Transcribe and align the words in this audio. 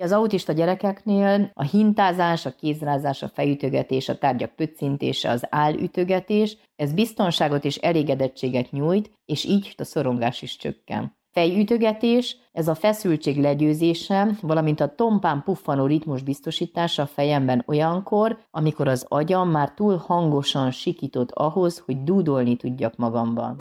Az 0.00 0.12
autista 0.12 0.52
gyerekeknél 0.52 1.50
a 1.54 1.62
hintázás, 1.62 2.46
a 2.46 2.50
kézrázás, 2.50 3.22
a 3.22 3.28
fejütögetés, 3.28 4.08
a 4.08 4.18
tárgyak 4.18 4.50
pöccintése, 4.50 5.30
az 5.30 5.46
állütögetés, 5.50 6.56
ez 6.76 6.92
biztonságot 6.92 7.64
és 7.64 7.76
elégedettséget 7.76 8.70
nyújt, 8.70 9.10
és 9.24 9.44
így 9.44 9.74
a 9.76 9.84
szorongás 9.84 10.42
is 10.42 10.56
csökken. 10.56 11.16
Fejütögetés, 11.30 12.36
ez 12.52 12.68
a 12.68 12.74
feszültség 12.74 13.40
legyőzése, 13.40 14.28
valamint 14.40 14.80
a 14.80 14.94
tompán 14.94 15.42
puffanó 15.42 15.86
ritmus 15.86 16.22
biztosítása 16.22 17.02
a 17.02 17.06
fejemben 17.06 17.64
olyankor, 17.66 18.38
amikor 18.50 18.88
az 18.88 19.06
agyam 19.08 19.50
már 19.50 19.70
túl 19.74 19.96
hangosan 19.96 20.70
sikított 20.70 21.30
ahhoz, 21.30 21.78
hogy 21.78 22.02
dúdolni 22.02 22.56
tudjak 22.56 22.96
magamban. 22.96 23.56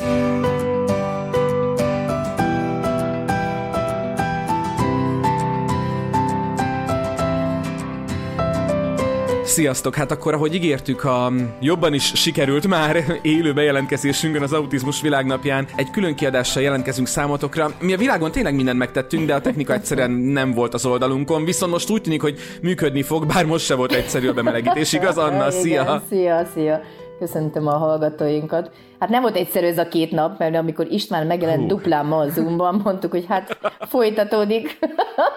Sziasztok! 9.57 9.95
Hát 9.95 10.11
akkor, 10.11 10.33
ahogy 10.33 10.53
ígértük, 10.53 11.03
a 11.03 11.31
jobban 11.61 11.93
is 11.93 12.11
sikerült 12.15 12.67
már 12.67 13.03
élő 13.21 13.53
bejelentkezésünkön 13.53 14.41
az 14.41 14.53
Autizmus 14.53 15.01
Világnapján. 15.01 15.67
Egy 15.75 15.89
külön 15.89 16.15
kiadással 16.15 16.63
jelentkezünk 16.63 17.07
számotokra. 17.07 17.71
Mi 17.79 17.93
a 17.93 17.97
világon 17.97 18.31
tényleg 18.31 18.55
mindent 18.55 18.77
megtettünk, 18.77 19.27
de 19.27 19.35
a 19.35 19.41
technika 19.41 19.73
egyszerűen 19.73 20.11
nem 20.11 20.53
volt 20.53 20.73
az 20.73 20.85
oldalunkon. 20.85 21.45
Viszont 21.45 21.71
most 21.71 21.89
úgy 21.89 22.01
tűnik, 22.01 22.21
hogy 22.21 22.39
működni 22.61 23.01
fog, 23.01 23.25
bár 23.25 23.45
most 23.45 23.65
se 23.65 23.75
volt 23.75 23.91
egyszerű 23.91 24.27
a 24.27 24.33
bemelegítés, 24.33 24.93
igaz 24.93 25.17
Anna? 25.17 25.51
Szia! 25.61 25.81
Igen, 25.81 26.01
szia, 26.09 26.45
szia! 26.53 26.81
Köszöntöm 27.19 27.67
a 27.67 27.77
hallgatóinkat. 27.77 28.71
Hát 28.99 29.09
nem 29.09 29.21
volt 29.21 29.35
egyszerű 29.35 29.65
ez 29.65 29.77
a 29.77 29.87
két 29.87 30.11
nap, 30.11 30.39
mert 30.39 30.55
amikor 30.55 30.87
István 30.89 31.27
megjelent 31.27 31.61
Hú. 31.61 31.67
duplán 31.67 32.05
ma 32.05 32.17
a 32.17 32.29
Zoomban, 32.29 32.81
mondtuk, 32.83 33.11
hogy 33.11 33.25
hát 33.27 33.57
folytatódik. 33.79 34.77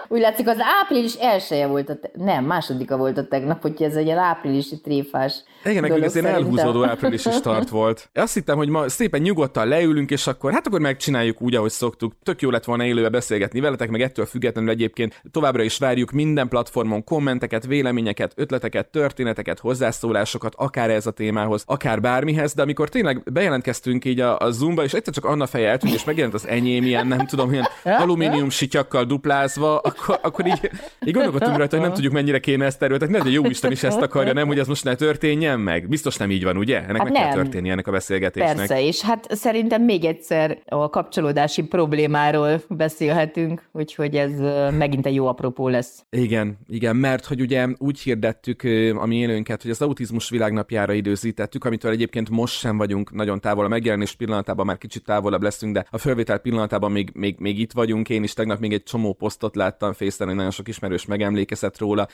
Úgy 0.07 0.19
látszik, 0.19 0.47
az 0.47 0.57
április 0.81 1.13
elsője 1.13 1.67
volt, 1.67 1.89
a 1.89 1.95
te- 1.95 2.11
nem, 2.13 2.45
másodika 2.45 2.97
volt 2.97 3.17
a 3.17 3.27
tegnap, 3.27 3.61
hogy 3.61 3.83
ez 3.83 3.95
egy 3.95 4.09
áprilisi 4.09 4.81
tréfás 4.81 5.43
Igen, 5.63 5.81
nekünk 5.81 6.03
ez 6.03 6.15
elhúzódó 6.15 6.83
áprilisi 6.83 7.31
start 7.31 7.69
volt. 7.79 8.09
Azt 8.13 8.33
hittem, 8.33 8.57
hogy 8.57 8.69
ma 8.69 8.89
szépen 8.89 9.21
nyugodtan 9.21 9.67
leülünk, 9.67 10.11
és 10.11 10.27
akkor 10.27 10.51
hát 10.51 10.67
akkor 10.67 10.79
megcsináljuk 10.79 11.41
úgy, 11.41 11.55
ahogy 11.55 11.69
szoktuk. 11.69 12.13
Tök 12.23 12.41
jó 12.41 12.49
lett 12.49 12.63
volna 12.63 12.85
élőbe 12.85 13.09
beszélgetni 13.09 13.59
veletek, 13.59 13.89
meg 13.89 14.01
ettől 14.01 14.25
függetlenül 14.25 14.69
egyébként 14.69 15.21
továbbra 15.31 15.63
is 15.63 15.77
várjuk 15.77 16.11
minden 16.11 16.47
platformon 16.47 17.03
kommenteket, 17.03 17.65
véleményeket, 17.65 18.33
ötleteket, 18.35 18.87
történeteket, 18.87 19.59
hozzászólásokat, 19.59 20.53
akár 20.57 20.89
ez 20.89 21.05
a 21.05 21.11
témához, 21.11 21.63
akár 21.65 22.01
bármihez, 22.01 22.53
de 22.53 22.61
amikor 22.61 22.89
tényleg 22.89 23.23
bejelentkeztünk 23.51 24.05
így 24.05 24.19
a, 24.19 24.39
a 24.39 24.51
Zoomba, 24.51 24.83
és 24.83 24.93
egyszer 24.93 25.13
csak 25.13 25.25
Anna 25.25 25.45
feje 25.45 25.69
eltűnt, 25.69 25.93
és 25.93 26.03
megjelent 26.03 26.33
az 26.33 26.47
enyém 26.47 26.83
ilyen, 26.83 27.07
nem 27.07 27.25
tudom, 27.25 27.51
ilyen 27.51 27.67
alumínium 27.83 28.49
sityakkal 28.49 29.03
duplázva, 29.03 29.77
akkor, 29.77 30.19
akkor 30.21 30.47
így, 30.47 30.71
így 31.05 31.13
gondolkodtunk 31.13 31.57
rajta, 31.57 31.75
hogy 31.75 31.85
nem 31.85 31.93
tudjuk 31.93 32.13
mennyire 32.13 32.39
kéne 32.39 32.65
ezt 32.65 32.83
erőltetni, 32.83 33.19
de 33.19 33.29
jó 33.29 33.45
Isten 33.45 33.71
is 33.71 33.83
ezt 33.83 34.01
akarja, 34.01 34.33
nem, 34.33 34.47
hogy 34.47 34.59
ez 34.59 34.67
most 34.67 34.83
ne 34.83 34.95
történjen 34.95 35.59
meg. 35.59 35.87
Biztos 35.87 36.17
nem 36.17 36.31
így 36.31 36.43
van, 36.43 36.57
ugye? 36.57 36.77
Ennek 36.77 36.97
hát 36.97 37.03
meg 37.03 37.11
nem. 37.11 37.21
kell 37.21 37.33
történni 37.33 37.69
ennek 37.69 37.87
a 37.87 37.91
beszélgetésnek. 37.91 38.55
Persze, 38.55 38.81
és 38.81 39.01
hát 39.01 39.35
szerintem 39.35 39.83
még 39.83 40.05
egyszer 40.05 40.57
a 40.65 40.89
kapcsolódási 40.89 41.63
problémáról 41.63 42.61
beszélhetünk, 42.67 43.63
úgyhogy 43.71 44.15
ez 44.15 44.31
megint 44.77 45.05
egy 45.05 45.15
jó 45.15 45.27
apropó 45.27 45.67
lesz. 45.67 46.05
Igen, 46.09 46.57
igen, 46.67 46.95
mert 46.95 47.25
hogy 47.25 47.41
ugye 47.41 47.67
úgy 47.77 47.99
hirdettük 47.99 48.63
a 48.95 49.05
mi 49.05 49.15
élőnket, 49.15 49.61
hogy 49.61 49.71
az 49.71 49.81
autizmus 49.81 50.29
világnapjára 50.29 50.93
időzítettük, 50.93 51.65
amitől 51.65 51.91
egyébként 51.91 52.29
most 52.29 52.59
sem 52.59 52.77
vagyunk 52.77 53.11
nagyon 53.11 53.40
távol. 53.41 53.65
A 53.65 53.67
megjelenés 53.67 54.15
pillanatában 54.15 54.65
már 54.65 54.77
kicsit 54.77 55.03
távolabb 55.03 55.41
leszünk, 55.41 55.73
de 55.73 55.85
a 55.89 55.97
fölvétel 55.97 56.37
pillanatában 56.37 56.91
még, 56.91 57.09
még, 57.13 57.35
még 57.39 57.59
itt 57.59 57.71
vagyunk. 57.71 58.09
Én 58.09 58.23
is 58.23 58.33
tegnap 58.33 58.59
még 58.59 58.73
egy 58.73 58.83
csomó 58.83 59.13
posztot 59.13 59.55
láttam 59.55 59.93
Facebook, 59.93 60.29
hogy 60.29 60.35
nagyon 60.35 60.51
sok 60.51 60.67
ismerős 60.67 61.05
megemlékezett 61.05 61.77
róla. 61.77 62.07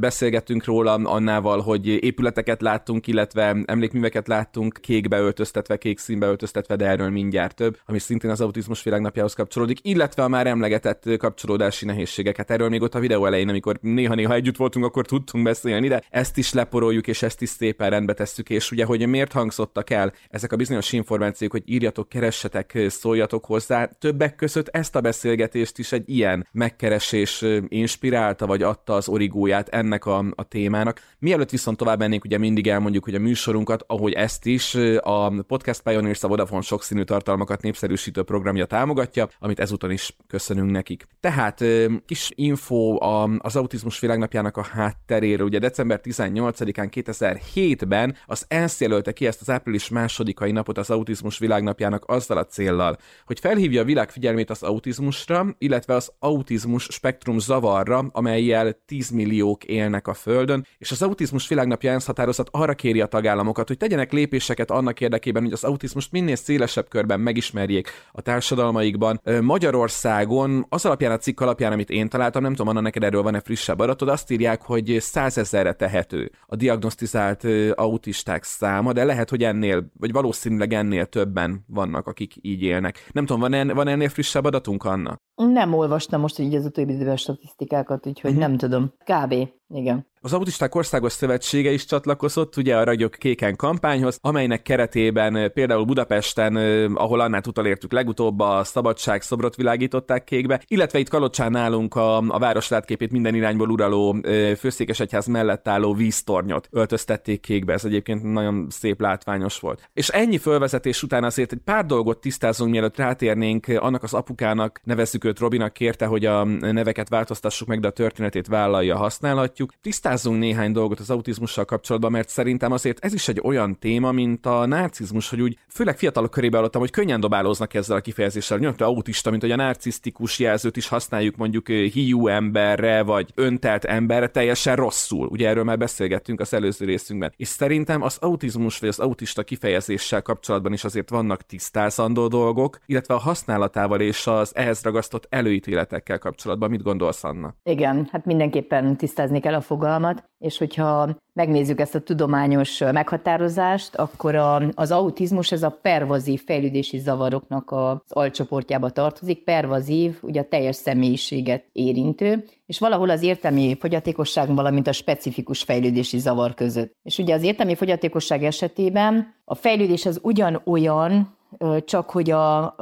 Beszélgettünk 0.00 0.64
róla 0.64 0.92
Annával, 0.92 1.60
hogy 1.60 1.86
épületeket 1.86 2.62
láttunk, 2.62 3.06
illetve 3.06 3.56
emlékműveket 3.64 4.28
láttunk 4.28 4.78
kékbe 4.80 5.18
öltöztetve, 5.18 5.76
kék 5.76 5.98
színbe 5.98 6.26
öltöztetve, 6.26 6.76
de 6.76 6.86
erről 6.86 7.10
mindjárt 7.10 7.54
több, 7.54 7.78
ami 7.86 7.98
szintén 7.98 8.30
az 8.30 8.40
autizmus 8.40 8.82
világnapjához 8.82 9.34
kapcsolódik, 9.34 9.78
illetve 9.82 10.22
a 10.22 10.28
már 10.28 10.46
emlegetett 10.46 11.16
kapcsolódási 11.18 11.84
nehézségeket. 11.84 12.50
Erről 12.50 12.68
még 12.68 12.82
ott 12.82 12.94
a 12.94 12.98
videó 12.98 13.26
elején, 13.26 13.48
amikor 13.48 13.78
néha-néha 13.80 14.34
együtt 14.34 14.56
voltunk, 14.56 14.84
akkor 14.84 15.06
tudtunk 15.06 15.44
beszélni, 15.44 15.88
de 15.88 16.02
ezt 16.10 16.38
is 16.38 16.52
leporoljuk, 16.52 17.06
és 17.06 17.22
ezt 17.22 17.42
is 17.42 17.48
szépen 17.48 17.90
rendbe 17.90 18.12
tesszük, 18.12 18.50
és 18.50 18.70
ugye, 18.70 18.84
hogy 18.84 19.06
miért 19.06 19.32
hangzottak 19.32 19.90
el 19.90 20.12
ezek 20.30 20.52
a 20.52 20.56
bizonyos 20.60 20.92
információk, 20.92 21.50
hogy 21.50 21.62
írjatok, 21.66 22.08
keressetek, 22.08 22.78
szóljatok 22.88 23.44
hozzá. 23.44 23.84
Többek 23.84 24.34
között 24.34 24.68
ezt 24.68 24.96
a 24.96 25.00
beszélgetést 25.00 25.78
is 25.78 25.92
egy 25.92 26.08
ilyen 26.08 26.46
megkeresés 26.52 27.44
inspirálta, 27.68 28.46
vagy 28.46 28.62
adta 28.62 28.94
az 28.94 29.08
origóját 29.08 29.68
ennek 29.68 30.06
a, 30.06 30.24
a 30.34 30.42
témának. 30.42 31.00
Mielőtt 31.18 31.50
viszont 31.50 31.76
tovább 31.76 31.98
mennénk, 31.98 32.24
ugye 32.24 32.38
mindig 32.38 32.68
elmondjuk, 32.68 33.04
hogy 33.04 33.14
a 33.14 33.18
műsorunkat, 33.18 33.84
ahogy 33.86 34.12
ezt 34.12 34.46
is 34.46 34.74
a 35.00 35.42
Podcast 35.46 35.82
Pioneers 35.82 36.22
a 36.22 36.28
Vodafone 36.28 36.62
sokszínű 36.62 37.02
tartalmakat 37.02 37.62
népszerűsítő 37.62 38.22
programja 38.22 38.64
támogatja, 38.64 39.28
amit 39.38 39.60
ezúton 39.60 39.90
is 39.90 40.16
köszönünk 40.26 40.70
nekik. 40.70 41.06
Tehát 41.20 41.64
kis 42.06 42.30
info 42.34 42.96
az 43.38 43.56
autizmus 43.56 44.00
világnapjának 44.00 44.56
a 44.56 44.62
hátteréről. 44.62 45.46
Ugye 45.46 45.58
december 45.58 46.00
18-án 46.02 46.88
2007-ben 46.90 48.16
az 48.26 48.44
ENSZ 48.48 48.80
jelölte 48.80 49.12
ki 49.12 49.26
ezt 49.26 49.40
az 49.40 49.50
április 49.50 49.88
másodikai 49.88 50.49
napot 50.52 50.78
az 50.78 50.90
autizmus 50.90 51.38
világnapjának 51.38 52.04
azzal 52.06 52.36
a 52.36 52.46
céllal, 52.46 52.96
hogy 53.26 53.40
felhívja 53.40 53.80
a 53.80 53.84
világ 53.84 54.10
figyelmét 54.10 54.50
az 54.50 54.62
autizmusra, 54.62 55.46
illetve 55.58 55.94
az 55.94 56.12
autizmus 56.18 56.82
spektrum 56.90 57.38
zavarra, 57.38 58.04
amelyel 58.12 58.78
10 58.86 59.10
milliók 59.10 59.64
élnek 59.64 60.08
a 60.08 60.14
Földön, 60.14 60.66
és 60.78 60.90
az 60.90 61.02
autizmus 61.02 61.48
világnapja 61.48 61.92
ENSZ 61.92 62.06
határozat 62.06 62.48
arra 62.50 62.74
kéri 62.74 63.00
a 63.00 63.06
tagállamokat, 63.06 63.68
hogy 63.68 63.76
tegyenek 63.76 64.12
lépéseket 64.12 64.70
annak 64.70 65.00
érdekében, 65.00 65.42
hogy 65.42 65.52
az 65.52 65.64
autizmust 65.64 66.12
minél 66.12 66.36
szélesebb 66.36 66.88
körben 66.88 67.20
megismerjék 67.20 67.88
a 68.12 68.20
társadalmaikban. 68.20 69.20
Magyarországon 69.40 70.66
az 70.68 70.84
alapján 70.84 71.12
a 71.12 71.16
cikk 71.16 71.40
alapján, 71.40 71.72
amit 71.72 71.90
én 71.90 72.08
találtam, 72.08 72.42
nem 72.42 72.54
tudom, 72.54 72.68
Anna, 72.68 72.80
neked 72.80 73.04
erről 73.04 73.22
van-e 73.22 73.40
frissebb 73.40 73.78
adatod, 73.78 74.08
azt 74.08 74.30
írják, 74.30 74.62
hogy 74.62 74.96
százezerre 75.00 75.72
tehető 75.72 76.30
a 76.46 76.56
diagnosztizált 76.56 77.46
autisták 77.74 78.44
száma, 78.44 78.92
de 78.92 79.04
lehet, 79.04 79.30
hogy 79.30 79.42
ennél, 79.42 79.90
vagy 79.98 80.12
valószínűleg 80.12 80.39
ennél 80.72 81.06
többen 81.06 81.64
vannak, 81.66 82.06
akik 82.06 82.34
így 82.40 82.62
élnek. 82.62 83.08
Nem 83.12 83.26
tudom, 83.26 83.40
van, 83.40 83.52
en, 83.52 83.68
van 83.68 83.88
ennél 83.88 84.08
frissebb 84.08 84.44
adatunk, 84.44 84.84
Anna? 84.84 85.16
Nem 85.46 85.74
olvastam 85.74 86.20
most 86.20 86.38
így 86.38 86.54
az 86.54 86.64
utóbbi 86.64 87.16
statisztikákat, 87.16 88.06
úgyhogy 88.06 88.30
uh-huh. 88.30 88.46
nem 88.46 88.56
tudom. 88.56 88.92
Kb. 89.04 89.48
Igen. 89.74 90.08
Az 90.22 90.32
Autisták 90.32 90.74
Országos 90.74 91.12
Szövetsége 91.12 91.70
is 91.70 91.84
csatlakozott 91.84 92.56
ugye 92.56 92.76
a 92.76 92.84
Ragyok 92.84 93.10
Kéken 93.10 93.56
kampányhoz, 93.56 94.18
amelynek 94.20 94.62
keretében 94.62 95.52
például 95.52 95.84
Budapesten, 95.84 96.56
ahol 96.94 97.20
annál 97.20 97.42
utalértük 97.46 97.92
legutóbb, 97.92 98.40
a 98.40 98.64
Szabadság 98.64 99.22
szobrot 99.22 99.56
világították 99.56 100.24
kékbe, 100.24 100.62
illetve 100.66 100.98
itt 100.98 101.08
Kalocsán 101.08 101.50
nálunk 101.50 101.94
a, 101.94 102.16
a 102.16 102.38
város 102.38 102.68
látképét 102.68 103.10
minden 103.10 103.34
irányból 103.34 103.70
uraló 103.70 104.16
főszékesegyház 104.58 105.26
mellett 105.26 105.68
álló 105.68 105.94
víztornyot 105.94 106.68
öltöztették 106.70 107.40
kékbe. 107.40 107.72
Ez 107.72 107.84
egyébként 107.84 108.22
nagyon 108.22 108.66
szép 108.70 109.00
látványos 109.00 109.58
volt. 109.58 109.90
És 109.92 110.08
ennyi 110.08 110.38
fölvezetés 110.38 111.02
után 111.02 111.24
azért 111.24 111.52
egy 111.52 111.60
pár 111.64 111.86
dolgot 111.86 112.20
tisztázunk, 112.20 112.70
mielőtt 112.70 112.96
rátérnénk 112.96 113.66
annak 113.68 114.02
az 114.02 114.14
apukának, 114.14 114.80
nevezzük 114.84 115.24
őt 115.30 115.38
Robinak, 115.38 115.72
kérte, 115.72 116.06
hogy 116.06 116.24
a 116.24 116.44
neveket 116.44 117.08
változtassuk 117.08 117.68
meg, 117.68 117.80
de 117.80 117.86
a 117.86 117.90
történetét 117.90 118.46
vállalja, 118.46 118.96
használhatjuk. 118.96 119.72
Tisztázzunk 119.80 120.38
néhány 120.38 120.72
dolgot 120.72 121.00
az 121.00 121.10
autizmussal 121.10 121.64
kapcsolatban, 121.64 122.10
mert 122.10 122.28
szerintem 122.28 122.72
azért 122.72 123.04
ez 123.04 123.14
is 123.14 123.28
egy 123.28 123.40
olyan 123.42 123.78
téma, 123.78 124.12
mint 124.12 124.46
a 124.46 124.66
narcizmus, 124.66 125.30
hogy 125.30 125.40
úgy 125.40 125.58
főleg 125.68 125.98
fiatalok 125.98 126.30
körében 126.30 126.56
hallottam, 126.56 126.80
hogy 126.80 126.90
könnyen 126.90 127.20
dobálóznak 127.20 127.74
ezzel 127.74 127.96
a 127.96 128.00
kifejezéssel. 128.00 128.58
Nyilván 128.58 128.88
autista, 128.88 129.30
mint 129.30 129.42
hogy 129.42 129.50
a 129.50 129.56
narcisztikus 129.56 130.38
jelzőt 130.38 130.76
is 130.76 130.88
használjuk 130.88 131.36
mondjuk 131.36 131.68
hiú 131.68 132.26
emberre, 132.26 133.02
vagy 133.02 133.30
öntelt 133.34 133.84
emberre 133.84 134.28
teljesen 134.28 134.76
rosszul. 134.76 135.26
Ugye 135.26 135.48
erről 135.48 135.64
már 135.64 135.78
beszélgettünk 135.78 136.40
az 136.40 136.54
előző 136.54 136.84
részünkben. 136.84 137.32
És 137.36 137.48
szerintem 137.48 138.02
az 138.02 138.16
autizmus 138.20 138.78
vagy 138.78 138.88
az 138.88 138.98
autista 138.98 139.42
kifejezéssel 139.42 140.22
kapcsolatban 140.22 140.72
is 140.72 140.84
azért 140.84 141.10
vannak 141.10 141.42
tisztázandó 141.42 142.28
dolgok, 142.28 142.78
illetve 142.86 143.14
a 143.14 143.18
használatával 143.18 144.00
és 144.00 144.26
az 144.26 144.56
ehhez 144.56 144.82
ragasztott 144.82 145.19
előítéletekkel 145.28 146.18
kapcsolatban. 146.18 146.70
Mit 146.70 146.82
gondolsz, 146.82 147.24
Anna? 147.24 147.54
Igen, 147.62 148.08
hát 148.12 148.24
mindenképpen 148.24 148.96
tisztázni 148.96 149.40
kell 149.40 149.54
a 149.54 149.60
fogalmat, 149.60 150.24
és 150.38 150.58
hogyha 150.58 151.16
megnézzük 151.32 151.80
ezt 151.80 151.94
a 151.94 152.00
tudományos 152.00 152.78
meghatározást, 152.78 153.96
akkor 153.96 154.34
a, 154.34 154.62
az 154.74 154.90
autizmus 154.90 155.52
ez 155.52 155.62
a 155.62 155.78
pervazív 155.82 156.42
fejlődési 156.44 156.98
zavaroknak 156.98 157.70
az 157.70 157.98
alcsoportjába 158.08 158.90
tartozik. 158.90 159.44
Pervazív, 159.44 160.18
ugye 160.22 160.40
a 160.40 160.48
teljes 160.48 160.76
személyiséget 160.76 161.64
érintő, 161.72 162.44
és 162.66 162.78
valahol 162.78 163.10
az 163.10 163.22
értelmi 163.22 163.76
fogyatékosság, 163.80 164.54
valamint 164.54 164.86
a 164.86 164.92
specifikus 164.92 165.62
fejlődési 165.62 166.18
zavar 166.18 166.54
között. 166.54 166.96
És 167.02 167.18
ugye 167.18 167.34
az 167.34 167.42
értelmi 167.42 167.74
fogyatékosság 167.74 168.44
esetében 168.44 169.34
a 169.44 169.54
fejlődés 169.54 170.06
az 170.06 170.20
ugyanolyan, 170.22 171.38
csak 171.84 172.10
hogy, 172.10 172.30
a, 172.30 172.74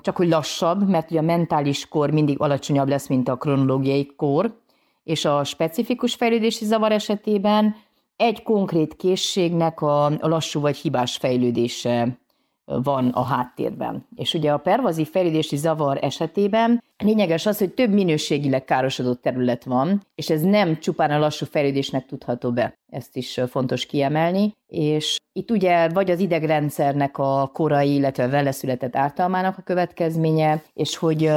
csak 0.00 0.16
hogy 0.16 0.28
lassabb, 0.28 0.88
mert 0.88 1.10
ugye 1.10 1.20
a 1.20 1.22
mentális 1.22 1.88
kor 1.88 2.10
mindig 2.10 2.40
alacsonyabb 2.40 2.88
lesz, 2.88 3.08
mint 3.08 3.28
a 3.28 3.36
kronológiai 3.36 4.06
kor, 4.16 4.60
és 5.04 5.24
a 5.24 5.44
specifikus 5.44 6.14
fejlődési 6.14 6.64
zavar 6.64 6.92
esetében 6.92 7.76
egy 8.16 8.42
konkrét 8.42 8.96
készségnek 8.96 9.80
a 9.80 10.12
lassú 10.20 10.60
vagy 10.60 10.76
hibás 10.76 11.16
fejlődése 11.16 12.18
van 12.66 13.08
a 13.08 13.22
háttérben. 13.22 14.06
És 14.14 14.34
ugye 14.34 14.52
a 14.52 14.58
pervazív 14.58 15.10
fejlődési 15.10 15.56
zavar 15.56 15.98
esetében 16.00 16.82
lényeges 16.98 17.46
az, 17.46 17.58
hogy 17.58 17.74
több 17.74 17.90
minőségileg 17.90 18.64
károsodott 18.64 19.22
terület 19.22 19.64
van, 19.64 20.02
és 20.14 20.30
ez 20.30 20.42
nem 20.42 20.78
csupán 20.78 21.10
a 21.10 21.18
lassú 21.18 21.46
fejlődésnek 21.46 22.06
tudható 22.06 22.52
be. 22.52 22.74
Ezt 22.86 23.16
is 23.16 23.40
fontos 23.48 23.86
kiemelni. 23.86 24.54
És 24.66 25.16
itt 25.32 25.50
ugye 25.50 25.88
vagy 25.88 26.10
az 26.10 26.20
idegrendszernek 26.20 27.18
a 27.18 27.50
korai, 27.52 27.94
illetve 27.94 28.28
vele 28.28 28.50
született 28.50 28.96
ártalmának 28.96 29.58
a 29.58 29.62
következménye, 29.62 30.62
és 30.72 30.96
hogy 30.96 31.30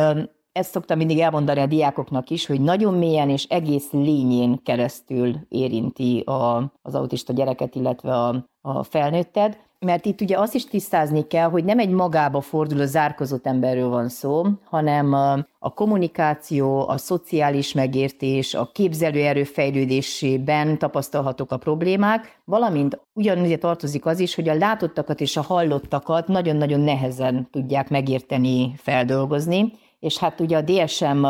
ezt 0.51 0.71
szoktam 0.71 0.97
mindig 0.97 1.19
elmondani 1.19 1.59
a 1.59 1.65
diákoknak 1.65 2.29
is, 2.29 2.45
hogy 2.45 2.61
nagyon 2.61 2.93
mélyen 2.93 3.29
és 3.29 3.43
egész 3.43 3.91
lényén 3.91 4.63
keresztül 4.63 5.35
érinti 5.49 6.19
a, 6.19 6.71
az 6.81 6.95
autista 6.95 7.33
gyereket, 7.33 7.75
illetve 7.75 8.13
a, 8.13 8.49
a 8.61 8.83
felnőtted, 8.83 9.57
mert 9.85 10.05
itt 10.05 10.21
ugye 10.21 10.37
azt 10.37 10.55
is 10.55 10.65
tisztázni 10.65 11.27
kell, 11.27 11.49
hogy 11.49 11.63
nem 11.63 11.79
egy 11.79 11.89
magába 11.89 12.41
forduló 12.41 12.85
zárkozott 12.85 13.45
emberről 13.45 13.89
van 13.89 14.09
szó, 14.09 14.45
hanem 14.63 15.13
a, 15.59 15.73
kommunikáció, 15.73 16.87
a 16.87 16.97
szociális 16.97 17.73
megértés, 17.73 18.53
a 18.53 18.69
képzelőerő 18.73 19.43
fejlődésében 19.43 20.77
tapasztalhatók 20.77 21.51
a 21.51 21.57
problémák, 21.57 22.41
valamint 22.45 22.99
ugyanúgy 23.13 23.57
tartozik 23.59 24.05
az 24.05 24.19
is, 24.19 24.35
hogy 24.35 24.49
a 24.49 24.57
látottakat 24.57 25.21
és 25.21 25.37
a 25.37 25.41
hallottakat 25.41 26.27
nagyon-nagyon 26.27 26.79
nehezen 26.79 27.47
tudják 27.51 27.89
megérteni, 27.89 28.73
feldolgozni, 28.77 29.73
és 29.99 30.17
hát 30.17 30.39
ugye 30.39 30.57
a 30.57 30.61
DSM 30.61 31.25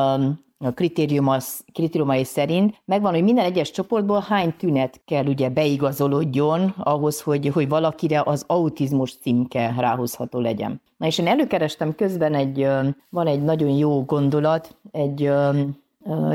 kritériumai 1.73 2.23
szerint 2.23 2.81
megvan, 2.85 3.13
hogy 3.13 3.23
minden 3.23 3.45
egyes 3.45 3.71
csoportból 3.71 4.25
hány 4.27 4.53
tünet 4.57 5.01
kell 5.05 5.25
ugye 5.25 5.49
beigazolódjon 5.49 6.73
ahhoz, 6.77 7.21
hogy, 7.21 7.47
hogy 7.47 7.69
valakire 7.69 8.21
az 8.25 8.43
autizmus 8.47 9.17
címke 9.17 9.73
ráhozható 9.77 10.39
legyen. 10.39 10.81
Na 10.97 11.05
és 11.05 11.17
én 11.17 11.27
előkerestem 11.27 11.95
közben 11.95 12.33
egy, 12.33 12.67
van 13.09 13.27
egy 13.27 13.43
nagyon 13.43 13.69
jó 13.69 14.03
gondolat, 14.03 14.75
egy 14.91 15.31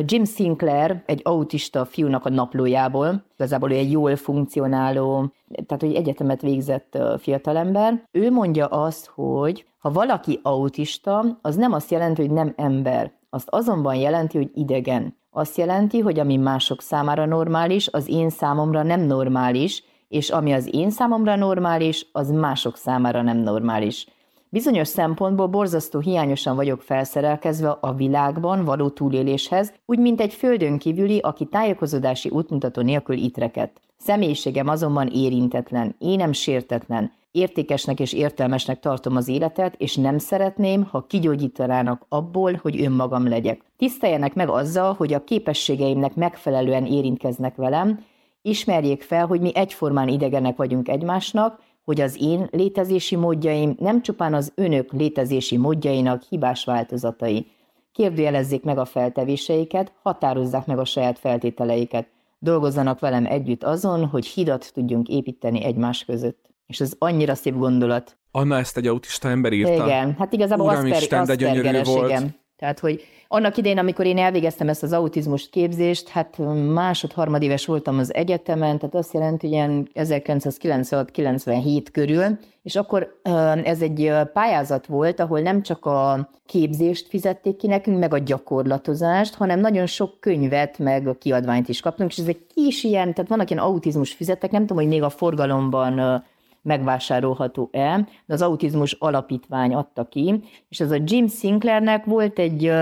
Jim 0.05 0.25
Sinclair, 0.25 1.03
egy 1.07 1.21
autista 1.25 1.85
fiúnak 1.85 2.25
a 2.25 2.31
naplójából, 2.31 3.25
igazából 3.35 3.71
egy 3.71 3.91
jól 3.91 4.17
funkcionáló, 4.17 5.33
tehát 5.67 5.83
hogy 5.83 5.95
egyetemet 5.95 6.41
végzett 6.41 6.99
fiatalember. 7.19 8.03
Ő 8.11 8.31
mondja 8.31 8.67
azt, 8.67 9.07
hogy 9.07 9.67
ha 9.79 9.91
valaki 9.91 10.41
autista, 10.43 11.39
az 11.43 11.57
nem 11.57 11.73
azt 11.73 11.91
jelenti, 11.91 12.21
hogy 12.21 12.31
nem 12.31 12.53
ember. 12.57 13.13
Azt 13.35 13.49
azonban 13.51 13.95
jelenti, 13.95 14.37
hogy 14.37 14.51
idegen. 14.55 15.17
Azt 15.31 15.57
jelenti, 15.57 15.99
hogy 15.99 16.19
ami 16.19 16.37
mások 16.37 16.83
számára 16.83 17.27
normális, 17.27 17.89
az 17.93 18.09
én 18.09 18.31
számomra 18.31 18.83
nem 18.83 19.01
normális, 19.01 19.85
és 20.09 20.31
ami 20.31 20.53
az 20.53 20.69
én 20.73 20.91
számomra 20.91 21.37
normális, 21.37 22.07
az 22.13 22.31
mások 22.31 22.77
számára 22.77 23.23
nem 23.23 23.37
normális. 23.37 24.07
Bizonyos 24.49 24.89
szempontból 24.89 25.47
borzasztó 25.47 25.99
hiányosan 25.99 26.57
vagyok 26.57 26.83
felszerelkezve 26.83 27.77
a 27.81 27.95
világban 27.95 28.65
való 28.65 28.89
túléléshez, 28.89 29.73
úgy 29.87 29.99
mint 29.99 30.21
egy 30.21 30.33
földön 30.33 30.79
kívüli, 30.79 31.19
aki 31.19 31.45
tájékozódási 31.45 32.29
útmutató 32.29 32.83
nélkül 32.83 33.17
itreket. 33.17 33.81
Személyiségem 33.97 34.69
azonban 34.69 35.09
érintetlen, 35.09 35.95
énem 35.99 36.33
sértetlen, 36.33 37.13
értékesnek 37.35 38.01
és 38.01 38.13
értelmesnek 38.13 38.81
tartom 38.81 39.17
az 39.17 39.29
életet, 39.29 39.75
és 39.79 39.97
nem 39.97 40.19
szeretném, 40.19 40.83
ha 40.83 41.07
kigyógyítanának 41.07 42.07
abból, 42.09 42.59
hogy 42.63 42.81
önmagam 42.81 43.29
legyek. 43.29 43.61
Tiszteljenek 43.77 44.35
meg 44.35 44.49
azzal, 44.49 44.93
hogy 44.93 45.13
a 45.13 45.25
képességeimnek 45.25 46.15
megfelelően 46.15 46.87
érintkeznek 46.87 47.57
velem, 47.57 48.05
ismerjék 48.43 49.03
fel, 49.03 49.27
hogy 49.27 49.41
mi 49.41 49.51
egyformán 49.55 50.09
idegenek 50.09 50.57
vagyunk 50.57 50.89
egymásnak, 50.89 51.61
hogy 51.85 52.01
az 52.01 52.17
én 52.21 52.49
létezési 52.51 53.17
módjaim 53.17 53.75
nem 53.79 54.03
csupán 54.03 54.35
az 54.35 54.53
önök 54.55 54.93
létezési 54.93 55.57
módjainak 55.57 56.23
hibás 56.23 56.65
változatai. 56.65 57.47
Kérdőjelezzék 57.93 58.63
meg 58.63 58.79
a 58.79 58.85
feltevéseiket, 58.85 59.93
határozzák 60.03 60.67
meg 60.67 60.79
a 60.79 60.85
saját 60.85 61.19
feltételeiket. 61.19 62.09
Dolgozzanak 62.39 63.01
velem 63.01 63.27
együtt 63.27 63.65
azon, 63.65 64.07
hogy 64.07 64.27
hidat 64.27 64.71
tudjunk 64.75 65.09
építeni 65.09 65.65
egymás 65.65 66.05
között. 66.05 66.54
És 66.67 66.81
ez 66.81 66.93
annyira 66.99 67.35
szép 67.35 67.57
gondolat. 67.57 68.17
Anna 68.31 68.59
ezt 68.59 68.77
egy 68.77 68.87
autista 68.87 69.29
ember 69.29 69.53
írta? 69.53 69.85
Igen, 69.85 70.15
hát 70.19 70.33
igazából 70.33 70.67
Uram 70.67 70.85
Asper, 70.85 71.01
Isten, 71.01 71.21
Aspergeres, 71.21 71.89
volt. 71.89 72.09
igen. 72.09 72.43
Tehát, 72.57 72.79
hogy 72.79 73.03
annak 73.29 73.57
idején, 73.57 73.79
amikor 73.79 74.07
én 74.07 74.19
elvégeztem 74.19 74.69
ezt 74.69 74.83
az 74.83 74.93
autizmus 74.93 75.49
képzést, 75.51 76.09
hát 76.09 76.39
másod-harmadéves 76.73 77.67
voltam 77.67 77.99
az 77.99 78.15
egyetemen, 78.15 78.79
tehát 78.79 78.95
azt 78.95 79.13
jelenti, 79.13 79.47
hogy 79.47 79.55
ilyen 79.55 79.89
1996-97 79.95 81.87
körül, 81.93 82.39
és 82.63 82.77
akkor 82.77 83.21
ez 83.65 83.83
egy 83.83 84.13
pályázat 84.33 84.87
volt, 84.87 85.21
ahol 85.21 85.41
nem 85.41 85.63
csak 85.63 85.87
a 85.87 86.31
képzést 86.47 87.09
fizették 87.09 87.57
ki 87.57 87.67
nekünk, 87.67 87.99
meg 87.99 88.15
a 88.15 88.19
gyakorlatozást, 88.19 89.35
hanem 89.35 89.61
nagyon 89.61 89.87
sok 89.87 90.21
könyvet, 90.21 90.79
meg 90.79 91.07
a 91.07 91.15
kiadványt 91.15 91.69
is 91.69 91.81
kaptunk, 91.81 92.11
és 92.11 92.19
ez 92.19 92.29
egy 92.29 92.47
kis 92.55 92.85
ilyen, 92.85 93.15
tehát 93.15 93.31
vannak 93.31 93.51
ilyen 93.51 93.63
autizmus 93.63 94.13
fizettek, 94.13 94.51
nem 94.51 94.61
tudom, 94.61 94.77
hogy 94.77 94.93
még 94.93 95.03
a 95.03 95.11
forgalomban 95.11 96.25
megvásárolható-e, 96.65 98.09
de 98.27 98.35
az 98.35 98.43
autizmus 98.43 98.93
alapítvány 98.93 99.75
adta 99.75 100.05
ki, 100.05 100.41
és 100.69 100.81
ez 100.81 100.91
a 100.91 100.99
Jim 101.05 101.29
Sinclairnek 101.29 102.05
volt 102.05 102.39
egy 102.39 102.73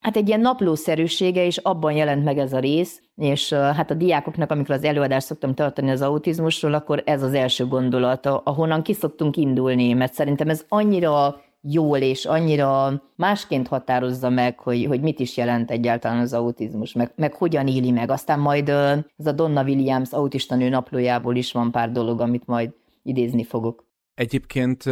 hát 0.00 0.16
egy 0.16 0.28
ilyen 0.28 0.40
naplószerűsége, 0.40 1.44
és 1.44 1.56
abban 1.56 1.92
jelent 1.92 2.24
meg 2.24 2.38
ez 2.38 2.52
a 2.52 2.58
rész, 2.58 3.02
és 3.16 3.52
hát 3.52 3.90
a 3.90 3.94
diákoknak, 3.94 4.50
amikor 4.50 4.74
az 4.74 4.84
előadást 4.84 5.26
szoktam 5.26 5.54
tartani 5.54 5.90
az 5.90 6.02
autizmusról, 6.02 6.74
akkor 6.74 7.02
ez 7.06 7.22
az 7.22 7.34
első 7.34 7.66
gondolata, 7.66 8.40
ahonnan 8.44 8.82
ki 8.82 8.92
szoktunk 8.92 9.36
indulni, 9.36 9.92
mert 9.92 10.12
szerintem 10.12 10.48
ez 10.48 10.64
annyira 10.68 11.40
jól 11.60 11.98
és 11.98 12.24
annyira 12.24 13.02
másként 13.16 13.68
határozza 13.68 14.28
meg, 14.28 14.58
hogy, 14.58 14.84
hogy 14.84 15.00
mit 15.00 15.20
is 15.20 15.36
jelent 15.36 15.70
egyáltalán 15.70 16.18
az 16.20 16.32
autizmus, 16.32 16.92
meg, 16.92 17.12
meg 17.16 17.34
hogyan 17.34 17.66
éli 17.66 17.90
meg. 17.90 18.10
Aztán 18.10 18.38
majd 18.38 18.68
ez 19.16 19.26
a 19.26 19.32
Donna 19.32 19.62
Williams 19.62 20.12
autista 20.12 20.54
nő 20.54 20.68
naplójából 20.68 21.36
is 21.36 21.52
van 21.52 21.70
pár 21.70 21.92
dolog, 21.92 22.20
amit 22.20 22.46
majd 22.46 22.70
idézni 23.04 23.44
fogok. 23.44 23.86
Egyébként 24.14 24.84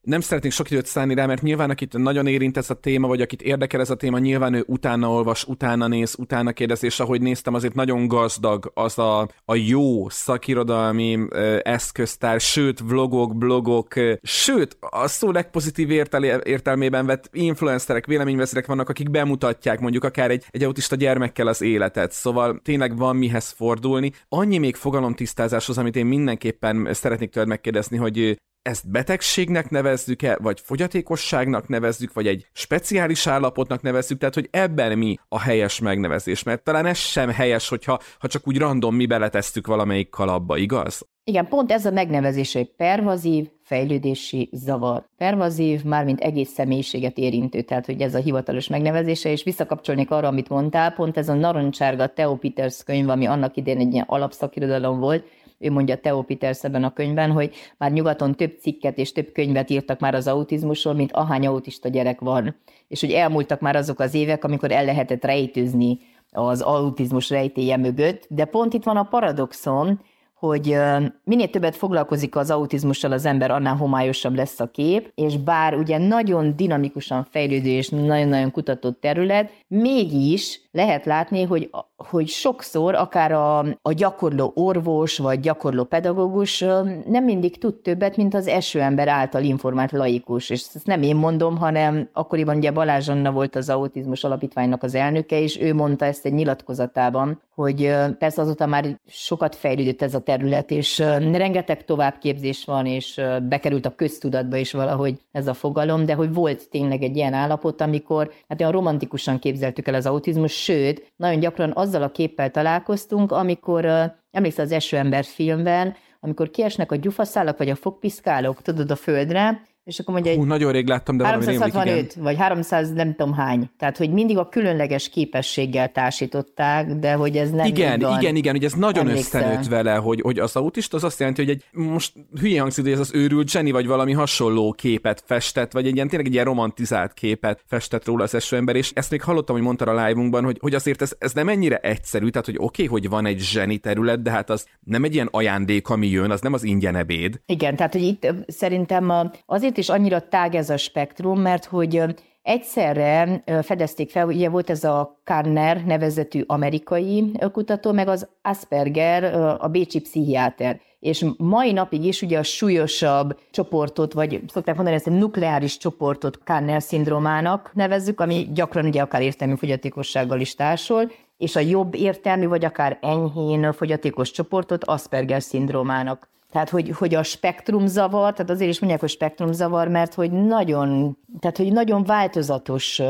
nem 0.00 0.20
szeretnék 0.20 0.52
sok 0.52 0.70
időt 0.70 0.86
szállni 0.86 1.14
rá, 1.14 1.26
mert 1.26 1.42
nyilván 1.42 1.70
akit 1.70 1.98
nagyon 1.98 2.26
érint 2.26 2.56
ez 2.56 2.70
a 2.70 2.74
téma, 2.74 3.06
vagy 3.06 3.20
akit 3.20 3.42
érdekel 3.42 3.80
ez 3.80 3.90
a 3.90 3.94
téma, 3.96 4.18
nyilván 4.18 4.54
ő 4.54 4.64
utána 4.66 5.10
olvas, 5.10 5.44
utána 5.44 5.86
néz, 5.86 6.14
utána 6.18 6.52
kérdez, 6.52 6.84
és 6.84 7.00
ahogy 7.00 7.20
néztem, 7.20 7.54
azért 7.54 7.74
nagyon 7.74 8.08
gazdag 8.08 8.70
az 8.74 8.98
a, 8.98 9.28
a 9.44 9.54
jó 9.54 10.08
szakirodalmi 10.08 11.18
ö, 11.28 11.58
eszköztár, 11.62 12.40
sőt, 12.40 12.80
vlogok, 12.80 13.36
blogok, 13.36 13.94
ö, 13.94 14.14
sőt, 14.22 14.76
a 14.80 15.08
szó 15.08 15.30
legpozitív 15.30 15.90
értel- 15.90 16.46
értelmében 16.46 17.06
vett 17.06 17.28
influencerek, 17.32 18.06
véleményvezérek 18.06 18.66
vannak, 18.66 18.88
akik 18.88 19.10
bemutatják 19.10 19.80
mondjuk 19.80 20.04
akár 20.04 20.30
egy, 20.30 20.44
egy 20.50 20.62
autista 20.62 20.96
gyermekkel 20.96 21.46
az 21.46 21.62
életet, 21.62 22.12
szóval 22.12 22.60
tényleg 22.64 22.96
van 22.96 23.16
mihez 23.16 23.50
fordulni. 23.50 24.12
Annyi 24.28 24.58
még 24.58 24.76
fogalomtisztázáshoz, 24.76 25.78
amit 25.78 25.96
én 25.96 26.06
mindenképpen 26.06 26.88
szeretnék 26.92 27.30
tőled 27.30 27.48
megkérdezni, 27.48 27.96
hogy 27.96 28.38
ezt 28.62 28.90
betegségnek 28.90 29.70
nevezzük-e, 29.70 30.38
vagy 30.42 30.60
fogyatékosságnak 30.60 31.68
nevezzük, 31.68 32.12
vagy 32.12 32.26
egy 32.26 32.46
speciális 32.52 33.26
állapotnak 33.26 33.82
nevezzük, 33.82 34.18
tehát 34.18 34.34
hogy 34.34 34.48
ebben 34.50 34.98
mi 34.98 35.18
a 35.28 35.40
helyes 35.40 35.78
megnevezés, 35.78 36.42
mert 36.42 36.62
talán 36.62 36.86
ez 36.86 36.98
sem 36.98 37.30
helyes, 37.30 37.68
hogyha 37.68 38.00
ha 38.18 38.28
csak 38.28 38.48
úgy 38.48 38.58
random 38.58 38.94
mi 38.94 39.06
beletesztük 39.06 39.66
valamelyik 39.66 40.10
kalapba, 40.10 40.56
igaz? 40.56 41.08
Igen, 41.24 41.48
pont 41.48 41.72
ez 41.72 41.86
a 41.86 41.90
megnevezés 41.90 42.54
egy 42.54 42.70
pervazív, 42.76 43.48
fejlődési 43.62 44.48
zavar. 44.52 45.08
Pervazív, 45.16 45.84
mármint 45.84 46.20
egész 46.20 46.50
személyiséget 46.50 47.18
érintő, 47.18 47.62
tehát 47.62 47.86
hogy 47.86 48.00
ez 48.00 48.14
a 48.14 48.18
hivatalos 48.18 48.68
megnevezése, 48.68 49.30
és 49.30 49.42
visszakapcsolnék 49.42 50.10
arra, 50.10 50.28
amit 50.28 50.48
mondtál, 50.48 50.92
pont 50.92 51.16
ez 51.16 51.28
a 51.28 51.34
narancsárga 51.34 52.12
Theo 52.12 52.36
Peters 52.36 52.84
könyv, 52.84 53.08
ami 53.08 53.26
annak 53.26 53.56
idén 53.56 53.78
egy 53.78 53.92
ilyen 53.92 54.04
alapszakirodalom 54.08 54.98
volt, 54.98 55.24
ő 55.60 55.70
mondja 55.70 56.00
Theo 56.00 56.22
Peters 56.22 56.64
ebben 56.64 56.84
a 56.84 56.92
könyvben, 56.92 57.30
hogy 57.30 57.54
már 57.78 57.92
nyugaton 57.92 58.34
több 58.34 58.56
cikket 58.60 58.98
és 58.98 59.12
több 59.12 59.32
könyvet 59.32 59.70
írtak 59.70 60.00
már 60.00 60.14
az 60.14 60.26
autizmusról, 60.26 60.94
mint 60.94 61.12
ahány 61.12 61.46
autista 61.46 61.88
gyerek 61.88 62.20
van. 62.20 62.56
És 62.88 63.00
hogy 63.00 63.10
elmúltak 63.10 63.60
már 63.60 63.76
azok 63.76 64.00
az 64.00 64.14
évek, 64.14 64.44
amikor 64.44 64.72
el 64.72 64.84
lehetett 64.84 65.24
rejtőzni 65.24 65.98
az 66.30 66.60
autizmus 66.60 67.30
rejtéje 67.30 67.76
mögött, 67.76 68.26
de 68.28 68.44
pont 68.44 68.74
itt 68.74 68.84
van 68.84 68.96
a 68.96 69.02
paradoxon, 69.02 70.00
hogy 70.40 70.76
minél 71.24 71.50
többet 71.50 71.76
foglalkozik 71.76 72.36
az 72.36 72.50
autizmussal 72.50 73.12
az 73.12 73.24
ember, 73.24 73.50
annál 73.50 73.76
homályosabb 73.76 74.34
lesz 74.34 74.60
a 74.60 74.70
kép, 74.70 75.12
és 75.14 75.36
bár 75.36 75.74
ugye 75.74 75.98
nagyon 75.98 76.56
dinamikusan 76.56 77.26
fejlődő 77.30 77.68
és 77.68 77.88
nagyon-nagyon 77.88 78.50
kutatott 78.50 79.00
terület, 79.00 79.52
mégis 79.66 80.60
lehet 80.70 81.04
látni, 81.04 81.42
hogy, 81.42 81.70
hogy 82.08 82.28
sokszor 82.28 82.94
akár 82.94 83.32
a, 83.32 83.58
a 83.58 83.92
gyakorló 83.92 84.52
orvos 84.54 85.18
vagy 85.18 85.40
gyakorló 85.40 85.84
pedagógus 85.84 86.58
nem 87.06 87.24
mindig 87.24 87.58
tud 87.58 87.74
többet, 87.74 88.16
mint 88.16 88.34
az 88.34 88.46
esőember 88.46 89.08
által 89.08 89.42
informált 89.42 89.92
laikus. 89.92 90.50
És 90.50 90.66
ezt 90.74 90.86
nem 90.86 91.02
én 91.02 91.16
mondom, 91.16 91.56
hanem 91.56 92.08
akkoriban 92.12 92.56
ugye 92.56 92.70
Balázs 92.70 93.08
Anna 93.08 93.32
volt 93.32 93.56
az 93.56 93.68
autizmus 93.68 94.24
alapítványnak 94.24 94.82
az 94.82 94.94
elnöke, 94.94 95.40
és 95.40 95.60
ő 95.60 95.74
mondta 95.74 96.04
ezt 96.04 96.26
egy 96.26 96.32
nyilatkozatában, 96.32 97.40
hogy 97.54 97.94
persze 98.18 98.42
azóta 98.42 98.66
már 98.66 98.98
sokat 99.06 99.54
fejlődött 99.54 100.02
ez 100.02 100.14
a 100.14 100.20
terület, 100.20 100.70
és 100.70 100.98
rengeteg 101.32 101.84
továbbképzés 101.84 102.64
van, 102.64 102.86
és 102.86 103.20
bekerült 103.48 103.86
a 103.86 103.94
köztudatba 103.94 104.56
is 104.56 104.72
valahogy 104.72 105.20
ez 105.32 105.46
a 105.46 105.54
fogalom, 105.54 106.04
de 106.04 106.14
hogy 106.14 106.34
volt 106.34 106.68
tényleg 106.70 107.02
egy 107.02 107.16
ilyen 107.16 107.32
állapot, 107.32 107.80
amikor 107.80 108.30
hát 108.48 108.60
olyan 108.60 108.72
romantikusan 108.72 109.38
képzeltük 109.38 109.88
el 109.88 109.94
az 109.94 110.06
autizmus, 110.06 110.52
sőt, 110.52 111.12
nagyon 111.16 111.40
gyakran 111.40 111.70
azzal 111.90 112.02
a 112.02 112.10
képpel 112.10 112.50
találkoztunk, 112.50 113.32
amikor 113.32 113.84
emlékszel 114.30 114.64
az 114.64 114.72
Esőember 114.72 115.24
filmben, 115.24 115.94
amikor 116.20 116.50
kiesnek 116.50 116.92
a 116.92 116.96
gyufaszálak 116.96 117.58
vagy 117.58 117.70
a 117.70 117.74
fogpiszkálok, 117.74 118.62
tudod, 118.62 118.90
a 118.90 118.96
földre, 118.96 119.62
és 119.90 119.98
akkor 119.98 120.14
mondja, 120.14 120.34
Hú, 120.34 120.44
nagyon 120.44 120.72
rég 120.72 120.88
láttam, 120.88 121.16
de 121.16 121.24
365 121.24 121.84
rémlik, 121.84 122.14
vagy 122.14 122.36
300 122.36 122.92
nem 122.92 123.14
tudom 123.14 123.32
hány. 123.32 123.70
Tehát, 123.78 123.96
hogy 123.96 124.10
mindig 124.10 124.38
a 124.38 124.48
különleges 124.48 125.08
képességgel 125.08 125.92
társították, 125.92 126.94
de 126.94 127.12
hogy 127.12 127.36
ez 127.36 127.50
nem 127.50 127.66
Igen, 127.66 128.00
van. 128.00 128.20
igen, 128.20 128.36
igen, 128.36 128.52
hogy 128.54 128.64
ez 128.64 128.72
nagyon 128.72 129.08
Emlékszel. 129.08 129.42
összenőtt 129.42 129.66
vele, 129.66 129.94
hogy, 129.94 130.20
hogy 130.20 130.38
az 130.38 130.56
autista 130.56 130.96
az 130.96 131.04
azt 131.04 131.18
jelenti, 131.18 131.44
hogy 131.44 131.50
egy 131.50 131.64
most 131.72 132.12
hülye 132.40 132.60
hangzik, 132.60 132.84
hogy 132.84 132.92
ez 132.92 132.98
az 132.98 133.10
őrült 133.14 133.52
Jenny, 133.52 133.70
vagy 133.70 133.86
valami 133.86 134.12
hasonló 134.12 134.72
képet 134.72 135.22
festett, 135.26 135.72
vagy 135.72 135.86
egy 135.86 135.94
ilyen 135.94 136.08
tényleg 136.08 136.26
egy 136.26 136.32
ilyen 136.32 136.44
romantizált 136.44 137.12
képet 137.12 137.64
festett 137.66 138.04
róla 138.04 138.22
az 138.22 138.34
esőember, 138.34 138.76
és 138.76 138.90
ezt 138.94 139.10
még 139.10 139.22
hallottam, 139.22 139.54
hogy 139.54 139.64
mondta 139.64 139.84
a 139.84 140.06
live 140.06 140.40
hogy, 140.40 140.58
hogy 140.60 140.74
azért 140.74 141.02
ez, 141.02 141.12
ez 141.18 141.32
nem 141.32 141.48
ennyire 141.48 141.76
egyszerű, 141.76 142.28
tehát 142.28 142.46
hogy 142.46 142.56
oké, 142.58 142.84
okay, 142.84 142.86
hogy 142.86 143.08
van 143.08 143.26
egy 143.26 143.38
zseni 143.38 143.78
terület, 143.78 144.22
de 144.22 144.30
hát 144.30 144.50
az 144.50 144.66
nem 144.84 145.04
egy 145.04 145.14
ilyen 145.14 145.28
ajándék, 145.30 145.88
ami 145.88 146.06
jön, 146.06 146.30
az 146.30 146.40
nem 146.40 146.52
az 146.52 146.62
ingyen 146.64 146.96
ebéd. 146.96 147.40
Igen, 147.46 147.76
tehát 147.76 147.92
hogy 147.92 148.02
itt 148.02 148.34
szerintem 148.46 149.30
azért 149.46 149.78
is 149.80 149.88
annyira 149.88 150.28
tág 150.28 150.54
ez 150.54 150.70
a 150.70 150.76
spektrum, 150.76 151.40
mert 151.40 151.64
hogy 151.64 152.02
egyszerre 152.42 153.42
fedezték 153.62 154.10
fel, 154.10 154.26
ugye 154.26 154.48
volt 154.48 154.70
ez 154.70 154.84
a 154.84 155.20
Kanner 155.24 155.84
nevezetű 155.84 156.42
amerikai 156.46 157.32
kutató, 157.52 157.92
meg 157.92 158.08
az 158.08 158.28
Asperger, 158.42 159.34
a 159.60 159.68
bécsi 159.68 160.00
pszichiáter. 160.00 160.80
És 160.98 161.24
mai 161.36 161.72
napig 161.72 162.04
is 162.04 162.22
ugye 162.22 162.38
a 162.38 162.42
súlyosabb 162.42 163.38
csoportot, 163.50 164.12
vagy 164.12 164.42
szokták 164.52 164.74
mondani 164.74 164.96
ezt 164.96 165.06
a 165.06 165.10
nukleáris 165.10 165.76
csoportot 165.76 166.38
Kanner 166.44 166.82
szindrómának 166.82 167.70
nevezzük, 167.74 168.20
ami 168.20 168.48
gyakran 168.52 168.84
ugye 168.86 169.02
akár 169.02 169.22
értelmi 169.22 169.56
fogyatékossággal 169.56 170.40
is 170.40 170.54
társul, 170.54 171.10
és 171.36 171.56
a 171.56 171.60
jobb 171.60 171.94
értelmű, 171.94 172.46
vagy 172.46 172.64
akár 172.64 172.98
enyhén 173.00 173.72
fogyatékos 173.72 174.30
csoportot 174.30 174.84
Asperger 174.84 175.42
szindrómának. 175.42 176.28
Tehát, 176.50 176.70
hogy, 176.70 176.90
hogy 176.90 177.14
a 177.14 177.22
spektrumzavar, 177.22 178.32
tehát 178.32 178.50
azért 178.50 178.70
is 178.70 178.78
mondják, 178.78 179.00
hogy 179.00 179.10
spektrumzavar, 179.10 179.88
mert 179.88 180.14
hogy 180.14 180.30
nagyon, 180.30 181.16
tehát, 181.40 181.56
hogy 181.56 181.72
nagyon 181.72 182.04
változatos 182.04 183.02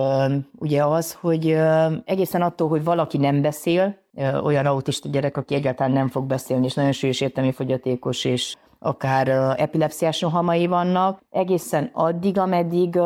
ugye 0.58 0.84
az, 0.84 1.12
hogy 1.12 1.56
egészen 2.04 2.42
attól, 2.42 2.68
hogy 2.68 2.84
valaki 2.84 3.18
nem 3.18 3.42
beszél, 3.42 3.96
olyan 4.42 4.66
autista 4.66 5.08
gyerek, 5.08 5.36
aki 5.36 5.54
egyáltalán 5.54 5.92
nem 5.92 6.08
fog 6.08 6.24
beszélni, 6.24 6.64
és 6.64 6.74
nagyon 6.74 6.92
súlyos 6.92 7.20
értelmi 7.20 7.52
fogyatékos, 7.52 8.24
és 8.24 8.56
akár 8.78 9.28
epilepsziás 9.60 10.20
rohamai 10.20 10.66
vannak, 10.66 11.20
egészen 11.30 11.90
addig, 11.92 12.38
ameddig 12.38 12.98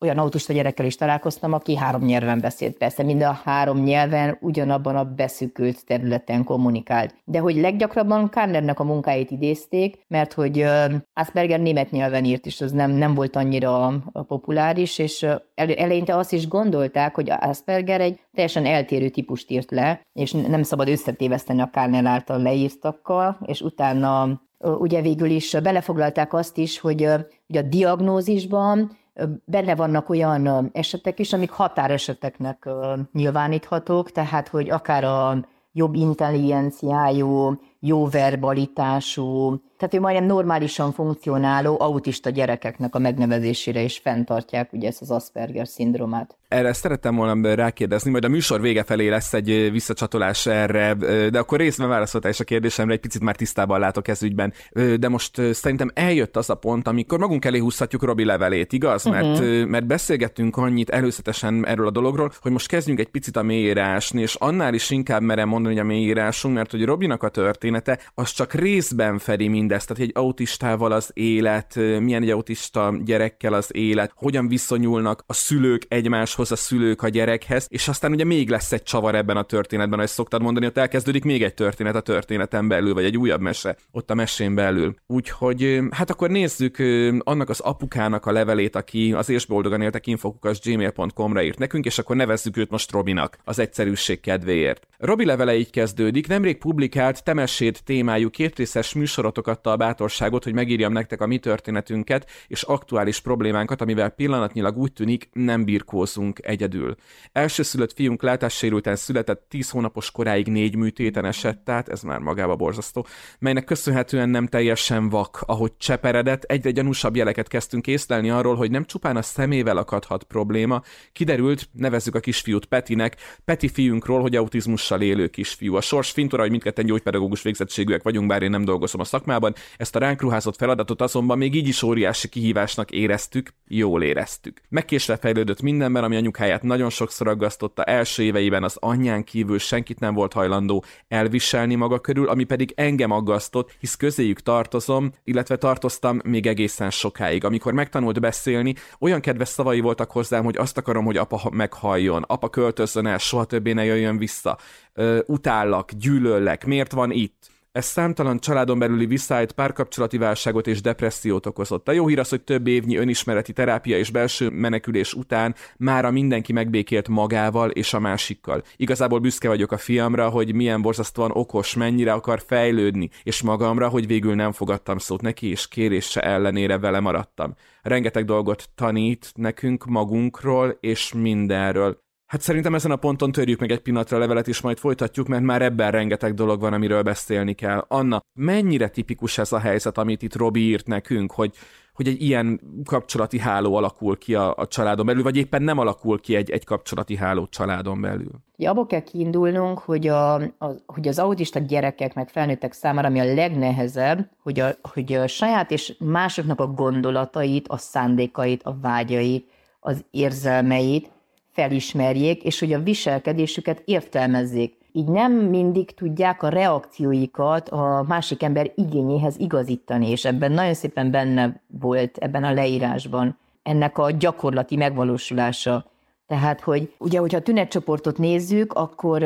olyan 0.00 0.18
autista 0.18 0.52
gyerekkel 0.52 0.86
is 0.86 0.94
találkoztam, 0.94 1.52
aki 1.52 1.76
három 1.76 2.04
nyelven 2.04 2.40
beszélt. 2.40 2.76
Persze 2.76 3.02
mind 3.02 3.22
a 3.22 3.40
három 3.44 3.82
nyelven 3.82 4.38
ugyanabban 4.40 4.96
a 4.96 5.04
beszűkült 5.04 5.84
területen 5.84 6.44
kommunikált. 6.44 7.14
De 7.24 7.38
hogy 7.38 7.56
leggyakrabban 7.56 8.30
Karnernek 8.30 8.80
a 8.80 8.84
munkáit 8.84 9.30
idézték, 9.30 10.04
mert 10.08 10.32
hogy 10.32 10.66
Asperger 11.12 11.60
német 11.60 11.90
nyelven 11.90 12.24
írt, 12.24 12.46
és 12.46 12.60
az 12.60 12.72
nem, 12.72 12.90
nem 12.90 13.14
volt 13.14 13.36
annyira 13.36 13.92
populáris, 14.26 14.98
és 14.98 15.26
eleinte 15.54 16.16
azt 16.16 16.32
is 16.32 16.48
gondolták, 16.48 17.14
hogy 17.14 17.30
Asperger 17.30 18.00
egy 18.00 18.20
teljesen 18.32 18.66
eltérő 18.66 19.08
típust 19.08 19.50
írt 19.50 19.70
le, 19.70 20.00
és 20.12 20.32
nem 20.32 20.62
szabad 20.62 20.88
összetéveszteni 20.88 21.60
a 21.60 21.70
Karner 21.72 22.06
által 22.06 22.42
leírtakkal, 22.42 23.38
és 23.46 23.60
utána 23.60 24.40
ugye 24.58 25.00
végül 25.00 25.30
is 25.30 25.56
belefoglalták 25.62 26.32
azt 26.32 26.58
is, 26.58 26.78
hogy, 26.78 27.08
hogy 27.46 27.56
a 27.56 27.62
diagnózisban 27.62 28.96
benne 29.44 29.74
vannak 29.74 30.08
olyan 30.08 30.70
esetek 30.72 31.18
is, 31.18 31.32
amik 31.32 31.50
határeseteknek 31.50 32.68
nyilváníthatók, 33.12 34.10
tehát 34.10 34.48
hogy 34.48 34.70
akár 34.70 35.04
a 35.04 35.44
jobb 35.72 35.94
intelligenciájú, 35.94 37.60
jó 37.80 38.08
verbalitású, 38.08 39.60
tehát 39.78 39.94
ő 39.94 40.00
majdnem 40.00 40.26
normálisan 40.26 40.92
funkcionáló 40.92 41.76
autista 41.80 42.30
gyerekeknek 42.30 42.94
a 42.94 42.98
megnevezésére 42.98 43.80
is 43.80 43.98
fenntartják 43.98 44.72
ugye 44.72 44.88
ezt 44.88 45.00
az 45.00 45.10
Asperger 45.10 45.68
szindrómát. 45.68 46.36
Erre 46.48 46.72
szerettem 46.72 47.16
volna 47.16 47.54
rákérdezni, 47.54 48.10
majd 48.10 48.24
a 48.24 48.28
műsor 48.28 48.60
vége 48.60 48.82
felé 48.82 49.08
lesz 49.08 49.32
egy 49.32 49.70
visszacsatolás 49.70 50.46
erre, 50.46 50.94
de 51.30 51.38
akkor 51.38 51.58
részben 51.58 51.88
válaszoltál 51.88 52.30
is 52.30 52.40
a 52.40 52.44
kérdésemre, 52.44 52.92
egy 52.92 53.00
picit 53.00 53.22
már 53.22 53.36
tisztában 53.36 53.80
látok 53.80 54.08
ez 54.08 54.22
ügyben. 54.22 54.52
De 54.98 55.08
most 55.08 55.40
szerintem 55.52 55.90
eljött 55.94 56.36
az 56.36 56.50
a 56.50 56.54
pont, 56.54 56.88
amikor 56.88 57.18
magunk 57.18 57.44
elé 57.44 57.58
húzhatjuk 57.58 58.02
Robi 58.02 58.24
levelét, 58.24 58.72
igaz? 58.72 59.06
Uh-huh. 59.06 59.22
Mert, 59.22 59.66
mert 59.68 59.86
beszélgettünk 59.86 60.56
annyit 60.56 60.90
előzetesen 60.90 61.66
erről 61.66 61.86
a 61.86 61.90
dologról, 61.90 62.32
hogy 62.40 62.52
most 62.52 62.68
kezdjünk 62.68 62.98
egy 63.00 63.10
picit 63.10 63.36
a 63.36 63.42
mélyírásni, 63.42 64.20
és 64.20 64.34
annál 64.34 64.74
is 64.74 64.90
inkább 64.90 65.22
merem 65.22 65.48
mondani, 65.48 65.74
hogy 65.74 65.84
a 65.84 65.86
mélyírásunk, 65.86 66.54
mert 66.54 66.70
hogy 66.70 66.84
Robinak 66.84 67.22
a 67.22 67.28
története 67.72 68.10
az 68.14 68.30
csak 68.30 68.52
részben 68.52 69.18
fedi 69.18 69.48
mindezt, 69.48 69.88
tehát 69.88 70.02
egy 70.02 70.10
autistával 70.14 70.92
az 70.92 71.10
élet, 71.14 71.74
milyen 71.74 72.22
egy 72.22 72.30
autista 72.30 72.94
gyerekkel 73.04 73.52
az 73.52 73.70
élet, 73.74 74.12
hogyan 74.14 74.48
viszonyulnak 74.48 75.22
a 75.26 75.32
szülők 75.32 75.82
egymáshoz, 75.88 76.52
a 76.52 76.56
szülők 76.56 77.02
a 77.02 77.08
gyerekhez, 77.08 77.66
és 77.68 77.88
aztán 77.88 78.12
ugye 78.12 78.24
még 78.24 78.48
lesz 78.48 78.72
egy 78.72 78.82
csavar 78.82 79.14
ebben 79.14 79.36
a 79.36 79.42
történetben, 79.42 79.98
ahogy 79.98 80.10
szoktad 80.10 80.42
mondani, 80.42 80.66
ott 80.66 80.76
elkezdődik 80.76 81.24
még 81.24 81.42
egy 81.42 81.54
történet 81.54 81.94
a 81.94 82.00
történeten 82.00 82.68
belül, 82.68 82.94
vagy 82.94 83.04
egy 83.04 83.16
újabb 83.16 83.40
mese 83.40 83.76
ott 83.92 84.10
a 84.10 84.14
mesén 84.14 84.54
belül. 84.54 84.94
Úgyhogy 85.06 85.80
hát 85.90 86.10
akkor 86.10 86.30
nézzük 86.30 86.76
annak 87.18 87.48
az 87.48 87.60
apukának 87.60 88.26
a 88.26 88.32
levelét, 88.32 88.76
aki 88.76 89.12
az 89.12 89.28
és 89.28 89.46
boldogan 89.46 89.82
éltek 89.82 90.06
infokukas 90.06 90.60
gmail.com-ra 90.60 91.42
írt 91.42 91.58
nekünk, 91.58 91.84
és 91.84 91.98
akkor 91.98 92.16
nevezzük 92.16 92.56
őt 92.56 92.70
most 92.70 92.92
Robinak, 92.92 93.38
az 93.44 93.58
egyszerűség 93.58 94.20
kedvéért. 94.20 94.86
Robi 94.98 95.24
levele 95.24 95.56
így 95.56 95.70
kezdődik, 95.70 96.26
nemrég 96.26 96.58
publikált 96.58 97.24
Temessét 97.56 97.84
témájú 97.84 98.30
kétrészes 98.30 98.94
műsorotok 98.94 99.46
adta 99.46 99.70
a 99.70 99.76
bátorságot, 99.76 100.44
hogy 100.44 100.52
megírjam 100.52 100.92
nektek 100.92 101.20
a 101.20 101.26
mi 101.26 101.38
történetünket 101.38 102.30
és 102.48 102.62
aktuális 102.62 103.20
problémánkat, 103.20 103.80
amivel 103.80 104.10
pillanatnyilag 104.10 104.76
úgy 104.76 104.92
tűnik 104.92 105.28
nem 105.32 105.64
birkózunk 105.64 106.38
egyedül. 106.42 106.94
Elsőszülött 107.32 107.92
fiunk 107.92 108.22
látássérülten 108.22 108.96
született 108.96 109.46
10 109.48 109.70
hónapos 109.70 110.10
koráig 110.10 110.46
négy 110.46 110.76
műtéten 110.76 111.24
esett 111.24 111.68
át, 111.68 111.88
ez 111.88 112.02
már 112.02 112.18
magába 112.18 112.56
borzasztó, 112.56 113.06
melynek 113.38 113.64
köszönhetően 113.64 114.28
nem 114.28 114.46
teljesen 114.46 115.08
vak, 115.08 115.42
ahogy 115.46 115.76
cseperedett, 115.76 116.42
egyre 116.42 116.70
gyanúsabb 116.70 117.16
jeleket 117.16 117.48
kezdtünk 117.48 117.86
észlelni 117.86 118.30
arról, 118.30 118.54
hogy 118.54 118.70
nem 118.70 118.84
csupán 118.84 119.16
a 119.16 119.22
szemével 119.22 119.76
akadhat 119.76 120.24
probléma, 120.24 120.82
kiderült, 121.12 121.68
nevezzük 121.72 122.14
a 122.14 122.20
kisfiút 122.20 122.64
Petinek, 122.64 123.16
Peti 123.44 123.68
fiunkról, 123.68 124.20
hogy 124.20 124.36
autizmussal 124.36 125.00
élő 125.00 125.28
kisfiú. 125.28 125.74
A 125.74 125.80
sors 125.80 126.10
fintora, 126.10 126.42
hogy 126.42 126.50
mindketten 126.50 126.86
gyógypedagógus 126.86 127.44
végzettségűek 127.46 128.02
vagyunk, 128.02 128.28
bár 128.28 128.42
én 128.42 128.50
nem 128.50 128.64
dolgozom 128.64 129.00
a 129.00 129.04
szakmában, 129.04 129.54
ezt 129.76 129.96
a 129.96 129.98
ránk 129.98 130.20
ruházott 130.20 130.56
feladatot 130.56 131.00
azonban 131.00 131.38
még 131.38 131.54
így 131.54 131.68
is 131.68 131.82
óriási 131.82 132.28
kihívásnak 132.28 132.90
éreztük, 132.90 133.54
jól 133.66 134.02
éreztük. 134.02 134.60
Megkésve 134.68 135.16
fejlődött 135.16 135.62
mindenben, 135.62 136.04
ami 136.04 136.16
anyukáját 136.16 136.62
nagyon 136.62 136.90
sokszor 136.90 137.28
aggasztotta, 137.28 137.84
első 137.84 138.22
éveiben 138.22 138.64
az 138.64 138.76
anyján 138.80 139.24
kívül 139.24 139.58
senkit 139.58 140.00
nem 140.00 140.14
volt 140.14 140.32
hajlandó 140.32 140.84
elviselni 141.08 141.74
maga 141.74 141.98
körül, 141.98 142.28
ami 142.28 142.44
pedig 142.44 142.72
engem 142.76 143.10
aggasztott, 143.10 143.76
hisz 143.80 143.94
közéjük 143.94 144.40
tartozom, 144.40 145.12
illetve 145.24 145.56
tartoztam 145.56 146.20
még 146.24 146.46
egészen 146.46 146.90
sokáig. 146.90 147.44
Amikor 147.44 147.72
megtanult 147.72 148.20
beszélni, 148.20 148.74
olyan 149.00 149.20
kedves 149.20 149.48
szavai 149.48 149.80
voltak 149.80 150.10
hozzám, 150.10 150.44
hogy 150.44 150.56
azt 150.56 150.78
akarom, 150.78 151.04
hogy 151.04 151.16
apa 151.16 151.50
meghalljon, 151.52 152.22
apa 152.22 152.48
költözzön 152.48 153.06
el, 153.06 153.18
soha 153.18 153.44
többé 153.44 153.72
ne 153.72 153.84
jöjjön 153.84 154.18
vissza, 154.18 154.58
Ö, 154.98 155.18
utállak, 155.26 155.92
gyűlöllek, 155.92 156.66
miért 156.66 156.92
van 156.92 157.10
itt? 157.10 157.54
Ez 157.76 157.84
számtalan 157.84 158.38
családon 158.38 158.78
belüli 158.78 159.06
visszájt, 159.06 159.52
párkapcsolati 159.52 160.18
válságot 160.18 160.66
és 160.66 160.80
depressziót 160.80 161.46
okozott. 161.46 161.88
A 161.88 161.92
jó 161.92 162.06
hír 162.06 162.18
az, 162.18 162.28
hogy 162.28 162.42
több 162.42 162.66
évnyi 162.66 162.96
önismereti 162.96 163.52
terápia 163.52 163.98
és 163.98 164.10
belső 164.10 164.50
menekülés 164.50 165.14
után 165.14 165.54
mára 165.76 166.10
mindenki 166.10 166.52
megbékélt 166.52 167.08
magával 167.08 167.70
és 167.70 167.94
a 167.94 168.00
másikkal. 168.00 168.62
Igazából 168.76 169.18
büszke 169.18 169.48
vagyok 169.48 169.72
a 169.72 169.78
fiamra, 169.78 170.28
hogy 170.28 170.54
milyen 170.54 170.82
borzasztóan 170.82 171.30
okos, 171.34 171.74
mennyire 171.74 172.12
akar 172.12 172.42
fejlődni, 172.46 173.10
és 173.22 173.42
magamra, 173.42 173.88
hogy 173.88 174.06
végül 174.06 174.34
nem 174.34 174.52
fogadtam 174.52 174.98
szót 174.98 175.22
neki, 175.22 175.50
és 175.50 175.68
kérése 175.68 176.20
ellenére 176.20 176.78
vele 176.78 177.00
maradtam. 177.00 177.54
Rengeteg 177.82 178.24
dolgot 178.24 178.68
tanít 178.74 179.32
nekünk 179.34 179.84
magunkról 179.84 180.76
és 180.80 181.12
mindenről 181.12 182.04
Hát 182.26 182.40
szerintem 182.40 182.74
ezen 182.74 182.90
a 182.90 182.96
ponton 182.96 183.32
törjük 183.32 183.60
meg 183.60 183.70
egy 183.70 183.80
pillanatra 183.80 184.16
a 184.16 184.20
levelet, 184.20 184.48
és 184.48 184.60
majd 184.60 184.78
folytatjuk, 184.78 185.26
mert 185.26 185.42
már 185.42 185.62
ebben 185.62 185.90
rengeteg 185.90 186.34
dolog 186.34 186.60
van, 186.60 186.72
amiről 186.72 187.02
beszélni 187.02 187.54
kell. 187.54 187.84
Anna, 187.88 188.20
mennyire 188.32 188.88
tipikus 188.88 189.38
ez 189.38 189.52
a 189.52 189.58
helyzet, 189.58 189.98
amit 189.98 190.22
itt 190.22 190.36
Robi 190.36 190.60
írt 190.60 190.86
nekünk, 190.86 191.32
hogy 191.32 191.54
hogy 191.96 192.08
egy 192.08 192.22
ilyen 192.22 192.60
kapcsolati 192.84 193.38
háló 193.38 193.74
alakul 193.74 194.18
ki 194.18 194.34
a, 194.34 194.54
a 194.56 194.66
családon 194.66 195.06
belül, 195.06 195.22
vagy 195.22 195.36
éppen 195.36 195.62
nem 195.62 195.78
alakul 195.78 196.20
ki 196.20 196.34
egy, 196.34 196.50
egy 196.50 196.64
kapcsolati 196.64 197.16
háló 197.16 197.46
családon 197.46 198.00
belül? 198.00 198.30
Ja, 198.56 198.70
abból 198.70 198.86
kell 198.86 199.02
kiindulnunk, 199.02 199.78
hogy, 199.78 200.06
a, 200.06 200.34
a, 200.34 200.70
hogy 200.86 201.08
az 201.08 201.18
autista 201.18 201.58
gyerekek 201.58 202.14
meg 202.14 202.28
felnőttek 202.28 202.72
számára, 202.72 203.08
ami 203.08 203.20
a 203.20 203.34
legnehezebb, 203.34 204.30
hogy 204.42 204.60
a, 204.60 204.68
hogy 204.82 205.12
a 205.12 205.26
saját 205.26 205.70
és 205.70 205.96
másoknak 205.98 206.60
a 206.60 206.66
gondolatait, 206.66 207.68
a 207.68 207.76
szándékait, 207.76 208.62
a 208.62 208.76
vágyait, 208.80 209.50
az 209.80 210.04
érzelmeit 210.10 211.10
felismerjék, 211.56 212.42
és 212.42 212.60
hogy 212.60 212.72
a 212.72 212.82
viselkedésüket 212.82 213.82
értelmezzék 213.84 214.76
így 214.92 215.08
nem 215.08 215.32
mindig 215.32 215.94
tudják 215.94 216.42
a 216.42 216.48
reakcióikat 216.48 217.68
a 217.68 218.04
másik 218.08 218.42
ember 218.42 218.72
igényéhez 218.74 219.34
igazítani, 219.38 220.10
és 220.10 220.24
ebben 220.24 220.52
nagyon 220.52 220.74
szépen 220.74 221.10
benne 221.10 221.60
volt 221.80 222.16
ebben 222.16 222.44
a 222.44 222.52
leírásban 222.52 223.38
ennek 223.62 223.98
a 223.98 224.10
gyakorlati 224.10 224.76
megvalósulása. 224.76 225.86
Tehát, 226.26 226.60
hogy 226.60 226.94
ugye, 226.98 227.18
hogyha 227.18 227.38
a 227.38 227.42
tünetcsoportot 227.42 228.18
nézzük, 228.18 228.72
akkor 228.72 229.22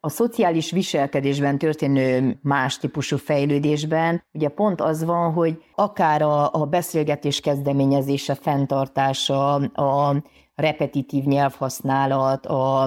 a 0.00 0.08
szociális 0.08 0.70
viselkedésben 0.70 1.58
történő 1.58 2.38
más 2.42 2.78
típusú 2.78 3.16
fejlődésben, 3.16 4.22
ugye 4.32 4.48
pont 4.48 4.80
az 4.80 5.04
van, 5.04 5.32
hogy 5.32 5.62
akár 5.74 6.22
a, 6.22 6.52
a 6.52 6.64
beszélgetés 6.64 7.40
kezdeményezése, 7.40 8.34
fenntartása, 8.34 9.54
a 9.54 10.22
repetitív 10.54 11.24
nyelvhasználat, 11.24 12.46
a, 12.46 12.82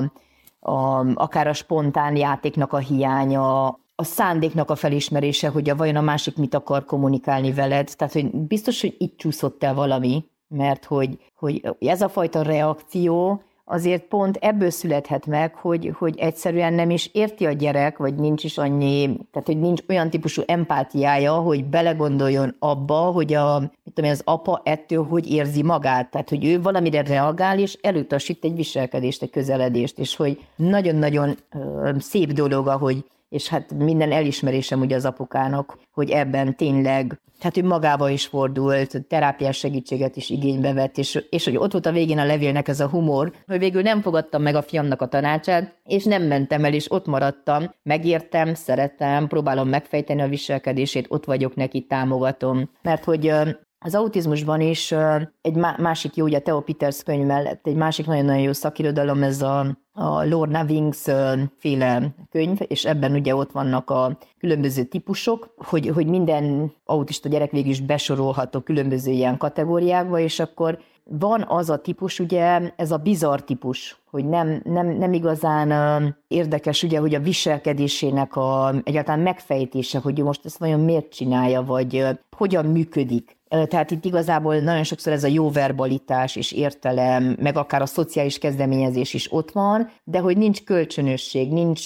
a, 0.59 1.05
akár 1.13 1.47
a 1.47 1.53
spontán 1.53 2.15
játéknak 2.15 2.73
a 2.73 2.77
hiánya, 2.77 3.65
a 3.95 4.03
szándéknak 4.03 4.69
a 4.69 4.75
felismerése, 4.75 5.49
hogy 5.49 5.69
a 5.69 5.75
vajon 5.75 5.95
a 5.95 6.01
másik 6.01 6.37
mit 6.37 6.53
akar 6.53 6.85
kommunikálni 6.85 7.53
veled. 7.53 7.93
Tehát, 7.95 8.13
hogy 8.13 8.35
biztos, 8.35 8.81
hogy 8.81 8.95
itt 8.97 9.17
csúszott 9.17 9.63
el 9.63 9.73
valami, 9.73 10.25
mert 10.47 10.85
hogy, 10.85 11.17
hogy 11.35 11.75
ez 11.79 12.01
a 12.01 12.09
fajta 12.09 12.41
reakció, 12.41 13.41
azért 13.69 14.03
pont 14.03 14.35
ebből 14.35 14.69
születhet 14.69 15.25
meg, 15.25 15.55
hogy, 15.55 15.91
hogy 15.97 16.17
egyszerűen 16.17 16.73
nem 16.73 16.89
is 16.89 17.09
érti 17.13 17.45
a 17.45 17.51
gyerek, 17.51 17.97
vagy 17.97 18.15
nincs 18.15 18.43
is 18.43 18.57
annyi, 18.57 19.05
tehát 19.31 19.47
hogy 19.47 19.59
nincs 19.59 19.81
olyan 19.89 20.09
típusú 20.09 20.41
empátiája, 20.45 21.33
hogy 21.33 21.65
belegondoljon 21.65 22.55
abba, 22.59 22.95
hogy 22.95 23.33
a, 23.33 23.59
mit 23.59 23.93
tudom, 23.93 24.09
az 24.09 24.21
apa 24.25 24.61
ettől 24.63 25.03
hogy 25.03 25.31
érzi 25.31 25.63
magát. 25.63 26.11
Tehát, 26.11 26.29
hogy 26.29 26.45
ő 26.45 26.61
valamire 26.61 27.01
reagál, 27.01 27.59
és 27.59 27.77
elutasít 27.81 28.43
egy 28.43 28.55
viselkedést, 28.55 29.21
egy 29.21 29.29
közeledést, 29.29 29.99
és 29.99 30.15
hogy 30.15 30.39
nagyon-nagyon 30.55 31.37
szép 31.97 32.31
dolog, 32.31 32.67
ahogy 32.67 33.05
és 33.29 33.47
hát 33.47 33.73
minden 33.73 34.11
elismerésem 34.11 34.79
ugye 34.79 34.95
az 34.95 35.05
apukának, 35.05 35.79
hogy 35.91 36.09
ebben 36.09 36.55
tényleg, 36.55 37.21
hát 37.39 37.57
ő 37.57 37.63
magába 37.63 38.09
is 38.09 38.25
fordult, 38.25 39.05
terápiás 39.07 39.57
segítséget 39.57 40.15
is 40.15 40.29
igénybe 40.29 40.73
vett, 40.73 40.97
és, 40.97 41.23
és 41.29 41.45
hogy 41.45 41.57
ott 41.57 41.71
volt 41.71 41.85
a 41.85 41.91
végén 41.91 42.19
a 42.19 42.25
levélnek 42.25 42.67
ez 42.67 42.79
a 42.79 42.89
humor, 42.89 43.33
hogy 43.47 43.59
végül 43.59 43.81
nem 43.81 44.01
fogadtam 44.01 44.41
meg 44.41 44.55
a 44.55 44.61
fiamnak 44.61 45.01
a 45.01 45.07
tanácsát, 45.07 45.75
és 45.83 46.03
nem 46.03 46.23
mentem 46.23 46.65
el, 46.65 46.73
és 46.73 46.91
ott 46.91 47.05
maradtam, 47.05 47.73
megértem, 47.83 48.53
szeretem, 48.53 49.27
próbálom 49.27 49.69
megfejteni 49.69 50.21
a 50.21 50.27
viselkedését, 50.27 51.05
ott 51.09 51.25
vagyok 51.25 51.55
neki, 51.55 51.81
támogatom. 51.81 52.69
Mert 52.81 53.03
hogy 53.03 53.33
az 53.87 53.95
autizmusban 53.95 54.61
is 54.61 54.93
egy 55.41 55.55
másik 55.77 56.15
jó, 56.15 56.25
ugye 56.25 56.39
Theo 56.39 56.61
Peters 56.61 57.03
könyv 57.03 57.25
mellett 57.25 57.67
egy 57.67 57.75
másik 57.75 58.05
nagyon-nagyon 58.05 58.41
jó 58.41 58.53
szakirodalom, 58.53 59.23
ez 59.23 59.41
a, 59.41 59.77
a 59.93 60.23
Lorna 60.23 60.63
Wings 60.63 61.03
féle 61.57 62.15
könyv, 62.31 62.57
és 62.67 62.85
ebben 62.85 63.13
ugye 63.13 63.35
ott 63.35 63.51
vannak 63.51 63.89
a 63.89 64.17
különböző 64.39 64.83
típusok, 64.83 65.53
hogy, 65.57 65.87
hogy 65.87 66.07
minden 66.07 66.73
autista 66.85 67.29
gyerek 67.29 67.51
végül 67.51 67.69
is 67.69 67.81
besorolható 67.81 68.59
különböző 68.59 69.11
ilyen 69.11 69.37
kategóriákba, 69.37 70.19
és 70.19 70.39
akkor 70.39 70.79
van 71.09 71.45
az 71.47 71.69
a 71.69 71.77
típus, 71.77 72.19
ugye, 72.19 72.71
ez 72.75 72.91
a 72.91 72.97
bizarr 72.97 73.39
típus, 73.39 74.01
hogy 74.09 74.25
nem, 74.25 74.61
nem, 74.63 74.87
nem 74.87 75.13
igazán 75.13 76.15
érdekes, 76.27 76.83
ugye, 76.83 76.99
hogy 76.99 77.15
a 77.15 77.19
viselkedésének 77.19 78.35
a, 78.35 78.73
egyáltalán 78.83 79.19
megfejtése, 79.19 79.99
hogy 79.99 80.23
most 80.23 80.45
ezt 80.45 80.57
vajon 80.57 80.79
miért 80.79 81.13
csinálja, 81.13 81.61
vagy 81.61 82.05
hogyan 82.37 82.65
működik. 82.65 83.36
Tehát 83.49 83.91
itt 83.91 84.05
igazából 84.05 84.59
nagyon 84.59 84.83
sokszor 84.83 85.13
ez 85.13 85.23
a 85.23 85.27
jó 85.27 85.51
verbalitás 85.51 86.35
és 86.35 86.51
értelem, 86.51 87.35
meg 87.39 87.57
akár 87.57 87.81
a 87.81 87.85
szociális 87.85 88.37
kezdeményezés 88.37 89.13
is 89.13 89.31
ott 89.31 89.51
van, 89.51 89.89
de 90.03 90.19
hogy 90.19 90.37
nincs 90.37 90.63
kölcsönösség, 90.63 91.51
nincs 91.51 91.85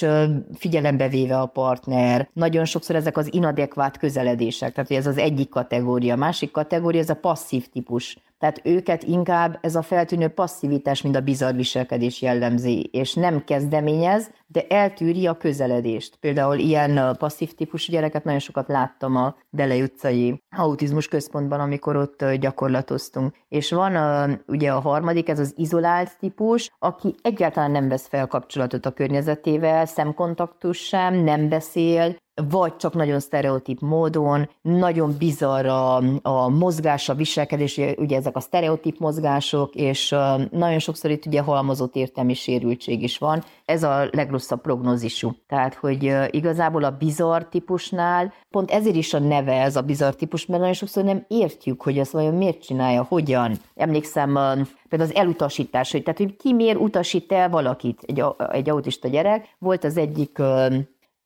figyelembe 0.54 1.08
véve 1.08 1.39
a 1.39 1.45
partner. 1.45 2.30
Nagyon 2.34 2.65
sokszor 2.65 2.95
ezek 2.95 3.17
az 3.17 3.34
inadekvát 3.34 3.97
közeledések, 3.97 4.74
tehát 4.74 4.91
ez 4.91 5.08
az 5.08 5.17
egyik 5.17 5.50
kategória. 5.50 6.13
A 6.13 6.17
másik 6.17 6.52
kategória 6.52 7.00
ez 7.02 7.10
a 7.10 7.15
passzív 7.15 7.67
típus. 7.67 8.17
Tehát 8.41 8.62
őket 8.63 9.04
inkább 9.04 9.58
ez 9.62 9.75
a 9.75 9.82
feltűnő 9.82 10.27
passzivitás, 10.27 11.01
mint 11.01 11.15
a 11.15 11.21
bizarr 11.21 11.56
viselkedés 11.56 12.21
jellemzi, 12.21 12.89
és 12.91 13.13
nem 13.13 13.43
kezdeményez, 13.43 14.32
de 14.47 14.65
eltűri 14.69 15.27
a 15.27 15.38
közeledést. 15.38 16.15
Például 16.15 16.58
ilyen 16.58 17.15
passzív 17.19 17.54
típusú 17.54 17.91
gyereket 17.91 18.23
nagyon 18.23 18.39
sokat 18.39 18.67
láttam 18.67 19.15
a 19.15 19.36
Dele 19.49 19.75
utcai 19.75 20.43
autizmus 20.58 21.08
központban, 21.08 21.60
amikor 21.60 21.95
ott 21.95 22.25
gyakorlatoztunk. 22.34 23.36
És 23.47 23.71
van 23.71 24.43
ugye 24.47 24.71
a 24.71 24.80
harmadik, 24.80 25.30
ez 25.30 25.39
az 25.39 25.54
izolált 25.56 26.17
típus, 26.19 26.71
aki 26.80 27.15
egyáltalán 27.21 27.71
nem 27.71 27.88
vesz 27.88 28.08
fel 28.08 28.27
kapcsolatot 28.27 28.86
a 28.86 28.91
környezetével, 28.91 29.86
szemkontaktus 29.86 30.77
sem, 30.77 31.15
nem 31.15 31.49
beszél, 31.49 32.15
vagy 32.49 32.75
csak 32.75 32.93
nagyon 32.93 33.19
sztereotíp 33.19 33.80
módon, 33.80 34.49
nagyon 34.62 35.15
bizarr 35.19 35.65
a, 35.65 35.95
a 36.21 36.49
mozgás, 36.49 37.10
a 37.10 37.13
viselkedés, 37.13 37.80
ugye 37.97 38.17
ezek 38.17 38.36
a 38.36 38.39
sztereotíp 38.39 38.99
mozgások, 38.99 39.75
és 39.75 40.15
nagyon 40.51 40.80
sokszor 40.80 41.12
itt 41.12 41.25
ugye 41.25 41.41
halmozott 41.41 41.95
értelmi 41.95 42.34
sérültség 42.34 43.04
is 43.04 43.17
van. 43.17 43.43
Ez 43.65 43.84
a 43.84 44.08
legrosszabb 44.12 44.62
prognózisú. 44.62 45.32
Tehát, 45.47 45.73
hogy 45.73 46.15
igazából 46.30 46.84
a 46.84 46.95
bizarr 46.99 47.41
típusnál, 47.41 48.34
pont 48.49 48.71
ezért 48.71 48.95
is 48.95 49.13
a 49.13 49.19
neve 49.19 49.62
ez 49.62 49.75
a 49.75 49.82
bizarr 49.82 50.13
típus, 50.13 50.45
mert 50.45 50.60
nagyon 50.60 50.75
sokszor 50.75 51.04
nem 51.04 51.25
értjük, 51.27 51.82
hogy 51.82 51.97
ezt 51.97 52.12
vajon 52.12 52.36
miért 52.36 52.62
csinálja, 52.62 53.04
hogyan. 53.04 53.58
Emlékszem, 53.75 54.34
például 54.89 55.10
az 55.10 55.15
elutasítás, 55.15 55.91
hogy 55.91 56.04
tehát, 56.04 56.19
hogy 56.19 56.36
ki 56.36 56.54
miért 56.54 56.80
utasít 56.80 57.32
el 57.32 57.49
valakit, 57.49 57.99
egy, 58.06 58.23
egy 58.51 58.69
autista 58.69 59.08
gyerek. 59.08 59.56
Volt 59.60 59.84
az 59.84 59.97
egyik 59.97 60.41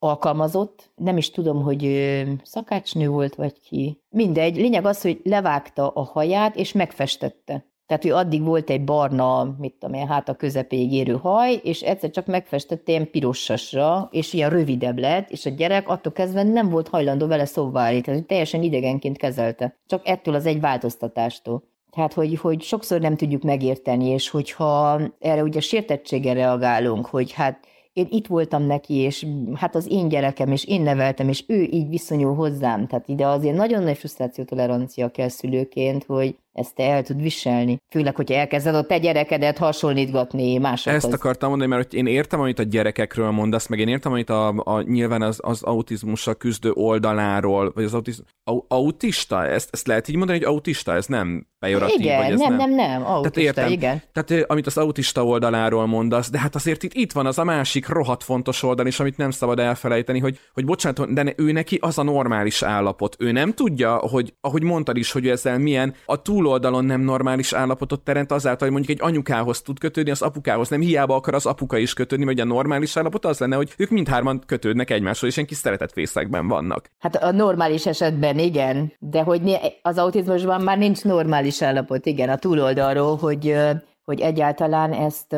alkalmazott, 0.06 0.92
nem 0.96 1.18
is 1.18 1.32
tudom, 1.32 1.64
hogy 1.64 2.02
szakácsnő 2.44 3.08
volt, 3.08 3.36
vagy 3.36 3.60
ki. 3.60 4.02
Mindegy, 4.10 4.56
lényeg 4.56 4.86
az, 4.86 5.02
hogy 5.02 5.20
levágta 5.24 5.88
a 5.88 6.04
haját, 6.04 6.56
és 6.56 6.72
megfestette. 6.72 7.66
Tehát, 7.86 8.04
hogy 8.04 8.12
addig 8.12 8.44
volt 8.44 8.70
egy 8.70 8.84
barna, 8.84 9.56
mit 9.60 9.74
tudom 9.80 9.96
én, 9.96 10.08
hát 10.08 10.30
a 10.30 10.34
közepéig 10.34 10.94
érő 10.94 11.14
haj, 11.14 11.60
és 11.64 11.82
egyszer 11.82 12.10
csak 12.10 12.26
megfestette 12.26 12.92
ilyen 12.92 13.12
pirossasra, 13.12 14.08
és 14.12 14.34
ilyen 14.34 14.50
rövidebb 14.50 15.00
lett, 15.00 15.30
és 15.30 15.46
a 15.46 15.50
gyerek 15.50 15.90
attól 15.90 16.12
kezdve 16.12 16.44
nem 16.44 16.70
volt 16.70 16.88
hajlandó 16.88 17.28
vele 17.28 17.46
szóba 17.46 17.80
állítani, 17.80 18.26
teljesen 18.26 18.64
idegenként 18.64 19.18
kezelte. 19.18 19.76
Csak 19.88 20.08
ettől 20.08 20.36
az 20.36 20.46
egy 20.46 20.60
változtatástól. 20.60 21.64
Tehát, 21.92 22.14
hogy, 22.14 22.40
hogy 22.40 22.62
sokszor 22.62 23.00
nem 23.00 23.16
tudjuk 23.16 23.44
megérteni, 23.44 24.08
és 24.08 24.30
hogyha 24.30 25.02
erre 25.20 25.44
ugye 25.44 25.60
sértettséggel 25.60 26.34
reagálunk, 26.34 27.06
hogy 27.06 27.32
hát 27.32 27.68
én 27.96 28.08
itt 28.10 28.28
voltam 28.28 28.64
neki, 28.64 28.94
és 28.94 29.26
hát 29.54 29.76
az 29.76 29.92
én 29.92 30.08
gyerekem, 30.08 30.52
és 30.52 30.66
én 30.66 30.82
neveltem, 30.82 31.30
és 31.30 31.44
ő 31.48 31.62
így 31.62 31.90
viszonyul 31.90 32.36
hozzám. 32.36 32.88
Tehát 32.88 33.08
ide 33.08 33.28
azért 33.28 33.56
nagyon 33.56 33.84
nagy 33.84 33.98
frusztrációtolerancia 33.98 35.10
kell 35.10 35.28
szülőként, 35.28 36.04
hogy 36.04 36.38
ezt 36.56 36.80
el 36.80 37.04
tud 37.04 37.22
viselni. 37.22 37.78
Főleg, 37.90 38.16
hogyha 38.16 38.36
elkezded 38.36 38.76
a 38.76 38.86
te 38.86 38.98
gyerekedet 38.98 39.58
hasonlítgatni 39.58 40.58
másokhoz. 40.58 41.04
Ezt 41.04 41.14
akartam 41.14 41.50
mondani, 41.50 41.70
mert 41.70 41.90
hogy 41.90 42.00
én 42.00 42.06
értem, 42.06 42.40
amit 42.40 42.60
a 42.60 42.64
gyerekekről 42.64 43.32
mondasz, 43.32 43.68
meg 43.68 43.80
én 43.80 43.88
értem, 43.88 44.12
amit 44.12 44.30
a, 44.30 44.48
a 44.48 44.82
nyilván 44.82 45.22
az, 45.22 45.40
az 45.44 45.64
autizmussal 45.64 46.36
küzdő 46.36 46.72
oldaláról, 46.72 47.72
vagy 47.76 47.84
az 47.84 47.94
autiz, 47.94 48.24
au, 48.44 48.60
autista, 48.68 49.46
ezt, 49.46 49.70
ezt 49.72 49.88
lehet 49.88 50.08
így 50.08 50.16
mondani, 50.16 50.38
hogy 50.38 50.48
autista, 50.48 50.94
ez 50.94 51.06
nem 51.06 51.48
pejoratív, 51.60 52.00
igen, 52.00 52.18
vagy 52.22 52.32
ez 52.32 52.40
nem, 52.40 52.56
nem, 52.56 52.70
nem, 52.70 52.90
nem, 52.90 53.06
autista, 53.06 53.30
Tehát 53.30 53.48
értem. 53.48 53.72
igen. 53.72 54.02
Tehát 54.12 54.50
amit 54.50 54.68
az 54.68 54.78
autista 54.78 55.26
oldaláról 55.26 55.86
mondasz, 55.86 56.30
de 56.30 56.40
hát 56.40 56.56
azért 56.56 56.84
itt, 56.84 56.94
itt 56.94 57.12
van 57.12 57.26
az 57.26 57.38
a 57.38 57.44
másik 57.44 57.88
rohadt 57.88 58.24
fontos 58.24 58.64
oldal 58.64 58.88
is, 58.88 59.00
amit 59.00 59.18
nem 59.18 59.32
szabad 59.32 59.60
elfelejteni, 59.60 60.20
hogy, 60.20 60.40
hogy 60.54 60.66
bocsánat, 60.66 61.14
de 61.14 61.34
ő 61.38 61.52
neki 61.52 61.78
az 61.82 61.98
a 61.98 62.04
normális 62.04 62.64
állapot. 62.64 63.16
Ő 63.20 63.32
nem 63.32 63.54
tudja, 63.54 63.96
hogy 63.96 64.34
ahogy 64.42 64.64
mondtad 64.64 64.98
is, 64.98 65.12
hogy 65.12 65.28
ezzel 65.28 65.58
milyen 65.58 65.94
a 66.06 66.22
túl 66.22 66.45
túloldalon 66.46 66.86
nem 66.86 67.02
normális 67.02 67.54
állapotot 67.54 68.02
teremt 68.02 68.32
azáltal, 68.32 68.68
hogy 68.68 68.78
mondjuk 68.78 69.00
egy 69.00 69.08
anyukához 69.08 69.62
tud 69.62 69.80
kötődni, 69.80 70.12
az 70.12 70.22
apukához 70.22 70.70
nem 70.70 70.80
hiába 70.80 71.16
akar 71.16 71.34
az 71.34 71.46
apuka 71.46 71.78
is 71.78 71.94
kötődni, 71.94 72.26
vagy 72.26 72.40
a 72.40 72.46
normális 72.46 72.98
állapot 72.98 73.26
az 73.26 73.40
lenne, 73.40 73.56
hogy 73.56 73.74
ők 73.78 73.90
mindhárman 73.90 74.42
kötődnek 74.46 74.90
egymáshoz, 74.90 75.30
és 75.30 75.38
egy 75.38 75.46
kis 75.46 75.58
szeretett 75.58 75.92
fészekben 75.92 76.48
vannak. 76.48 76.90
Hát 77.00 77.16
a 77.16 77.32
normális 77.32 77.86
esetben 77.86 78.40
igen, 78.40 78.94
de 79.00 79.22
hogy 79.22 79.60
az 79.82 79.98
autizmusban 79.98 80.62
már 80.62 80.78
nincs 80.78 81.04
normális 81.04 81.62
állapot, 81.62 82.06
igen, 82.06 82.30
a 82.30 82.38
túloldalról, 82.38 83.16
hogy, 83.16 83.56
hogy 84.04 84.20
egyáltalán 84.20 84.94
ezt 84.94 85.36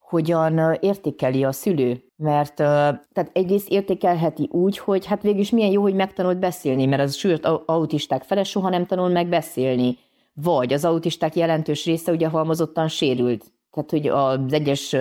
hogyan 0.00 0.76
értékeli 0.80 1.44
a 1.44 1.52
szülő. 1.52 2.02
Mert 2.16 2.54
tehát 2.54 3.30
egyrészt 3.32 3.68
értékelheti 3.68 4.48
úgy, 4.52 4.78
hogy 4.78 5.06
hát 5.06 5.22
végül 5.22 5.40
is 5.40 5.50
milyen 5.50 5.70
jó, 5.70 5.82
hogy 5.82 5.94
megtanult 5.94 6.38
beszélni, 6.38 6.86
mert 6.86 7.02
az 7.02 7.14
sűrt 7.14 7.46
autisták 7.66 8.22
fele 8.22 8.44
soha 8.44 8.68
nem 8.68 8.86
tanul 8.86 9.08
meg 9.08 9.28
beszélni. 9.28 9.98
Vagy 10.42 10.72
az 10.72 10.84
autisták 10.84 11.36
jelentős 11.36 11.84
része 11.84 12.12
ugye 12.12 12.28
halmozottan 12.28 12.88
sérült. 12.88 13.44
Tehát, 13.72 13.90
hogy 13.90 14.06
az 14.06 14.52
egyes 14.52 14.96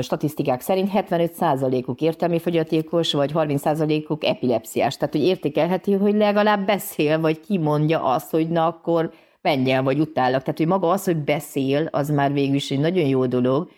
statisztikák 0.00 0.60
szerint 0.60 0.90
75%-uk 0.94 2.00
értelmi 2.00 2.38
fogyatékos, 2.38 3.12
vagy 3.12 3.30
30%-uk 3.34 4.24
epilepsziás. 4.24 4.96
Tehát, 4.96 5.14
hogy 5.14 5.24
értékelheti, 5.24 5.92
hogy 5.92 6.14
legalább 6.14 6.66
beszél, 6.66 7.20
vagy 7.20 7.40
kimondja 7.40 8.02
azt, 8.02 8.30
hogy 8.30 8.48
na 8.48 8.66
akkor 8.66 9.12
menj 9.40 9.70
el, 9.70 9.82
vagy 9.82 10.00
utállak. 10.00 10.42
Tehát, 10.42 10.58
hogy 10.58 10.66
maga 10.66 10.90
az, 10.90 11.04
hogy 11.04 11.16
beszél, 11.16 11.88
az 11.90 12.10
már 12.10 12.32
végül 12.32 12.54
is 12.54 12.70
egy 12.70 12.80
nagyon 12.80 13.06
jó 13.06 13.26
dolog, 13.26 13.70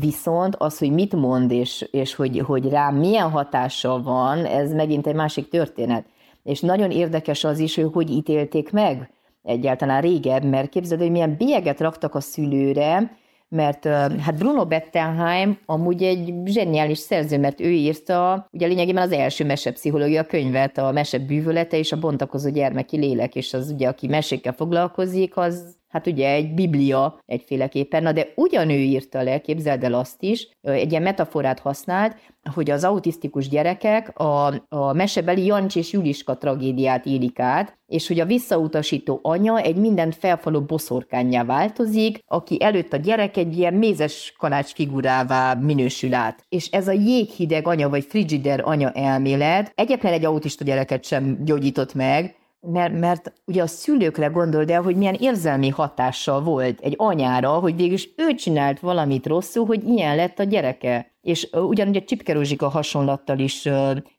Viszont 0.00 0.56
az, 0.56 0.78
hogy 0.78 0.90
mit 0.90 1.12
mond, 1.12 1.50
és, 1.50 1.88
és 1.90 2.14
hogy, 2.14 2.38
hogy 2.38 2.68
rám 2.68 2.94
milyen 2.94 3.30
hatással 3.30 4.02
van, 4.02 4.44
ez 4.44 4.72
megint 4.72 5.06
egy 5.06 5.14
másik 5.14 5.48
történet. 5.48 6.04
És 6.42 6.60
nagyon 6.60 6.90
érdekes 6.90 7.44
az 7.44 7.58
is, 7.58 7.74
hogy 7.74 7.90
hogy 7.92 8.10
ítélték 8.10 8.72
meg 8.72 9.10
egyáltalán 9.48 10.00
régebb, 10.00 10.44
mert 10.44 10.68
képzeld, 10.68 11.00
hogy 11.00 11.10
milyen 11.10 11.36
bélyeget 11.38 11.80
raktak 11.80 12.14
a 12.14 12.20
szülőre, 12.20 13.16
mert 13.48 13.84
hát 14.20 14.38
Bruno 14.38 14.66
Bettelheim 14.66 15.58
amúgy 15.66 16.02
egy 16.02 16.34
zseniális 16.44 16.98
szerző, 16.98 17.38
mert 17.38 17.60
ő 17.60 17.70
írta 17.70 18.48
ugye 18.52 18.66
lényegében 18.66 19.02
az 19.02 19.12
első 19.12 19.44
mesepszichológia 19.44 20.24
könyvet, 20.24 20.78
a 20.78 20.92
mese 20.92 21.18
bűvölete 21.18 21.76
és 21.76 21.92
a 21.92 21.98
bontakozó 21.98 22.50
gyermeki 22.50 22.96
lélek, 22.96 23.34
és 23.34 23.54
az 23.54 23.70
ugye, 23.70 23.88
aki 23.88 24.06
mesékkel 24.06 24.52
foglalkozik, 24.52 25.36
az 25.36 25.77
hát 25.88 26.06
ugye 26.06 26.30
egy 26.30 26.54
biblia 26.54 27.20
egyféleképpen, 27.26 28.02
na 28.02 28.12
de 28.12 28.26
ugyanő 28.36 28.76
írta 28.76 29.22
le, 29.22 29.38
képzeld 29.40 29.84
el 29.84 29.94
azt 29.94 30.22
is, 30.22 30.48
egy 30.60 30.90
ilyen 30.90 31.02
metaforát 31.02 31.58
használt, 31.58 32.16
hogy 32.54 32.70
az 32.70 32.84
autisztikus 32.84 33.48
gyerekek 33.48 34.18
a, 34.18 34.46
a 34.68 34.92
mesebeli 34.92 35.44
Jancs 35.44 35.76
és 35.76 35.92
Juliska 35.92 36.36
tragédiát 36.36 37.06
élik 37.06 37.38
át, 37.38 37.78
és 37.86 38.08
hogy 38.08 38.20
a 38.20 38.24
visszautasító 38.24 39.20
anya 39.22 39.58
egy 39.58 39.76
mindent 39.76 40.14
felfaló 40.14 40.60
boszorkányjá 40.60 41.44
változik, 41.44 42.22
aki 42.26 42.62
előtt 42.62 42.92
a 42.92 42.96
gyerek 42.96 43.36
egy 43.36 43.58
ilyen 43.58 43.74
mézes 43.74 44.34
kalács 44.38 44.72
figurává 44.72 45.54
minősül 45.54 46.14
át. 46.14 46.44
És 46.48 46.66
ez 46.70 46.88
a 46.88 46.92
jéghideg 46.92 47.66
anya, 47.66 47.88
vagy 47.88 48.04
frigider 48.04 48.60
anya 48.64 48.90
elmélet 48.90 49.72
egyetlen 49.74 50.12
egy 50.12 50.24
autista 50.24 50.64
gyereket 50.64 51.04
sem 51.04 51.44
gyógyított 51.44 51.94
meg, 51.94 52.37
mert, 52.60 52.98
mert 52.98 53.32
ugye 53.44 53.62
a 53.62 53.66
szülőkre 53.66 54.26
gondold 54.26 54.70
el, 54.70 54.82
hogy 54.82 54.96
milyen 54.96 55.16
érzelmi 55.20 55.68
hatással 55.68 56.42
volt 56.42 56.80
egy 56.80 56.94
anyára, 56.96 57.50
hogy 57.50 57.76
végülis 57.76 58.08
ő 58.16 58.34
csinált 58.34 58.80
valamit 58.80 59.26
rosszul, 59.26 59.66
hogy 59.66 59.84
ilyen 59.88 60.16
lett 60.16 60.38
a 60.38 60.42
gyereke. 60.42 61.12
És 61.20 61.48
ugyanúgy 61.52 61.96
a 61.96 62.02
Csipke 62.02 62.66
hasonlattal 62.66 63.38
is 63.38 63.68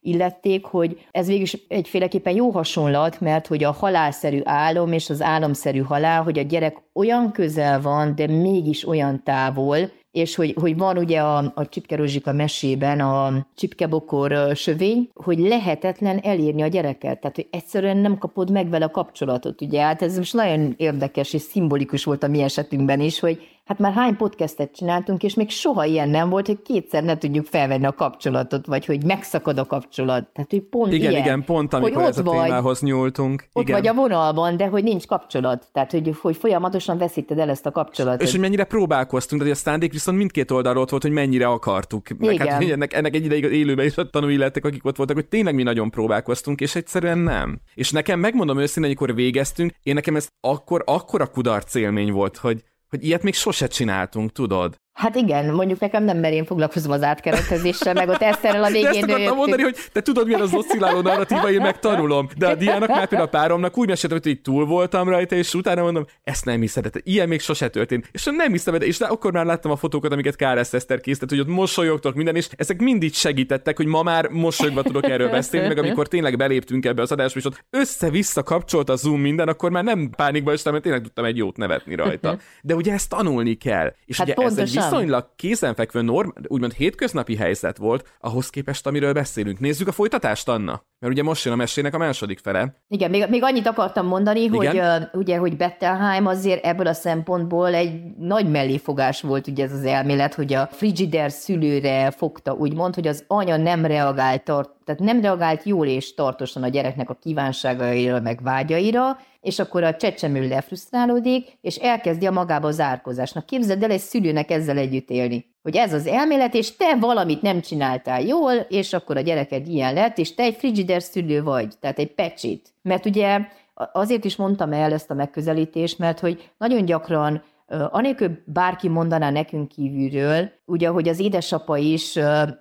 illették, 0.01 0.65
hogy 0.65 1.05
ez 1.11 1.27
végülis 1.27 1.57
egyféleképpen 1.67 2.35
jó 2.35 2.49
hasonlat, 2.49 3.19
mert 3.19 3.47
hogy 3.47 3.63
a 3.63 3.71
halálszerű 3.71 4.41
álom 4.43 4.91
és 4.91 5.09
az 5.09 5.21
álomszerű 5.21 5.79
halál, 5.79 6.23
hogy 6.23 6.39
a 6.39 6.43
gyerek 6.43 6.77
olyan 6.93 7.31
közel 7.31 7.81
van, 7.81 8.15
de 8.15 8.27
mégis 8.27 8.87
olyan 8.87 9.23
távol, 9.23 9.77
és 10.11 10.35
hogy, 10.35 10.55
hogy 10.59 10.77
van 10.77 10.97
ugye 10.97 11.19
a, 11.19 11.37
a 11.55 11.67
Csipke 11.69 11.95
Rozsika 11.95 12.33
mesében 12.33 12.99
a 12.99 13.47
csipkebokor 13.55 14.55
sövény, 14.55 15.09
hogy 15.13 15.39
lehetetlen 15.39 16.19
elérni 16.23 16.61
a 16.61 16.67
gyereket, 16.67 17.19
tehát 17.19 17.35
hogy 17.35 17.47
egyszerűen 17.51 17.97
nem 17.97 18.17
kapod 18.17 18.51
meg 18.51 18.69
vele 18.69 18.85
a 18.85 18.91
kapcsolatot, 18.91 19.61
ugye, 19.61 19.81
hát 19.81 20.01
ez 20.01 20.17
most 20.17 20.33
nagyon 20.33 20.73
érdekes 20.77 21.33
és 21.33 21.41
szimbolikus 21.41 22.03
volt 22.03 22.23
a 22.23 22.27
mi 22.27 22.41
esetünkben 22.41 22.99
is, 22.99 23.19
hogy 23.19 23.58
hát 23.69 23.79
már 23.79 23.93
hány 23.93 24.15
podcastet 24.15 24.75
csináltunk, 24.75 25.23
és 25.23 25.33
még 25.33 25.49
soha 25.49 25.85
ilyen 25.85 26.09
nem 26.09 26.29
volt, 26.29 26.47
hogy 26.47 26.61
kétszer 26.61 27.03
ne 27.03 27.17
tudjuk 27.17 27.45
felvenni 27.45 27.85
a 27.85 27.93
kapcsolatot, 27.93 28.65
vagy 28.65 28.85
hogy 28.85 29.03
megszakad 29.03 29.57
a 29.57 29.65
kapcsolat. 29.65 30.27
Tehát, 30.33 30.49
hogy 30.49 30.61
pont 30.61 30.93
igen, 30.93 31.11
ilyen, 31.11 31.23
igen, 31.23 31.43
pont 31.43 31.73
amikor 31.73 32.03
ez 32.03 32.17
a 32.17 32.23
vagy, 32.23 32.41
témához 32.41 32.81
nyúltunk. 32.81 33.47
Ott 33.53 33.63
igen. 33.63 33.75
vagy 33.75 33.87
a 33.87 33.93
vonalban, 33.93 34.57
de 34.57 34.67
hogy 34.67 34.83
nincs 34.83 35.05
kapcsolat. 35.05 35.67
Tehát, 35.71 35.91
hogy, 35.91 36.17
hogy 36.21 36.37
folyamatosan 36.37 36.97
veszíted 36.97 37.39
el 37.39 37.49
ezt 37.49 37.65
a 37.65 37.71
kapcsolatot. 37.71 38.21
És 38.21 38.31
hogy 38.31 38.39
mennyire 38.39 38.63
próbálkoztunk, 38.63 39.43
de 39.43 39.49
a 39.49 39.55
szándék 39.55 39.91
viszont 39.91 40.17
mindkét 40.17 40.51
oldalról 40.51 40.85
volt, 40.89 41.01
hogy 41.01 41.11
mennyire 41.11 41.47
akartuk. 41.47 42.07
Meg 42.17 42.29
hát, 42.29 42.45
igen. 42.45 42.61
Hát, 42.61 42.71
ennek, 42.71 42.93
ennek 42.93 43.15
egy 43.15 43.25
ideig 43.25 43.43
élőben 43.43 43.85
is 43.85 43.97
a 43.97 44.09
tanúi 44.09 44.37
lettek, 44.37 44.65
akik 44.65 44.85
ott 44.85 44.97
voltak, 44.97 45.15
hogy 45.15 45.27
tényleg 45.27 45.55
mi 45.55 45.63
nagyon 45.63 45.89
próbálkoztunk, 45.89 46.61
és 46.61 46.75
egyszerűen 46.75 47.17
nem. 47.17 47.59
És 47.73 47.91
nekem 47.91 48.19
megmondom 48.19 48.59
őszintén, 48.59 48.83
amikor 48.83 49.15
végeztünk, 49.15 49.73
én 49.83 49.93
nekem 49.93 50.15
ez 50.15 50.27
akkor, 50.41 50.83
akkor 50.85 51.21
a 51.21 51.27
kudarc 51.27 51.75
élmény 51.75 52.11
volt, 52.11 52.37
hogy 52.37 52.63
hogy 52.89 53.03
ilyet 53.03 53.23
még 53.23 53.33
sose 53.33 53.67
csináltunk, 53.67 54.31
tudod? 54.31 54.75
Hát 54.99 55.15
igen, 55.15 55.53
mondjuk 55.53 55.79
nekem 55.79 56.03
nem, 56.03 56.17
mert 56.17 56.33
én 56.33 56.45
foglalkozom 56.45 56.91
az 56.91 57.03
átkeretezéssel, 57.03 57.93
meg 57.93 58.09
ott 58.09 58.21
Eszterrel 58.21 58.63
a 58.63 58.69
végén 58.69 59.05
De 59.05 59.15
ezt 59.15 59.35
mondani, 59.35 59.61
hogy 59.61 59.75
te 59.91 60.01
tudod, 60.01 60.25
milyen 60.25 60.41
az 60.41 60.53
oszcilláló 60.53 61.01
narratíva, 61.01 61.51
én 61.51 61.61
megtanulom. 61.61 62.27
De 62.37 62.47
a 62.47 62.55
Diának 62.55 62.89
már 62.89 63.07
például 63.07 63.29
a 63.29 63.37
páromnak 63.37 63.77
úgy 63.77 63.87
meséltem, 63.87 64.19
hogy 64.21 64.31
így 64.31 64.41
túl 64.41 64.65
voltam 64.65 65.09
rajta, 65.09 65.35
és 65.35 65.53
utána 65.53 65.81
mondom, 65.81 66.05
ezt 66.23 66.45
nem 66.45 66.59
hiszed, 66.59 66.87
de 66.87 66.99
ilyen 67.03 67.27
még 67.27 67.39
sose 67.39 67.67
történt. 67.67 68.09
És 68.11 68.25
nem 68.31 68.51
hiszem, 68.51 68.77
de 68.77 68.85
és 68.85 68.97
de 68.97 69.05
akkor 69.05 69.31
már 69.31 69.45
láttam 69.45 69.71
a 69.71 69.75
fotókat, 69.75 70.11
amiket 70.11 70.35
Káresz 70.35 70.73
Eszter 70.73 70.99
készített, 70.99 71.29
hogy 71.29 71.39
ott 71.39 71.47
mosolyogtok 71.47 72.15
minden, 72.15 72.35
és 72.35 72.47
ezek 72.55 72.81
mind 72.81 73.13
segítettek, 73.13 73.77
hogy 73.77 73.85
ma 73.85 74.03
már 74.03 74.27
mosolyogva 74.27 74.83
tudok 74.83 75.09
erről 75.09 75.29
beszélni, 75.29 75.67
meg 75.67 75.77
amikor 75.77 76.07
tényleg 76.07 76.37
beléptünk 76.37 76.85
ebbe 76.85 77.01
az 77.01 77.11
adásba, 77.11 77.39
és 77.39 77.45
ott 77.45 77.65
össze-vissza 77.69 78.43
kapcsolt 78.43 78.89
a 78.89 78.95
Zoom 78.95 79.21
minden, 79.21 79.47
akkor 79.47 79.71
már 79.71 79.83
nem 79.83 80.09
pánikba 80.15 80.51
estem, 80.51 80.71
mert 80.71 80.83
tényleg 80.83 81.01
tudtam 81.01 81.25
egy 81.25 81.37
jót 81.37 81.57
nevetni 81.57 81.95
rajta. 81.95 82.37
De 82.61 82.75
ugye 82.75 82.93
ezt 82.93 83.09
tanulni 83.09 83.53
kell. 83.53 83.93
És 84.05 84.17
hát 84.17 84.27
ugye 84.27 84.45
ez 84.45 84.57
egy 84.57 84.88
viszonylag 84.89 85.29
kézenfekvő 85.35 86.01
norm, 86.01 86.29
úgymond 86.47 86.73
hétköznapi 86.73 87.35
helyzet 87.35 87.77
volt, 87.77 88.07
ahhoz 88.19 88.49
képest, 88.49 88.87
amiről 88.87 89.13
beszélünk. 89.13 89.59
Nézzük 89.59 89.87
a 89.87 89.91
folytatást, 89.91 90.47
Anna? 90.47 90.83
Mert 90.99 91.13
ugye 91.13 91.23
most 91.23 91.45
jön 91.45 91.53
a 91.53 91.57
mesének 91.57 91.93
a 91.93 91.97
második 91.97 92.39
fele. 92.39 92.75
Igen, 92.87 93.09
még, 93.09 93.25
még 93.29 93.43
annyit 93.43 93.67
akartam 93.67 94.05
mondani, 94.05 94.39
Igen? 94.39 94.55
hogy 94.55 94.77
uh, 94.77 95.19
ugye, 95.19 95.37
hogy 95.37 95.57
Bettelheim 95.57 96.25
azért 96.25 96.65
ebből 96.65 96.87
a 96.87 96.93
szempontból 96.93 97.73
egy 97.73 98.01
nagy 98.17 98.49
melléfogás 98.49 99.21
volt 99.21 99.47
ugye 99.47 99.63
ez 99.63 99.71
az 99.71 99.83
elmélet, 99.83 100.33
hogy 100.33 100.53
a 100.53 100.67
Frigider 100.71 101.31
szülőre 101.31 102.11
fogta, 102.11 102.53
úgymond, 102.53 102.95
hogy 102.95 103.07
az 103.07 103.23
anya 103.27 103.57
nem 103.57 103.85
reagált, 103.85 104.43
tehát 104.43 104.99
nem 104.99 105.21
reagált 105.21 105.63
jól 105.63 105.87
és 105.87 106.13
tartósan 106.13 106.63
a 106.63 106.67
gyereknek 106.67 107.09
a 107.09 107.17
kívánságaira, 107.21 108.19
meg 108.21 108.39
vágyaira, 108.43 109.17
és 109.41 109.59
akkor 109.59 109.83
a 109.83 109.95
csecsemő 109.95 110.47
lefrusztrálódik, 110.47 111.57
és 111.61 111.75
elkezdi 111.75 112.25
a 112.25 112.31
magába 112.31 112.71
zárkozást. 112.71 113.35
Na 113.35 113.41
képzeld 113.41 113.83
el 113.83 113.91
egy 113.91 113.99
szülőnek 113.99 114.51
ezzel 114.51 114.77
együtt 114.77 115.09
élni. 115.09 115.45
Hogy 115.61 115.75
ez 115.75 115.93
az 115.93 116.07
elmélet, 116.07 116.53
és 116.53 116.75
te 116.75 116.95
valamit 116.99 117.41
nem 117.41 117.61
csináltál 117.61 118.21
jól, 118.21 118.53
és 118.53 118.93
akkor 118.93 119.17
a 119.17 119.21
gyereked 119.21 119.67
ilyen 119.67 119.93
lett, 119.93 120.17
és 120.17 120.35
te 120.35 120.43
egy 120.43 120.55
frigider 120.55 121.01
szülő 121.01 121.43
vagy, 121.43 121.73
tehát 121.79 121.99
egy 121.99 122.13
pecsit. 122.13 122.73
Mert 122.81 123.05
ugye 123.05 123.39
azért 123.73 124.25
is 124.25 124.35
mondtam 124.35 124.73
el 124.73 124.93
ezt 124.93 125.11
a 125.11 125.13
megközelítést, 125.13 125.99
mert 125.99 126.19
hogy 126.19 126.51
nagyon 126.57 126.85
gyakran 126.85 127.43
Anélkül 127.69 128.37
bárki 128.45 128.89
mondaná 128.89 129.29
nekünk 129.29 129.67
kívülről, 129.67 130.51
ugye, 130.65 130.87
hogy 130.87 131.07
az 131.07 131.19
édesapa 131.19 131.77
is 131.77 132.15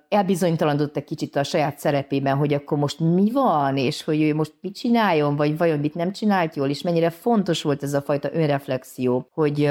elbizonytalanodott 0.09 0.97
egy 0.97 1.03
kicsit 1.03 1.35
a 1.35 1.43
saját 1.43 1.79
szerepében, 1.79 2.37
hogy 2.37 2.53
akkor 2.53 2.77
most 2.77 2.99
mi 2.99 3.31
van, 3.31 3.77
és 3.77 4.03
hogy 4.03 4.21
ő 4.21 4.35
most 4.35 4.53
mit 4.61 4.75
csináljon, 4.75 5.35
vagy 5.35 5.57
vajon 5.57 5.79
mit 5.79 5.95
nem 5.95 6.11
csinált 6.11 6.55
jól, 6.55 6.69
és 6.69 6.81
mennyire 6.81 7.09
fontos 7.09 7.61
volt 7.61 7.83
ez 7.83 7.93
a 7.93 8.01
fajta 8.01 8.33
önreflexió, 8.33 9.29
hogy 9.33 9.69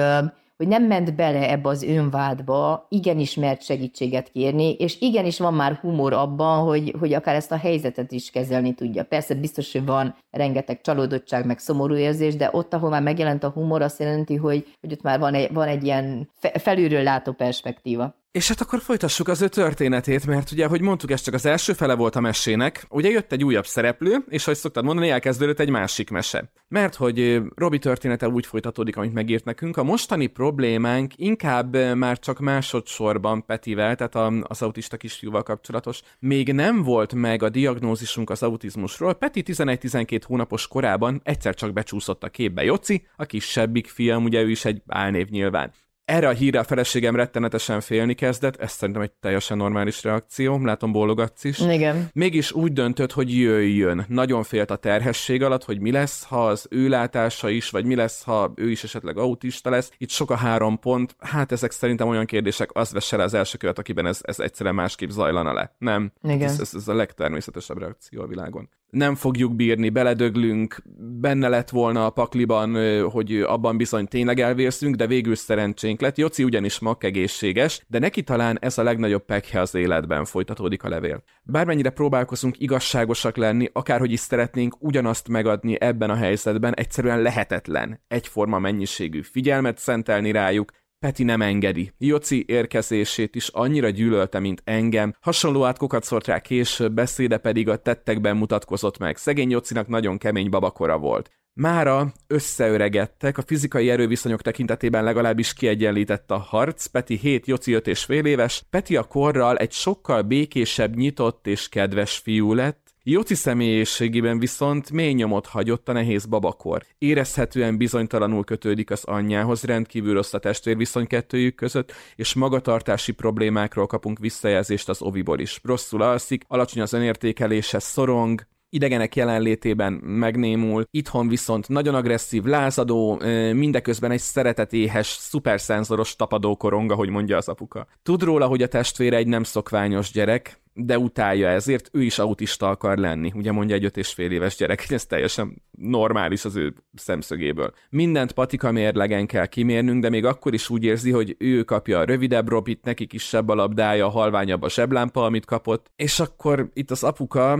hogy 0.58 0.68
nem 0.68 0.84
ment 0.84 1.14
bele 1.14 1.50
ebbe 1.50 1.68
az 1.68 1.82
önvádba, 1.82 2.86
igenis 2.88 3.34
mert 3.34 3.62
segítséget 3.62 4.30
kérni, 4.30 4.72
és 4.72 5.00
igenis 5.00 5.38
van 5.38 5.54
már 5.54 5.72
humor 5.72 6.12
abban, 6.12 6.64
hogy, 6.64 6.94
hogy 6.98 7.12
akár 7.12 7.34
ezt 7.34 7.52
a 7.52 7.56
helyzetet 7.56 8.12
is 8.12 8.30
kezelni 8.30 8.74
tudja. 8.74 9.04
Persze 9.04 9.34
biztos, 9.34 9.72
hogy 9.72 9.84
van 9.84 10.16
rengeteg 10.30 10.80
csalódottság, 10.80 11.46
meg 11.46 11.58
szomorú 11.58 11.94
érzés, 11.94 12.36
de 12.36 12.48
ott, 12.52 12.74
ahol 12.74 12.90
már 12.90 13.02
megjelent 13.02 13.44
a 13.44 13.50
humor, 13.50 13.82
azt 13.82 13.98
jelenti, 13.98 14.36
hogy, 14.36 14.66
hogy 14.80 14.92
ott 14.92 15.02
már 15.02 15.18
van 15.18 15.34
egy, 15.34 15.52
van 15.52 15.68
egy 15.68 15.84
ilyen 15.84 16.30
felülről 16.52 17.02
látó 17.02 17.32
perspektíva. 17.32 18.14
És 18.30 18.48
hát 18.48 18.60
akkor 18.60 18.80
folytassuk 18.80 19.28
az 19.28 19.42
ő 19.42 19.48
történetét, 19.48 20.26
mert 20.26 20.50
ugye, 20.50 20.66
hogy 20.66 20.80
mondtuk, 20.80 21.10
ez 21.10 21.20
csak 21.20 21.34
az 21.34 21.46
első 21.46 21.72
fele 21.72 21.94
volt 21.94 22.16
a 22.16 22.20
mesének, 22.20 22.86
ugye 22.88 23.08
jött 23.08 23.32
egy 23.32 23.44
újabb 23.44 23.66
szereplő, 23.66 24.24
és 24.28 24.42
ahogy 24.42 24.56
szoktad 24.56 24.84
mondani, 24.84 25.10
elkezdődött 25.10 25.60
egy 25.60 25.70
másik 25.70 26.10
mese. 26.10 26.52
Mert 26.68 26.94
hogy 26.94 27.42
Robi 27.54 27.78
története 27.78 28.28
úgy 28.28 28.46
folytatódik, 28.46 28.96
amit 28.96 29.12
megírt 29.12 29.44
nekünk, 29.44 29.76
a 29.76 29.82
mostani 29.82 30.26
problémánk 30.26 31.12
inkább 31.16 31.94
már 31.94 32.18
csak 32.18 32.38
másodszorban 32.38 33.44
Petivel, 33.46 33.96
tehát 33.96 34.32
az 34.42 34.62
autista 34.62 34.96
kisfiúval 34.96 35.42
kapcsolatos. 35.42 36.00
Még 36.18 36.52
nem 36.52 36.82
volt 36.82 37.14
meg 37.14 37.42
a 37.42 37.48
diagnózisunk 37.48 38.30
az 38.30 38.42
autizmusról, 38.42 39.14
Peti 39.14 39.42
11-12 39.46 40.20
hónapos 40.24 40.66
korában 40.66 41.20
egyszer 41.24 41.54
csak 41.54 41.72
becsúszott 41.72 42.24
a 42.24 42.28
képbe 42.28 42.64
Joci, 42.64 43.06
a 43.16 43.24
kisebbik 43.24 43.86
fiam, 43.86 44.24
ugye 44.24 44.40
ő 44.40 44.50
is 44.50 44.64
egy 44.64 44.82
álnév 44.86 45.28
nyilván. 45.28 45.72
Erre 46.08 46.28
a 46.28 46.32
hírre 46.32 46.58
a 46.58 46.64
feleségem 46.64 47.16
rettenetesen 47.16 47.80
félni 47.80 48.14
kezdett, 48.14 48.56
ez 48.56 48.70
szerintem 48.72 49.02
egy 49.02 49.10
teljesen 49.10 49.56
normális 49.56 50.02
reakció, 50.02 50.64
látom 50.64 50.92
bólogatsz 50.92 51.44
is. 51.44 51.58
Igen. 51.58 52.08
Mégis 52.12 52.52
úgy 52.52 52.72
döntött, 52.72 53.12
hogy 53.12 53.38
jöjjön. 53.38 54.04
Nagyon 54.08 54.42
félt 54.42 54.70
a 54.70 54.76
terhesség 54.76 55.42
alatt, 55.42 55.64
hogy 55.64 55.80
mi 55.80 55.90
lesz, 55.90 56.24
ha 56.24 56.46
az 56.46 56.66
ő 56.70 56.88
látása 56.88 57.48
is, 57.48 57.70
vagy 57.70 57.84
mi 57.84 57.94
lesz, 57.94 58.22
ha 58.22 58.52
ő 58.54 58.70
is 58.70 58.84
esetleg 58.84 59.18
autista 59.18 59.70
lesz. 59.70 59.90
Itt 59.98 60.10
sok 60.10 60.30
a 60.30 60.36
három 60.36 60.78
pont, 60.78 61.16
hát 61.18 61.52
ezek 61.52 61.70
szerintem 61.70 62.08
olyan 62.08 62.26
kérdések, 62.26 62.70
az 62.72 62.92
vesse 62.92 63.16
le 63.16 63.22
az 63.22 63.34
első 63.34 63.58
követ, 63.58 63.78
akiben 63.78 64.06
ez, 64.06 64.18
ez 64.22 64.40
egyszerűen 64.40 64.74
másképp 64.74 65.10
zajlana 65.10 65.52
le. 65.52 65.74
Nem. 65.78 66.12
Igen. 66.22 66.42
Ez, 66.42 66.60
ez, 66.60 66.74
ez 66.74 66.88
a 66.88 66.94
legtermészetesebb 66.94 67.78
reakció 67.78 68.22
a 68.22 68.26
világon 68.26 68.68
nem 68.90 69.14
fogjuk 69.14 69.56
bírni, 69.56 69.88
beledöglünk, 69.88 70.82
benne 71.20 71.48
lett 71.48 71.70
volna 71.70 72.06
a 72.06 72.10
pakliban, 72.10 73.02
hogy 73.10 73.40
abban 73.40 73.76
bizony 73.76 74.06
tényleg 74.06 74.40
elvérszünk, 74.40 74.94
de 74.94 75.06
végül 75.06 75.34
szerencsénk 75.34 76.00
lett. 76.00 76.16
Joci 76.16 76.44
ugyanis 76.44 76.78
mak 76.78 77.04
egészséges, 77.04 77.84
de 77.86 77.98
neki 77.98 78.22
talán 78.22 78.58
ez 78.60 78.78
a 78.78 78.82
legnagyobb 78.82 79.24
pekhe 79.24 79.60
az 79.60 79.74
életben, 79.74 80.24
folytatódik 80.24 80.82
a 80.82 80.88
levél. 80.88 81.22
Bármennyire 81.42 81.90
próbálkozunk 81.90 82.60
igazságosak 82.60 83.36
lenni, 83.36 83.68
akárhogy 83.72 84.12
is 84.12 84.20
szeretnénk 84.20 84.76
ugyanazt 84.78 85.28
megadni 85.28 85.80
ebben 85.80 86.10
a 86.10 86.16
helyzetben, 86.16 86.74
egyszerűen 86.74 87.22
lehetetlen. 87.22 88.00
Egyforma 88.08 88.58
mennyiségű 88.58 89.22
figyelmet 89.22 89.78
szentelni 89.78 90.30
rájuk, 90.30 90.70
Peti 91.00 91.24
nem 91.24 91.42
engedi. 91.42 91.92
Joci 91.98 92.44
érkezését 92.46 93.34
is 93.34 93.48
annyira 93.48 93.88
gyűlölte, 93.88 94.38
mint 94.38 94.62
engem. 94.64 95.14
Hasonló 95.20 95.64
átkokat 95.64 96.04
szólt 96.04 96.26
rá 96.26 96.40
később, 96.40 96.92
beszéde 96.92 97.38
pedig 97.38 97.68
a 97.68 97.76
tettekben 97.76 98.36
mutatkozott 98.36 98.98
meg. 98.98 99.16
Szegény 99.16 99.50
Jocinak 99.50 99.88
nagyon 99.88 100.18
kemény 100.18 100.50
babakora 100.50 100.98
volt. 100.98 101.30
Mára 101.52 102.12
összeöregedtek, 102.26 103.38
a 103.38 103.42
fizikai 103.42 103.90
erőviszonyok 103.90 104.42
tekintetében 104.42 105.04
legalábbis 105.04 105.52
kiegyenlített 105.52 106.30
a 106.30 106.38
harc, 106.38 106.86
Peti 106.86 107.16
7, 107.16 107.46
Joci 107.46 107.72
5 107.72 107.86
és 107.86 108.04
fél 108.04 108.24
éves, 108.24 108.64
Peti 108.70 108.96
a 108.96 109.02
korral 109.04 109.56
egy 109.56 109.72
sokkal 109.72 110.22
békésebb, 110.22 110.96
nyitott 110.96 111.46
és 111.46 111.68
kedves 111.68 112.16
fiú 112.16 112.52
lett, 112.52 112.87
Joci 113.10 113.34
személyiségében 113.34 114.38
viszont 114.38 114.90
mély 114.90 115.12
nyomot 115.12 115.46
hagyott 115.46 115.88
a 115.88 115.92
nehéz 115.92 116.26
babakor. 116.26 116.84
Érezhetően 116.98 117.76
bizonytalanul 117.76 118.44
kötődik 118.44 118.90
az 118.90 119.04
anyjához, 119.04 119.62
rendkívül 119.62 120.14
rossz 120.14 120.32
a 120.32 120.38
testvérviszony 120.38 121.06
kettőjük 121.06 121.54
között, 121.54 121.92
és 122.16 122.34
magatartási 122.34 123.12
problémákról 123.12 123.86
kapunk 123.86 124.18
visszajelzést 124.18 124.88
az 124.88 125.02
oviból 125.02 125.38
is. 125.38 125.60
Rosszul 125.62 126.02
alszik, 126.02 126.44
alacsony 126.48 126.82
az 126.82 126.92
önértékelése, 126.92 127.78
szorong, 127.78 128.46
idegenek 128.70 129.16
jelenlétében 129.16 129.92
megnémul, 129.92 130.84
itthon 130.90 131.28
viszont 131.28 131.68
nagyon 131.68 131.94
agresszív, 131.94 132.44
lázadó, 132.44 133.20
mindeközben 133.52 134.10
egy 134.10 134.20
szeretetéhes, 134.20 135.06
szuperszenzoros 135.06 136.16
tapadó 136.16 136.56
korong, 136.56 136.90
ahogy 136.90 137.08
mondja 137.08 137.36
az 137.36 137.48
apuka. 137.48 137.86
Tud 138.02 138.22
róla, 138.22 138.46
hogy 138.46 138.62
a 138.62 138.68
testvére 138.68 139.16
egy 139.16 139.26
nem 139.26 139.42
szokványos 139.42 140.10
gyerek, 140.10 140.60
de 140.80 140.98
utálja 140.98 141.48
ezért, 141.48 141.88
ő 141.92 142.02
is 142.02 142.18
autista 142.18 142.68
akar 142.68 142.98
lenni. 142.98 143.32
Ugye 143.34 143.52
mondja 143.52 143.74
egy 143.74 143.84
öt 143.84 143.96
és 143.96 144.12
fél 144.12 144.30
éves 144.30 144.56
gyerek, 144.56 144.90
ez 144.90 145.06
teljesen 145.06 145.62
normális 145.70 146.44
az 146.44 146.56
ő 146.56 146.74
szemszögéből. 146.94 147.72
Mindent 147.90 148.32
patika 148.32 148.72
mérlegen 148.72 149.26
kell 149.26 149.46
kimérnünk, 149.46 150.02
de 150.02 150.08
még 150.08 150.24
akkor 150.24 150.54
is 150.54 150.70
úgy 150.70 150.84
érzi, 150.84 151.10
hogy 151.10 151.36
ő 151.38 151.62
kapja 151.62 151.98
a 151.98 152.04
rövidebb 152.04 152.48
robit, 152.48 152.84
neki 152.84 153.06
kisebb 153.06 153.48
a 153.48 153.54
labdája, 153.54 154.06
a 154.06 154.10
halványabb 154.10 154.62
a 154.62 154.68
zseblámpa, 154.68 155.24
amit 155.24 155.44
kapott. 155.44 155.90
És 155.96 156.20
akkor 156.20 156.70
itt 156.72 156.90
az 156.90 157.02
apuka, 157.02 157.58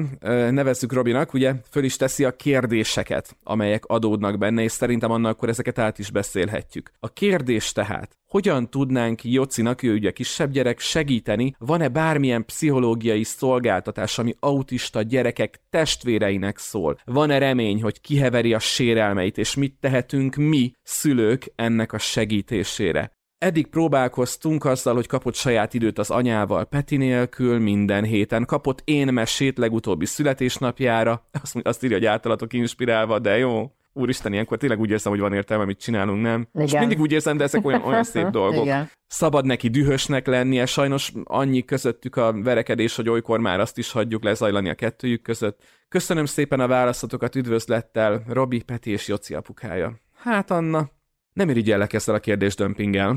nevezzük 0.50 0.92
Robinak, 0.92 1.34
ugye, 1.34 1.54
föl 1.70 1.84
is 1.84 1.96
teszi 1.96 2.24
a 2.24 2.36
kérdéseket, 2.36 3.36
amelyek 3.42 3.84
adódnak 3.86 4.38
benne, 4.38 4.62
és 4.62 4.72
szerintem 4.72 5.10
annak 5.10 5.32
akkor 5.32 5.48
ezeket 5.48 5.78
át 5.78 5.98
is 5.98 6.10
beszélhetjük. 6.10 6.90
A 7.00 7.12
kérdés 7.12 7.72
tehát, 7.72 8.17
hogyan 8.28 8.70
tudnánk 8.70 9.24
Jocinak, 9.24 9.82
ő 9.82 9.92
ugye 9.92 10.10
kisebb 10.10 10.50
gyerek, 10.50 10.78
segíteni, 10.78 11.54
van-e 11.58 11.88
bármilyen 11.88 12.44
pszichológiai 12.44 13.24
szolgáltatás, 13.24 14.18
ami 14.18 14.34
autista 14.40 15.02
gyerekek 15.02 15.60
testvéreinek 15.70 16.58
szól? 16.58 16.98
Van-e 17.04 17.38
remény, 17.38 17.82
hogy 17.82 18.00
kiheveri 18.00 18.54
a 18.54 18.58
sérelmeit, 18.58 19.38
és 19.38 19.54
mit 19.54 19.76
tehetünk 19.80 20.34
mi, 20.34 20.72
szülők, 20.82 21.52
ennek 21.56 21.92
a 21.92 21.98
segítésére? 21.98 23.16
Eddig 23.38 23.66
próbálkoztunk 23.66 24.64
azzal, 24.64 24.94
hogy 24.94 25.06
kapott 25.06 25.34
saját 25.34 25.74
időt 25.74 25.98
az 25.98 26.10
anyával 26.10 26.64
Peti 26.64 26.96
nélkül 26.96 27.58
minden 27.58 28.04
héten. 28.04 28.44
Kapott 28.44 28.82
én 28.84 29.12
mesét 29.12 29.58
legutóbbi 29.58 30.06
születésnapjára. 30.06 31.28
Azt, 31.42 31.56
azt 31.62 31.84
írja, 31.84 31.96
hogy 31.96 32.06
általatok 32.06 32.52
inspirálva, 32.52 33.18
de 33.18 33.38
jó 33.38 33.72
úristen, 33.92 34.32
ilyenkor 34.32 34.58
tényleg 34.58 34.80
úgy 34.80 34.90
érzem, 34.90 35.12
hogy 35.12 35.20
van 35.20 35.32
értelme, 35.32 35.62
amit 35.62 35.80
csinálunk, 35.80 36.22
nem? 36.22 36.48
Igen. 36.52 36.66
És 36.66 36.72
mindig 36.72 37.00
úgy 37.00 37.12
érzem, 37.12 37.36
de 37.36 37.44
ezek 37.44 37.66
olyan, 37.66 37.82
olyan 37.82 38.04
szép 38.04 38.26
dolgok. 38.40 38.64
Igen. 38.64 38.90
Szabad 39.06 39.44
neki 39.44 39.68
dühösnek 39.68 40.26
lennie, 40.26 40.66
sajnos 40.66 41.12
annyi 41.24 41.64
közöttük 41.64 42.16
a 42.16 42.42
verekedés, 42.42 42.96
hogy 42.96 43.08
olykor 43.08 43.40
már 43.40 43.60
azt 43.60 43.78
is 43.78 43.92
hagyjuk 43.92 44.24
lezajlani 44.24 44.68
a 44.68 44.74
kettőjük 44.74 45.22
között. 45.22 45.62
Köszönöm 45.88 46.24
szépen 46.24 46.60
a 46.60 46.66
választotokat, 46.66 47.34
üdvözlettel, 47.34 48.22
Robi, 48.28 48.62
Peti 48.62 48.90
és 48.90 49.08
Joci 49.08 49.34
apukája. 49.34 49.92
Hát 50.14 50.50
Anna, 50.50 50.90
nem 51.32 51.48
irigyellek 51.48 51.92
ezzel 51.92 52.14
a 52.14 52.18
kérdésdömpinggel. 52.18 53.16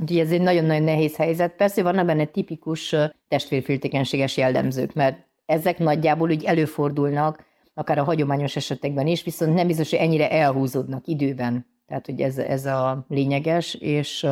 Úgyhogy 0.00 0.18
ez 0.18 0.30
egy 0.30 0.40
nagyon-nagyon 0.40 0.82
nehéz 0.82 1.16
helyzet. 1.16 1.56
Persze 1.56 1.82
vannak 1.82 2.06
benne 2.06 2.24
tipikus 2.24 2.96
testvérféltékenységes 3.28 4.36
jellemzők, 4.36 4.94
mert 4.94 5.26
ezek 5.46 5.78
nagyjából 5.78 6.30
úgy 6.30 6.44
előfordulnak, 6.44 7.44
akár 7.80 7.98
a 7.98 8.04
hagyományos 8.04 8.56
esetekben 8.56 9.06
is, 9.06 9.22
viszont 9.22 9.54
nem 9.54 9.66
biztos, 9.66 9.90
hogy 9.90 9.98
ennyire 9.98 10.30
elhúzódnak 10.30 11.06
időben. 11.06 11.66
Tehát, 11.86 12.06
hogy 12.06 12.20
ez, 12.20 12.38
ez 12.38 12.66
a 12.66 13.04
lényeges, 13.08 13.74
és 13.74 14.26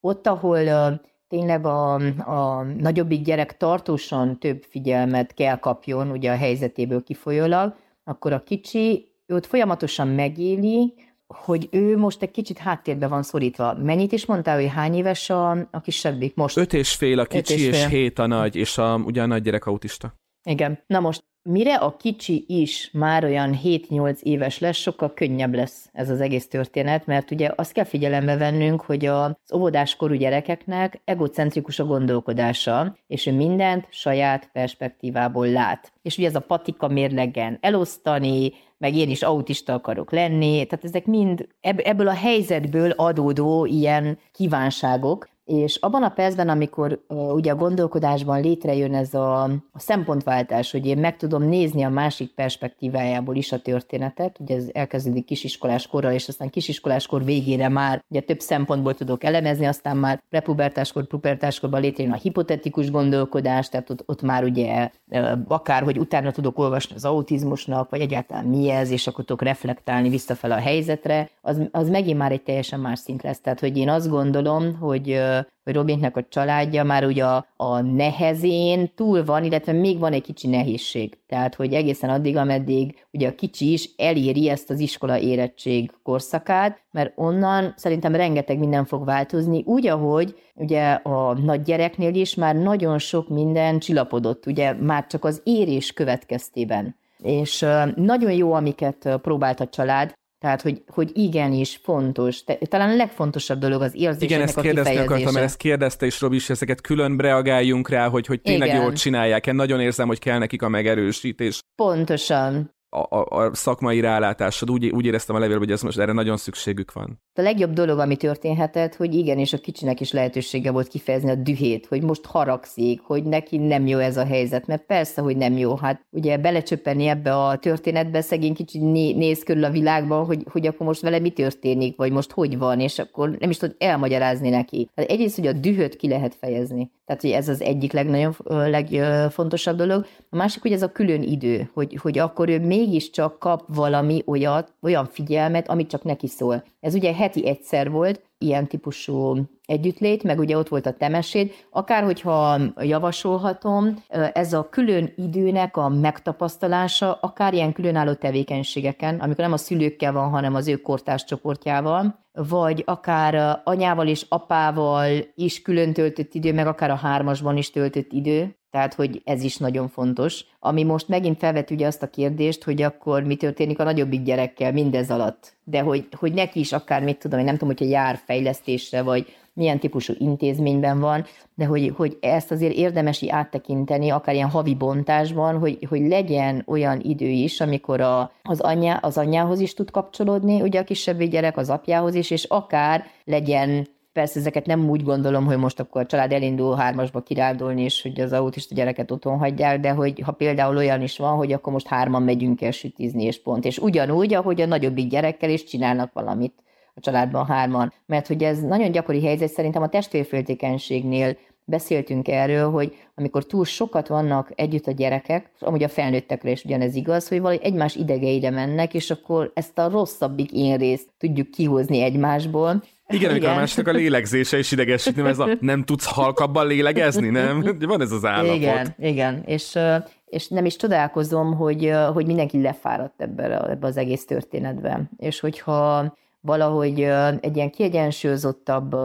ott, 0.00 0.26
ahol 0.26 1.00
tényleg 1.28 1.66
a, 1.66 1.94
a 2.18 2.62
nagyobbik 2.62 3.22
gyerek 3.22 3.56
tartósan 3.56 4.38
több 4.38 4.62
figyelmet 4.62 5.34
kell 5.34 5.56
kapjon, 5.58 6.10
ugye 6.10 6.30
a 6.32 6.36
helyzetéből 6.36 7.02
kifolyólag, 7.02 7.76
akkor 8.04 8.32
a 8.32 8.42
kicsi 8.42 9.08
őt 9.26 9.46
folyamatosan 9.46 10.08
megéli, 10.08 10.94
hogy 11.26 11.68
ő 11.70 11.96
most 11.96 12.22
egy 12.22 12.30
kicsit 12.30 12.58
háttérbe 12.58 13.06
van 13.06 13.22
szorítva. 13.22 13.74
Mennyit 13.74 14.12
is 14.12 14.26
mondtál, 14.26 14.56
hogy 14.56 14.70
hány 14.70 14.94
éves 14.94 15.30
a, 15.30 15.50
a 15.50 15.80
kisebbik 15.82 16.34
most? 16.34 16.56
Öt 16.56 16.72
és 16.72 16.94
fél 16.94 17.18
a 17.18 17.24
kicsi, 17.24 17.54
és, 17.54 17.66
és 17.66 17.86
hét 17.86 18.18
a 18.18 18.26
nagy, 18.26 18.56
és 18.56 18.78
a, 18.78 18.94
ugye 18.94 19.22
a 19.22 19.26
nagy 19.26 19.42
gyerek 19.42 19.66
autista. 19.66 20.14
Igen. 20.42 20.82
Na 20.86 21.00
most 21.00 21.22
mire 21.44 21.74
a 21.74 21.96
kicsi 21.96 22.44
is 22.48 22.90
már 22.92 23.24
olyan 23.24 23.58
7-8 23.64 24.20
éves 24.20 24.58
lesz, 24.58 24.76
sokkal 24.76 25.14
könnyebb 25.14 25.54
lesz 25.54 25.88
ez 25.92 26.10
az 26.10 26.20
egész 26.20 26.48
történet, 26.48 27.06
mert 27.06 27.30
ugye 27.30 27.50
azt 27.56 27.72
kell 27.72 27.84
figyelembe 27.84 28.36
vennünk, 28.36 28.80
hogy 28.80 29.06
az 29.06 29.34
óvodáskorú 29.54 30.14
gyerekeknek 30.14 31.00
egocentrikus 31.04 31.78
a 31.78 31.84
gondolkodása, 31.84 32.96
és 33.06 33.26
ő 33.26 33.32
mindent 33.32 33.86
saját 33.90 34.50
perspektívából 34.52 35.48
lát. 35.48 35.92
És 36.02 36.18
ugye 36.18 36.26
ez 36.26 36.34
a 36.34 36.40
patika 36.40 36.88
mérlegen 36.88 37.58
elosztani, 37.60 38.52
meg 38.78 38.94
én 38.94 39.10
is 39.10 39.22
autista 39.22 39.72
akarok 39.72 40.12
lenni, 40.12 40.66
tehát 40.66 40.84
ezek 40.84 41.06
mind 41.06 41.48
ebből 41.60 42.08
a 42.08 42.14
helyzetből 42.14 42.90
adódó 42.90 43.64
ilyen 43.64 44.18
kívánságok, 44.32 45.28
és 45.44 45.76
abban 45.76 46.02
a 46.02 46.08
percben, 46.08 46.48
amikor 46.48 47.04
uh, 47.08 47.34
ugye 47.34 47.52
a 47.52 47.56
gondolkodásban 47.56 48.40
létrejön 48.40 48.94
ez 48.94 49.14
a, 49.14 49.42
a 49.42 49.78
szempontváltás, 49.78 50.70
hogy 50.70 50.86
én 50.86 50.98
meg 50.98 51.16
tudom 51.16 51.42
nézni 51.42 51.82
a 51.82 51.88
másik 51.88 52.34
perspektívájából 52.34 53.36
is 53.36 53.52
a 53.52 53.58
történetet, 53.58 54.38
ugye 54.40 54.56
ez 54.56 54.68
elkezdődik 54.72 55.24
kisiskolás 55.24 55.86
korra, 55.86 56.12
és 56.12 56.28
aztán 56.28 56.50
kisiskolás 56.50 57.06
kor 57.06 57.24
végére 57.24 57.68
már 57.68 58.04
ugye 58.08 58.20
több 58.20 58.40
szempontból 58.40 58.94
tudok 58.94 59.24
elemezni, 59.24 59.64
aztán 59.64 59.96
már 59.96 60.22
prepubertáskor, 60.30 61.06
pubertáskorban 61.06 61.80
létrejön 61.80 62.12
a 62.12 62.16
hipotetikus 62.16 62.90
gondolkodás, 62.90 63.68
tehát 63.68 63.90
ott, 63.90 64.02
ott 64.06 64.22
már 64.22 64.44
ugye 64.44 64.90
uh, 65.08 65.30
akár, 65.48 65.82
hogy 65.82 65.98
utána 65.98 66.30
tudok 66.30 66.58
olvasni 66.58 66.94
az 66.94 67.04
autizmusnak, 67.04 67.90
vagy 67.90 68.00
egyáltalán 68.00 68.44
mi 68.44 68.70
ez, 68.70 68.90
és 68.90 69.06
akkor 69.06 69.24
tudok 69.24 69.42
reflektálni 69.42 70.08
visszafel 70.08 70.50
a 70.52 70.58
helyzetre, 70.58 71.30
az, 71.40 71.60
az 71.70 71.88
megint 71.88 72.18
már 72.18 72.32
egy 72.32 72.42
teljesen 72.42 72.80
más 72.80 72.98
szint 72.98 73.22
lesz. 73.22 73.40
Tehát, 73.40 73.60
hogy 73.60 73.76
én 73.76 73.88
azt 73.88 74.08
gondolom, 74.08 74.78
hogy 74.78 75.10
uh, 75.10 75.33
hogy 75.64 75.74
Robinknek 75.74 76.16
a 76.16 76.26
családja 76.28 76.84
már 76.84 77.04
ugye 77.04 77.24
a, 77.24 77.46
a 77.56 77.80
nehezén 77.80 78.90
túl 78.94 79.24
van, 79.24 79.44
illetve 79.44 79.72
még 79.72 79.98
van 79.98 80.12
egy 80.12 80.22
kicsi 80.22 80.48
nehézség. 80.48 81.18
Tehát, 81.26 81.54
hogy 81.54 81.72
egészen 81.72 82.10
addig, 82.10 82.36
ameddig 82.36 83.06
ugye 83.12 83.28
a 83.28 83.34
kicsi 83.34 83.72
is 83.72 83.90
eléri 83.96 84.48
ezt 84.48 84.70
az 84.70 84.80
iskola 84.80 85.18
érettség 85.18 85.92
korszakát, 86.02 86.82
mert 86.90 87.12
onnan 87.16 87.74
szerintem 87.76 88.14
rengeteg 88.14 88.58
minden 88.58 88.84
fog 88.84 89.04
változni, 89.04 89.62
úgy, 89.66 89.86
ahogy 89.86 90.34
ugye 90.54 90.90
a 90.92 91.38
nagy 91.38 91.62
gyereknél 91.62 92.14
is 92.14 92.34
már 92.34 92.56
nagyon 92.56 92.98
sok 92.98 93.28
minden 93.28 93.78
csillapodott, 93.78 94.46
ugye 94.46 94.72
már 94.72 95.06
csak 95.06 95.24
az 95.24 95.40
érés 95.44 95.92
következtében. 95.92 96.96
És 97.18 97.66
nagyon 97.94 98.32
jó, 98.32 98.52
amiket 98.52 99.18
próbált 99.22 99.60
a 99.60 99.66
család, 99.66 100.14
tehát, 100.44 100.62
hogy, 100.62 100.82
hogy 100.86 101.10
igenis 101.14 101.80
fontos, 101.82 102.44
talán 102.68 102.90
a 102.90 102.94
legfontosabb 102.94 103.58
dolog 103.58 103.82
az 103.82 103.94
érzéseknek 103.94 104.28
Igen, 104.30 104.40
ezt 104.40 104.60
kérdezni 104.60 104.96
akartam, 104.96 105.32
mert 105.32 105.44
ezt 105.44 105.56
kérdezte 105.56 106.06
is 106.06 106.20
Robi 106.20 106.36
is, 106.36 106.50
ezeket 106.50 106.80
külön 106.80 107.16
reagáljunk 107.16 107.88
rá, 107.88 108.08
hogy, 108.08 108.26
hogy 108.26 108.40
tényleg 108.40 108.68
Igen. 108.68 108.80
jól 108.80 108.92
csinálják. 108.92 109.46
Én 109.46 109.54
nagyon 109.54 109.80
érzem, 109.80 110.06
hogy 110.06 110.18
kell 110.18 110.38
nekik 110.38 110.62
a 110.62 110.68
megerősítés. 110.68 111.60
Pontosan. 111.76 112.74
A, 112.94 113.26
a 113.28 113.54
szakmai 113.54 114.00
rálátásod, 114.00 114.70
úgy, 114.70 114.86
úgy 114.86 115.06
éreztem 115.06 115.36
a 115.36 115.38
levélben, 115.38 115.64
hogy 115.64 115.74
ez 115.74 115.82
most 115.82 115.98
erre 115.98 116.12
nagyon 116.12 116.36
szükségük 116.36 116.92
van. 116.92 117.20
A 117.34 117.40
legjobb 117.40 117.72
dolog, 117.72 117.98
ami 117.98 118.16
történhetett, 118.16 118.94
hogy 118.94 119.14
igen, 119.14 119.38
és 119.38 119.52
a 119.52 119.58
kicsinek 119.58 120.00
is 120.00 120.12
lehetősége 120.12 120.70
volt 120.70 120.88
kifejezni 120.88 121.30
a 121.30 121.34
dühét, 121.34 121.86
hogy 121.86 122.02
most 122.02 122.24
haragszik, 122.24 123.00
hogy 123.00 123.24
neki 123.24 123.56
nem 123.56 123.86
jó 123.86 123.98
ez 123.98 124.16
a 124.16 124.24
helyzet, 124.24 124.66
mert 124.66 124.86
persze, 124.86 125.22
hogy 125.22 125.36
nem 125.36 125.56
jó. 125.56 125.76
Hát 125.76 126.06
ugye 126.10 126.38
belecsöppenni 126.38 127.06
ebbe 127.06 127.36
a 127.36 127.58
történetbe, 127.58 128.20
szegény 128.20 128.54
kicsit 128.54 128.82
né- 128.82 129.16
néz 129.16 129.42
körül 129.42 129.64
a 129.64 129.70
világban, 129.70 130.24
hogy, 130.24 130.44
hogy 130.50 130.66
akkor 130.66 130.86
most 130.86 131.00
vele 131.00 131.18
mi 131.18 131.30
történik, 131.30 131.96
vagy 131.96 132.12
most 132.12 132.32
hogy 132.32 132.58
van, 132.58 132.80
és 132.80 132.98
akkor 132.98 133.30
nem 133.38 133.50
is 133.50 133.56
tud 133.56 133.74
elmagyarázni 133.78 134.48
neki. 134.48 134.90
Tehát 134.94 135.10
egyrészt, 135.10 135.36
hogy 135.36 135.46
a 135.46 135.52
dühöt 135.52 135.96
ki 135.96 136.08
lehet 136.08 136.34
fejezni. 136.34 136.90
Tehát, 137.06 137.22
hogy 137.22 137.30
ez 137.30 137.48
az 137.48 137.60
egyik 137.60 137.92
legnagyobb, 137.92 138.36
legfontosabb 138.48 139.76
dolog. 139.76 140.06
A 140.30 140.36
másik, 140.36 140.62
hogy 140.62 140.72
ez 140.72 140.82
a 140.82 140.92
külön 140.92 141.22
idő, 141.22 141.70
hogy, 141.74 141.98
hogy 142.02 142.18
akkor 142.18 142.48
ő 142.48 142.60
mégiscsak 142.84 143.38
kap 143.38 143.62
valami 143.66 144.22
olyat, 144.26 144.72
olyan 144.82 145.06
figyelmet, 145.06 145.68
amit 145.68 145.88
csak 145.88 146.02
neki 146.04 146.26
szól. 146.26 146.64
Ez 146.80 146.94
ugye 146.94 147.14
heti 147.14 147.46
egyszer 147.46 147.90
volt, 147.90 148.22
ilyen 148.44 148.66
típusú 148.66 149.36
együttlét, 149.66 150.22
meg 150.22 150.38
ugye 150.38 150.58
ott 150.58 150.68
volt 150.68 150.86
a 150.86 150.92
temesséd, 150.92 151.52
akár 151.70 152.04
hogyha 152.04 152.58
javasolhatom, 152.80 154.02
ez 154.32 154.52
a 154.52 154.68
külön 154.68 155.12
időnek 155.16 155.76
a 155.76 155.88
megtapasztalása, 155.88 157.18
akár 157.20 157.54
ilyen 157.54 157.72
különálló 157.72 158.12
tevékenységeken, 158.12 159.18
amikor 159.18 159.44
nem 159.44 159.52
a 159.52 159.56
szülőkkel 159.56 160.12
van, 160.12 160.28
hanem 160.28 160.54
az 160.54 160.68
ő 160.68 160.76
kortárs 160.76 161.24
csoportjával, 161.24 162.22
vagy 162.32 162.82
akár 162.86 163.60
anyával 163.64 164.06
és 164.06 164.26
apával 164.28 165.10
is 165.34 165.62
külön 165.62 165.92
töltött 165.92 166.34
idő, 166.34 166.52
meg 166.52 166.66
akár 166.66 166.90
a 166.90 166.94
hármasban 166.94 167.56
is 167.56 167.70
töltött 167.70 168.12
idő, 168.12 168.56
tehát, 168.70 168.94
hogy 168.94 169.22
ez 169.24 169.42
is 169.42 169.56
nagyon 169.56 169.88
fontos. 169.88 170.44
Ami 170.58 170.82
most 170.82 171.08
megint 171.08 171.38
felvet 171.38 171.70
ugye 171.70 171.86
azt 171.86 172.02
a 172.02 172.10
kérdést, 172.10 172.64
hogy 172.64 172.82
akkor 172.82 173.22
mi 173.22 173.36
történik 173.36 173.78
a 173.78 173.84
nagyobbik 173.84 174.22
gyerekkel 174.22 174.72
mindez 174.72 175.10
alatt. 175.10 175.56
De 175.64 175.80
hogy, 175.80 176.08
hogy 176.18 176.32
neki 176.32 176.58
is 176.58 176.72
akár, 176.72 177.02
mit 177.02 177.18
tudom, 177.18 177.38
én 177.38 177.44
nem 177.44 177.54
tudom, 177.56 177.68
hogyha 177.68 177.92
jár 177.92 178.20
fejlesztésre, 178.34 179.02
vagy 179.02 179.26
milyen 179.52 179.78
típusú 179.78 180.12
intézményben 180.18 181.00
van, 181.00 181.24
de 181.54 181.64
hogy, 181.64 181.92
hogy 181.96 182.18
ezt 182.20 182.50
azért 182.50 182.74
érdemes 182.74 183.22
így 183.22 183.28
áttekinteni, 183.28 184.10
akár 184.10 184.34
ilyen 184.34 184.48
havi 184.48 184.74
bontásban, 184.74 185.58
hogy, 185.58 185.78
hogy 185.88 186.00
legyen 186.00 186.62
olyan 186.66 187.00
idő 187.00 187.28
is, 187.28 187.60
amikor 187.60 188.00
a, 188.00 188.32
az, 188.42 188.60
anyja, 188.60 188.96
az 188.96 189.18
anyjához 189.18 189.60
is 189.60 189.74
tud 189.74 189.90
kapcsolódni, 189.90 190.62
ugye 190.62 190.80
a 190.80 190.84
kisebb 190.84 191.22
gyerek 191.22 191.56
az 191.56 191.70
apjához 191.70 192.14
is, 192.14 192.30
és 192.30 192.44
akár 192.44 193.04
legyen 193.24 193.92
Persze 194.12 194.38
ezeket 194.38 194.66
nem 194.66 194.90
úgy 194.90 195.02
gondolom, 195.02 195.44
hogy 195.44 195.56
most 195.56 195.80
akkor 195.80 196.00
a 196.00 196.06
család 196.06 196.32
elindul 196.32 196.76
hármasba 196.76 197.20
kirándulni, 197.20 197.82
és 197.82 198.02
hogy 198.02 198.20
az 198.20 198.32
autista 198.32 198.74
gyereket 198.74 199.10
otthon 199.10 199.38
hagyják, 199.38 199.80
de 199.80 199.90
hogy 199.90 200.20
ha 200.20 200.32
például 200.32 200.76
olyan 200.76 201.02
is 201.02 201.18
van, 201.18 201.36
hogy 201.36 201.52
akkor 201.52 201.72
most 201.72 201.86
hárman 201.86 202.22
megyünk 202.22 202.62
el 202.62 202.70
sütizni, 202.70 203.24
és 203.24 203.42
pont. 203.42 203.64
És 203.64 203.78
ugyanúgy, 203.78 204.34
ahogy 204.34 204.60
a 204.60 204.66
nagyobbik 204.66 205.08
gyerekkel 205.08 205.50
is 205.50 205.64
csinálnak 205.64 206.12
valamit 206.12 206.52
a 206.94 207.00
családban 207.00 207.46
hárman. 207.46 207.92
Mert 208.06 208.26
hogy 208.26 208.42
ez 208.42 208.60
nagyon 208.60 208.90
gyakori 208.90 209.24
helyzet, 209.24 209.52
szerintem 209.52 209.82
a 209.82 209.88
testvérféltékenységnél 209.88 211.36
beszéltünk 211.64 212.28
erről, 212.28 212.70
hogy 212.70 212.96
amikor 213.14 213.46
túl 213.46 213.64
sokat 213.64 214.08
vannak 214.08 214.52
együtt 214.54 214.86
a 214.86 214.92
gyerekek, 214.92 215.50
amúgy 215.58 215.82
a 215.82 215.88
felnőttekre 215.88 216.50
is 216.50 216.64
ugyanez 216.64 216.94
igaz, 216.94 217.28
hogy 217.28 217.40
valahogy 217.40 217.64
egymás 217.64 217.94
idegeire 217.94 218.50
mennek, 218.50 218.94
és 218.94 219.10
akkor 219.10 219.50
ezt 219.54 219.78
a 219.78 219.88
rosszabbik 219.88 220.52
én 220.52 220.76
részt 220.76 221.08
tudjuk 221.18 221.50
kihozni 221.50 222.00
egymásból, 222.00 222.82
igen, 223.08 223.30
amikor 223.30 223.46
Igen. 223.46 223.56
a 223.56 223.58
másiknak 223.58 223.94
a 223.94 223.98
lélegzése 223.98 224.58
is 224.58 224.72
idegesít, 224.72 225.16
nem 225.16 225.26
ez 225.26 225.38
a 225.38 225.48
nem 225.60 225.84
tudsz 225.84 226.06
halkabban 226.06 226.66
lélegezni, 226.66 227.28
nem? 227.28 227.76
Van 227.78 228.00
ez 228.00 228.10
az 228.10 228.24
állapot. 228.24 228.56
Igen, 228.56 228.94
igen. 228.98 229.42
És, 229.46 229.78
és 230.26 230.48
nem 230.48 230.64
is 230.64 230.76
csodálkozom, 230.76 231.54
hogy, 231.54 231.92
hogy 232.12 232.26
mindenki 232.26 232.62
lefáradt 232.62 233.20
ebbe, 233.22 233.68
ebbe 233.68 233.86
az 233.86 233.96
egész 233.96 234.24
történetben. 234.24 235.10
És 235.16 235.40
hogyha 235.40 236.12
valahogy 236.46 237.00
egy 237.40 237.56
ilyen 237.56 237.70
kiegyensúlyozottabb 237.70 238.96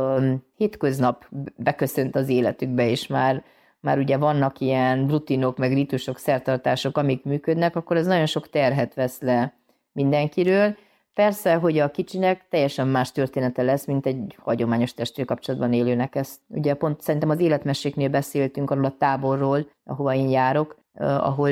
hétköznap 0.55 1.25
beköszönt 1.55 2.15
az 2.15 2.29
életükbe, 2.29 2.89
és 2.89 3.07
már, 3.07 3.43
már 3.79 3.97
ugye 3.97 4.17
vannak 4.17 4.59
ilyen 4.59 5.07
rutinok, 5.07 5.57
meg 5.57 5.73
ritusok, 5.73 6.17
szertartások, 6.17 6.97
amik 6.97 7.23
működnek, 7.23 7.75
akkor 7.75 7.97
ez 7.97 8.05
nagyon 8.05 8.25
sok 8.25 8.49
terhet 8.49 8.93
vesz 8.93 9.21
le 9.21 9.53
mindenkiről. 9.91 10.75
Persze, 11.13 11.53
hogy 11.53 11.77
a 11.77 11.91
kicsinek 11.91 12.45
teljesen 12.49 12.87
más 12.87 13.11
története 13.11 13.61
lesz, 13.61 13.85
mint 13.85 14.05
egy 14.05 14.35
hagyományos 14.37 14.93
testvérkapcsolatban 14.93 15.73
élőnek. 15.73 16.15
Ezt 16.15 16.39
ugye 16.47 16.73
pont 16.73 17.01
szerintem 17.01 17.29
az 17.29 17.39
életmeséknél 17.39 18.09
beszéltünk 18.09 18.71
arról 18.71 18.85
a 18.85 18.95
táborról, 18.97 19.69
ahova 19.83 20.13
én 20.13 20.29
járok, 20.29 20.77
ahol 20.99 21.49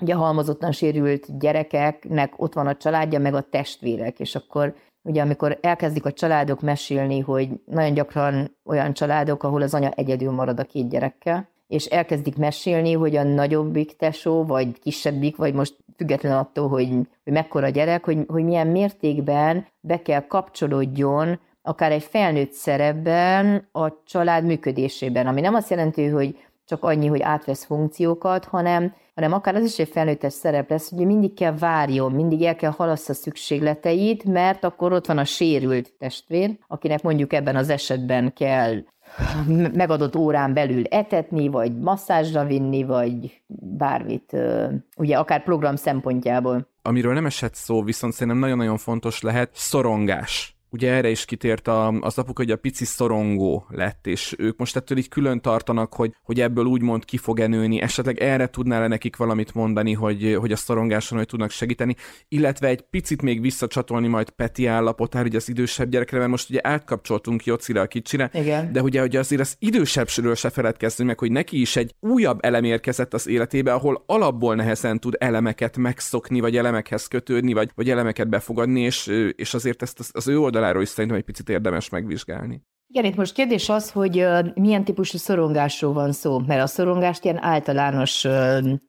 ugye 0.00 0.14
halmozottan 0.14 0.72
sérült 0.72 1.38
gyerekeknek 1.38 2.32
ott 2.36 2.54
van 2.54 2.66
a 2.66 2.76
családja, 2.76 3.18
meg 3.18 3.34
a 3.34 3.48
testvérek, 3.50 4.20
és 4.20 4.34
akkor 4.34 4.74
Ugye 5.02 5.22
amikor 5.22 5.58
elkezdik 5.60 6.04
a 6.04 6.12
családok 6.12 6.60
mesélni, 6.60 7.20
hogy 7.20 7.48
nagyon 7.64 7.94
gyakran 7.94 8.56
olyan 8.64 8.92
családok, 8.92 9.42
ahol 9.42 9.62
az 9.62 9.74
anya 9.74 9.90
egyedül 9.90 10.30
marad 10.30 10.60
a 10.60 10.64
két 10.64 10.88
gyerekkel, 10.88 11.48
és 11.66 11.84
elkezdik 11.84 12.36
mesélni, 12.36 12.92
hogy 12.92 13.16
a 13.16 13.22
nagyobbik 13.22 13.96
tesó, 13.96 14.44
vagy 14.44 14.78
kisebbik, 14.78 15.36
vagy 15.36 15.54
most 15.54 15.76
független 15.96 16.38
attól, 16.38 16.68
hogy, 16.68 16.88
hogy 17.24 17.32
mekkora 17.32 17.68
gyerek, 17.68 18.04
hogy, 18.04 18.18
hogy 18.26 18.44
milyen 18.44 18.66
mértékben 18.66 19.66
be 19.80 20.02
kell 20.02 20.26
kapcsolódjon 20.26 21.38
akár 21.62 21.92
egy 21.92 22.02
felnőtt 22.02 22.52
szerepben 22.52 23.68
a 23.72 24.02
család 24.04 24.44
működésében, 24.44 25.26
ami 25.26 25.40
nem 25.40 25.54
azt 25.54 25.70
jelenti, 25.70 26.06
hogy 26.06 26.38
csak 26.72 26.84
annyi, 26.84 27.06
hogy 27.06 27.20
átvesz 27.20 27.64
funkciókat, 27.64 28.44
hanem, 28.44 28.94
hanem 29.14 29.32
akár 29.32 29.54
az 29.54 29.64
is 29.64 29.78
egy 29.78 29.88
felnőttes 29.88 30.32
szerep 30.32 30.70
lesz, 30.70 30.90
hogy 30.90 31.06
mindig 31.06 31.34
kell 31.34 31.56
várjon, 31.58 32.12
mindig 32.12 32.42
el 32.42 32.56
kell 32.56 32.70
halassza 32.70 33.14
szükségleteit, 33.14 34.24
mert 34.24 34.64
akkor 34.64 34.92
ott 34.92 35.06
van 35.06 35.18
a 35.18 35.24
sérült 35.24 35.92
testvér, 35.98 36.58
akinek 36.68 37.02
mondjuk 37.02 37.32
ebben 37.32 37.56
az 37.56 37.68
esetben 37.68 38.32
kell 38.32 38.82
megadott 39.72 40.16
órán 40.16 40.54
belül 40.54 40.84
etetni, 40.84 41.48
vagy 41.48 41.78
masszázsra 41.78 42.44
vinni, 42.44 42.84
vagy 42.84 43.42
bármit, 43.78 44.36
ugye 44.96 45.18
akár 45.18 45.42
program 45.42 45.76
szempontjából. 45.76 46.68
Amiről 46.82 47.14
nem 47.14 47.26
esett 47.26 47.54
szó, 47.54 47.82
viszont 47.82 48.12
szerintem 48.12 48.38
nagyon-nagyon 48.38 48.76
fontos 48.76 49.22
lehet 49.22 49.50
szorongás 49.52 50.56
ugye 50.72 50.92
erre 50.92 51.10
is 51.10 51.24
kitért 51.24 51.68
a, 51.68 51.88
az 51.88 52.18
apuk, 52.18 52.36
hogy 52.36 52.50
a 52.50 52.56
pici 52.56 52.84
szorongó 52.84 53.66
lett, 53.68 54.06
és 54.06 54.34
ők 54.38 54.58
most 54.58 54.76
ettől 54.76 54.98
így 54.98 55.08
külön 55.08 55.40
tartanak, 55.40 55.94
hogy, 55.94 56.14
hogy 56.22 56.40
ebből 56.40 56.64
úgymond 56.64 57.04
ki 57.04 57.16
fog 57.16 57.38
nőni, 57.38 57.80
esetleg 57.80 58.18
erre 58.18 58.46
tudnál 58.46 58.82
-e 58.82 58.86
nekik 58.86 59.16
valamit 59.16 59.54
mondani, 59.54 59.92
hogy, 59.92 60.36
hogy 60.40 60.52
a 60.52 60.56
szorongáson 60.56 61.18
hogy 61.18 61.26
tudnak 61.26 61.50
segíteni, 61.50 61.96
illetve 62.28 62.68
egy 62.68 62.80
picit 62.80 63.22
még 63.22 63.40
visszacsatolni 63.40 64.08
majd 64.08 64.30
Peti 64.30 64.66
állapotára, 64.66 65.24
hogy 65.24 65.36
az 65.36 65.48
idősebb 65.48 65.88
gyerekre, 65.88 66.18
mert 66.18 66.30
most 66.30 66.50
ugye 66.50 66.60
átkapcsoltunk 66.62 67.44
Jocira 67.44 67.80
a 67.80 67.86
kicsire, 67.86 68.30
Igen. 68.32 68.72
de 68.72 68.82
ugye 68.82 69.00
hogy 69.00 69.16
azért 69.16 69.40
az 69.40 69.56
idősebbről 69.58 70.34
se 70.34 70.50
feledkezzünk 70.50 71.08
meg, 71.08 71.18
hogy 71.18 71.30
neki 71.30 71.60
is 71.60 71.76
egy 71.76 71.94
újabb 72.00 72.38
elem 72.44 72.64
érkezett 72.64 73.14
az 73.14 73.26
életébe, 73.28 73.72
ahol 73.72 74.02
alapból 74.06 74.54
nehezen 74.54 75.00
tud 75.00 75.16
elemeket 75.18 75.76
megszokni, 75.76 76.40
vagy 76.40 76.56
elemekhez 76.56 77.06
kötődni, 77.06 77.52
vagy, 77.52 77.70
vagy 77.74 77.90
elemeket 77.90 78.28
befogadni, 78.28 78.80
és, 78.80 79.06
és 79.36 79.54
azért 79.54 79.82
ezt 79.82 79.98
az, 79.98 80.10
az 80.12 80.28
ő 80.28 80.38
oldal 80.38 80.61
oldaláról 80.62 80.82
is 80.82 80.88
szerintem 80.88 81.18
egy 81.18 81.24
picit 81.24 81.48
érdemes 81.48 81.88
megvizsgálni. 81.88 82.62
Igen, 82.86 83.04
itt 83.04 83.16
most 83.16 83.34
kérdés 83.34 83.68
az, 83.68 83.90
hogy 83.90 84.26
milyen 84.54 84.84
típusú 84.84 85.18
szorongásról 85.18 85.92
van 85.92 86.12
szó, 86.12 86.38
mert 86.38 86.62
a 86.62 86.66
szorongást 86.66 87.24
ilyen 87.24 87.42
általános 87.42 88.26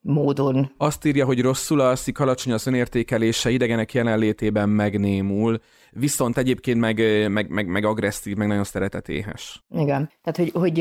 módon. 0.01 0.71
Azt 0.77 1.05
írja, 1.05 1.25
hogy 1.25 1.41
rosszul 1.41 1.79
alszik, 1.79 2.19
alacsony 2.19 2.53
az 2.53 2.67
önértékelése, 2.67 3.49
idegenek 3.49 3.93
jelenlétében 3.93 4.69
megnémul, 4.69 5.59
viszont 5.95 6.37
egyébként 6.37 6.79
meg, 6.79 6.97
meg, 7.29 7.49
meg, 7.49 7.67
meg 7.67 7.85
agresszív, 7.85 8.35
meg 8.35 8.47
nagyon 8.47 8.63
szeretetéhes. 8.63 9.63
Igen, 9.69 10.09
tehát 10.23 10.37
hogy, 10.37 10.51
hogy 10.61 10.77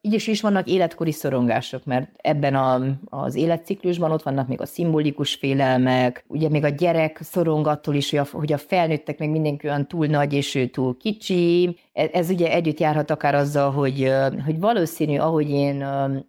így 0.00 0.12
is, 0.12 0.26
is 0.26 0.40
vannak 0.40 0.68
életkori 0.68 1.12
szorongások, 1.12 1.84
mert 1.84 2.10
ebben 2.16 2.54
a, 2.54 2.80
az 3.04 3.34
életciklusban 3.34 4.10
ott 4.10 4.22
vannak 4.22 4.48
még 4.48 4.60
a 4.60 4.66
szimbolikus 4.66 5.34
félelmek, 5.34 6.24
ugye 6.26 6.48
még 6.48 6.64
a 6.64 6.68
gyerek 6.68 7.18
szorong 7.22 7.66
attól 7.66 7.94
is, 7.94 8.10
hogy 8.10 8.18
a, 8.18 8.26
hogy 8.32 8.52
a 8.52 8.58
felnőttek 8.58 9.18
meg 9.18 9.30
mindenki 9.30 9.66
olyan 9.66 9.88
túl 9.88 10.06
nagy 10.06 10.32
és 10.32 10.54
ő 10.54 10.66
túl 10.66 10.96
kicsi, 10.96 11.76
ez, 11.92 12.08
ez 12.12 12.30
ugye 12.30 12.52
együtt 12.52 12.80
járhat 12.80 13.10
akár 13.10 13.34
azzal, 13.34 13.70
hogy, 13.70 14.12
hogy 14.44 14.58
valószínű, 14.58 15.18
ahogy 15.18 15.50
én 15.50 15.84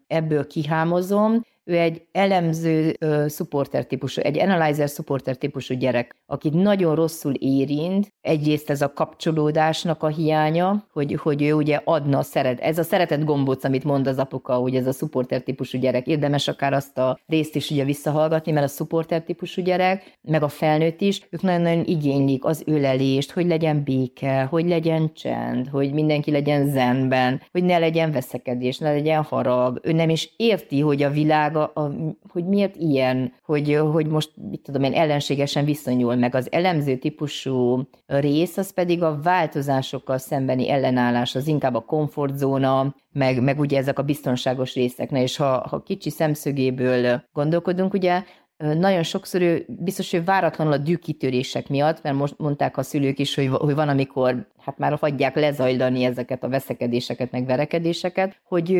ebből 0.08 0.48
kihámozom, 0.48 1.42
ő 1.64 1.78
egy 1.78 2.02
elemző 2.12 2.96
uh, 3.02 3.28
supporter 3.28 3.86
típusú, 3.86 4.22
egy 4.22 4.40
analyzer 4.40 4.90
supporter 4.90 5.36
típusú 5.36 5.76
gyerek, 5.76 6.16
akit 6.26 6.54
nagyon 6.54 6.96
rosszul 6.96 7.34
érint, 7.34 8.14
egyrészt 8.22 8.70
ez 8.70 8.82
a 8.82 8.94
kapcsolódásnak 8.94 10.04
a 10.04 10.08
hiánya, 10.08 10.88
hogy, 10.94 11.14
hogy 11.14 11.42
ő 11.42 11.54
ugye 11.54 11.82
adna 11.84 12.24
szeret, 12.24 12.60
ez 12.60 12.78
a 12.78 12.84
szeretet 12.84 13.26
gombóc, 13.26 13.64
amit 13.64 13.84
mond 13.84 14.08
az 14.08 14.18
apuka, 14.18 14.54
hogy 14.54 14.76
ez 14.76 14.88
a 14.88 14.92
supporter 14.92 15.42
típusú 15.42 15.80
gyerek. 15.80 16.08
Érdemes 16.08 16.48
akár 16.48 16.74
azt 16.74 16.98
a 16.98 17.20
részt 17.28 17.56
is 17.56 17.70
ugye 17.70 17.84
visszahallgatni, 17.84 18.52
mert 18.52 18.66
a 18.66 18.70
supporter 18.70 19.22
típusú 19.24 19.62
gyerek, 19.62 20.20
meg 20.22 20.44
a 20.44 20.48
felnőtt 20.48 21.02
is, 21.02 21.28
ők 21.30 21.42
nagyon-nagyon 21.42 21.84
igénylik 21.86 22.46
az 22.46 22.64
ölelést, 22.66 23.32
hogy 23.32 23.46
legyen 23.46 23.84
béke, 23.84 24.44
hogy 24.44 24.68
legyen 24.68 25.14
csend, 25.14 25.68
hogy 25.68 25.94
mindenki 25.94 26.32
legyen 26.32 26.68
zenben, 26.68 27.42
hogy 27.52 27.64
ne 27.64 27.78
legyen 27.78 28.12
veszekedés, 28.12 28.78
ne 28.78 28.92
legyen 28.92 29.24
harag. 29.24 29.80
Ő 29.84 29.92
nem 29.92 30.10
is 30.10 30.34
érti, 30.38 30.80
hogy 30.80 31.04
a 31.04 31.10
világ 31.10 31.51
világ, 31.52 31.70
a, 31.76 31.82
a, 31.82 31.92
hogy 32.30 32.46
miért 32.46 32.76
ilyen, 32.76 33.34
hogy, 33.44 33.80
hogy 33.92 34.08
most, 34.08 34.32
mit 34.50 34.62
tudom 34.62 34.84
én, 34.84 34.94
ellenségesen 34.94 35.66
viszonyul, 35.66 36.16
meg 36.16 36.36
az 36.36 36.52
elemző 36.52 36.98
típusú 36.98 37.82
rész, 38.06 38.58
az 38.58 38.74
pedig 38.74 39.04
a 39.04 39.20
változásokkal 39.24 40.18
szembeni 40.18 40.70
ellenállás, 40.70 41.36
az 41.36 41.48
inkább 41.48 41.76
a 41.76 41.86
komfortzóna, 41.86 42.96
meg, 43.12 43.42
meg 43.42 43.60
ugye 43.60 43.78
ezek 43.78 44.00
a 44.00 44.04
biztonságos 44.04 44.74
részek. 44.74 45.10
Na, 45.10 45.18
és 45.18 45.38
ha, 45.38 45.68
ha 45.70 45.84
kicsi 45.84 46.10
szemszögéből 46.10 47.24
gondolkodunk, 47.34 47.94
ugye 47.94 48.24
nagyon 48.58 49.04
sokszor 49.04 49.42
ő 49.42 49.66
biztos, 49.68 50.12
hogy 50.12 50.26
váratlanul 50.26 50.74
a 50.74 50.78
dűkitörések 50.78 51.70
miatt, 51.70 52.04
mert 52.04 52.16
most 52.16 52.38
mondták 52.38 52.78
a 52.78 52.84
szülők 52.84 53.20
is, 53.20 53.36
hogy, 53.36 53.48
hogy 53.48 53.76
van, 53.76 53.90
amikor 53.90 54.48
hát 54.64 54.78
már 54.78 54.98
hagyják 55.00 55.36
lezajlani 55.36 56.04
ezeket 56.04 56.44
a 56.44 56.50
veszekedéseket, 56.50 57.32
meg 57.32 57.46
verekedéseket, 57.46 58.42
hogy 58.44 58.80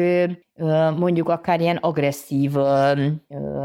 mondjuk 0.98 1.30
akár 1.30 1.62
ilyen 1.62 1.76
agresszív 1.76 2.52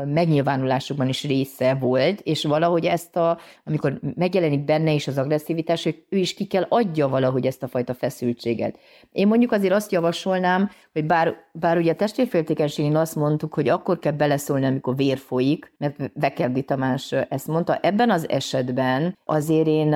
megnyilvánulásokban 0.04 1.08
is 1.08 1.24
része 1.24 1.74
volt, 1.74 2.20
és 2.20 2.44
valahogy 2.44 2.84
ezt 2.84 3.16
a, 3.16 3.38
amikor 3.64 4.00
megjelenik 4.14 4.64
benne 4.64 4.92
is 4.92 5.06
az 5.06 5.18
agresszivitás, 5.18 5.84
hogy 5.84 6.04
ő 6.08 6.16
is 6.16 6.34
ki 6.34 6.44
kell 6.44 6.66
adja 6.68 7.08
valahogy 7.08 7.46
ezt 7.46 7.62
a 7.62 7.68
fajta 7.68 7.94
feszültséget. 7.94 8.78
Én 9.12 9.26
mondjuk 9.26 9.52
azért 9.52 9.72
azt 9.72 9.92
javasolnám, 9.92 10.70
hogy 10.92 11.06
bár, 11.06 11.34
bár 11.52 11.76
ugye 11.76 11.92
a 11.92 11.96
testvérféltékenységén 11.96 12.96
azt 12.96 13.16
mondtuk, 13.16 13.54
hogy 13.54 13.68
akkor 13.68 13.98
kell 13.98 14.12
beleszólni, 14.12 14.66
amikor 14.66 14.96
vér 14.96 15.18
folyik, 15.18 15.74
mert 15.78 16.10
Vekerdi 16.14 16.62
Tamás 16.62 17.12
ezt 17.12 17.46
mondta, 17.46 17.78
ebben 17.82 18.10
az 18.10 18.28
esetben 18.28 19.18
azért 19.24 19.66
én 19.66 19.94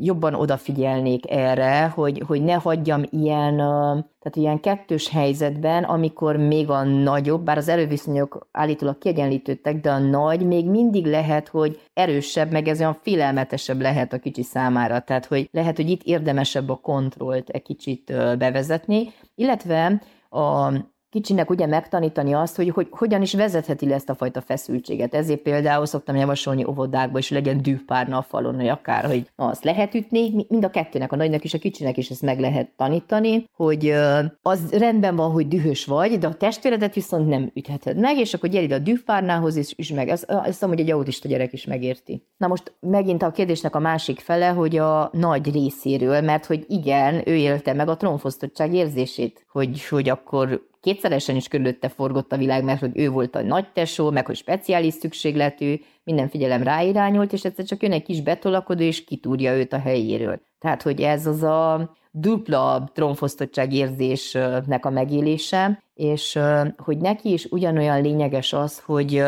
jobban 0.00 0.34
odafigyelnék 0.34 1.30
erre, 1.30 1.86
hogy, 1.86 2.22
hogy 2.26 2.42
ne 2.42 2.54
hagyjam 2.54 3.02
ilyen, 3.10 3.56
tehát 3.56 4.36
ilyen 4.36 4.60
kettős 4.60 5.08
helyzetben, 5.08 5.84
amikor 5.84 6.36
még 6.36 6.70
a 6.70 6.82
nagyobb, 6.82 7.44
bár 7.44 7.56
az 7.56 7.68
erőviszonyok 7.68 8.48
állítólag 8.52 8.98
kiegyenlítődtek, 8.98 9.80
de 9.80 9.90
a 9.90 9.98
nagy 9.98 10.46
még 10.46 10.66
mindig 10.70 11.06
lehet, 11.06 11.48
hogy 11.48 11.80
erősebb, 11.94 12.52
meg 12.52 12.68
ez 12.68 12.80
olyan 12.80 12.98
félelmetesebb 13.02 13.80
lehet 13.80 14.12
a 14.12 14.18
kicsi 14.18 14.42
számára. 14.42 15.00
Tehát, 15.00 15.26
hogy 15.26 15.48
lehet, 15.52 15.76
hogy 15.76 15.90
itt 15.90 16.02
érdemesebb 16.02 16.68
a 16.68 16.76
kontrollt 16.76 17.48
egy 17.48 17.62
kicsit 17.62 18.12
bevezetni, 18.38 19.12
illetve 19.34 20.02
a 20.30 20.72
kicsinek 21.10 21.50
ugye 21.50 21.66
megtanítani 21.66 22.32
azt, 22.32 22.56
hogy, 22.56 22.68
hogy 22.68 22.86
hogyan 22.90 23.22
is 23.22 23.34
vezetheti 23.34 23.86
le 23.86 23.94
ezt 23.94 24.08
a 24.08 24.14
fajta 24.14 24.40
feszültséget. 24.40 25.14
Ezért 25.14 25.40
például 25.40 25.86
szoktam 25.86 26.16
javasolni 26.16 26.64
óvodákba, 26.64 27.18
és 27.18 27.30
legyen 27.30 27.62
dűpárna 27.62 28.18
a 28.18 28.22
falon, 28.22 28.54
hogy 28.54 28.68
akár, 28.68 29.04
hogy 29.04 29.30
azt 29.36 29.64
lehet 29.64 29.94
ütni, 29.94 30.46
mind 30.48 30.64
a 30.64 30.70
kettőnek, 30.70 31.12
a 31.12 31.16
nagynak 31.16 31.44
és 31.44 31.54
a 31.54 31.58
kicsinek 31.58 31.96
is 31.96 32.10
ezt 32.10 32.22
meg 32.22 32.40
lehet 32.40 32.70
tanítani, 32.76 33.44
hogy 33.52 33.94
az 34.42 34.70
rendben 34.70 35.16
van, 35.16 35.30
hogy 35.30 35.48
dühös 35.48 35.84
vagy, 35.84 36.18
de 36.18 36.26
a 36.26 36.34
testvéredet 36.34 36.94
viszont 36.94 37.28
nem 37.28 37.50
ütheted 37.54 37.96
meg, 37.96 38.18
és 38.18 38.34
akkor 38.34 38.48
gyere 38.48 38.64
ide 38.64 38.74
a 38.74 38.78
dűpárnához 38.78 39.56
is, 39.56 39.72
is 39.76 39.92
meg. 39.92 40.08
Ezt, 40.08 40.30
ezt 40.44 40.64
hogy 40.64 40.80
egy 40.80 40.90
autista 40.90 41.28
gyerek 41.28 41.52
is 41.52 41.64
megérti. 41.64 42.26
Na 42.36 42.46
most 42.46 42.72
megint 42.80 43.22
a 43.22 43.30
kérdésnek 43.30 43.74
a 43.74 43.78
másik 43.78 44.20
fele, 44.20 44.48
hogy 44.48 44.76
a 44.76 45.10
nagy 45.12 45.52
részéről, 45.52 46.20
mert 46.20 46.46
hogy 46.46 46.64
igen, 46.68 47.22
ő 47.28 47.34
élte 47.34 47.72
meg 47.72 47.88
a 47.88 47.96
trónfosztottság 47.96 48.74
érzését, 48.74 49.46
hogy, 49.48 49.86
hogy 49.88 50.08
akkor 50.08 50.66
kétszeresen 50.80 51.36
is 51.36 51.48
körülötte 51.48 51.88
forgott 51.88 52.32
a 52.32 52.36
világ, 52.36 52.64
mert 52.64 52.80
hogy 52.80 52.90
ő 52.94 53.10
volt 53.10 53.36
a 53.36 53.42
nagy 53.42 53.72
tesó, 53.72 54.10
meg 54.10 54.26
hogy 54.26 54.36
speciális 54.36 54.94
szükségletű, 54.94 55.80
minden 56.04 56.28
figyelem 56.28 56.62
ráirányult, 56.62 57.32
és 57.32 57.44
egyszer 57.44 57.64
csak 57.64 57.82
jön 57.82 57.92
egy 57.92 58.02
kis 58.02 58.22
betolakodó, 58.22 58.82
és 58.82 59.04
kitúrja 59.04 59.56
őt 59.56 59.72
a 59.72 59.78
helyéről. 59.78 60.40
Tehát, 60.58 60.82
hogy 60.82 61.00
ez 61.00 61.26
az 61.26 61.42
a 61.42 61.90
dupla 62.10 62.90
trónfosztottság 62.94 63.72
érzésnek 63.72 64.86
a 64.86 64.90
megélése, 64.90 65.82
és 65.94 66.38
hogy 66.76 66.98
neki 66.98 67.32
is 67.32 67.44
ugyanolyan 67.44 68.02
lényeges 68.02 68.52
az, 68.52 68.78
hogy, 68.78 69.22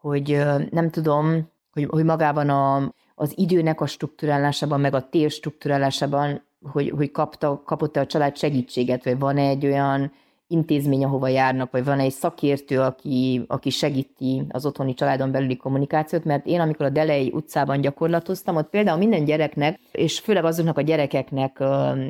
hogy 0.00 0.38
nem 0.70 0.90
tudom, 0.90 1.52
hogy, 1.72 1.84
hogy 1.84 2.04
magában 2.04 2.48
a, 2.48 2.92
az 3.14 3.32
időnek 3.36 3.80
a 3.80 3.86
struktúrálásában, 3.86 4.80
meg 4.80 4.94
a 4.94 5.08
tér 5.08 5.30
struktúrálásában, 5.30 6.42
hogy, 6.72 6.90
hogy 6.96 7.10
kapta, 7.10 7.62
kapott-e 7.64 8.00
a 8.00 8.06
család 8.06 8.36
segítséget, 8.36 9.04
vagy 9.04 9.18
van 9.18 9.36
egy 9.36 9.66
olyan 9.66 10.12
intézmény, 10.46 11.04
ahova 11.04 11.28
járnak, 11.28 11.70
vagy 11.70 11.84
van 11.84 11.98
egy 11.98 12.12
szakértő, 12.12 12.80
aki, 12.80 13.44
aki 13.46 13.70
segíti 13.70 14.42
az 14.48 14.66
otthoni 14.66 14.94
családon 14.94 15.30
belüli 15.30 15.56
kommunikációt, 15.56 16.24
mert 16.24 16.46
én, 16.46 16.60
amikor 16.60 16.86
a 16.86 16.90
Delei 16.90 17.30
utcában 17.34 17.80
gyakorlatoztam, 17.80 18.56
ott 18.56 18.70
például 18.70 18.98
minden 18.98 19.24
gyereknek, 19.24 19.80
és 19.92 20.18
főleg 20.18 20.44
azoknak 20.44 20.78
a 20.78 20.82
gyerekeknek 20.82 21.62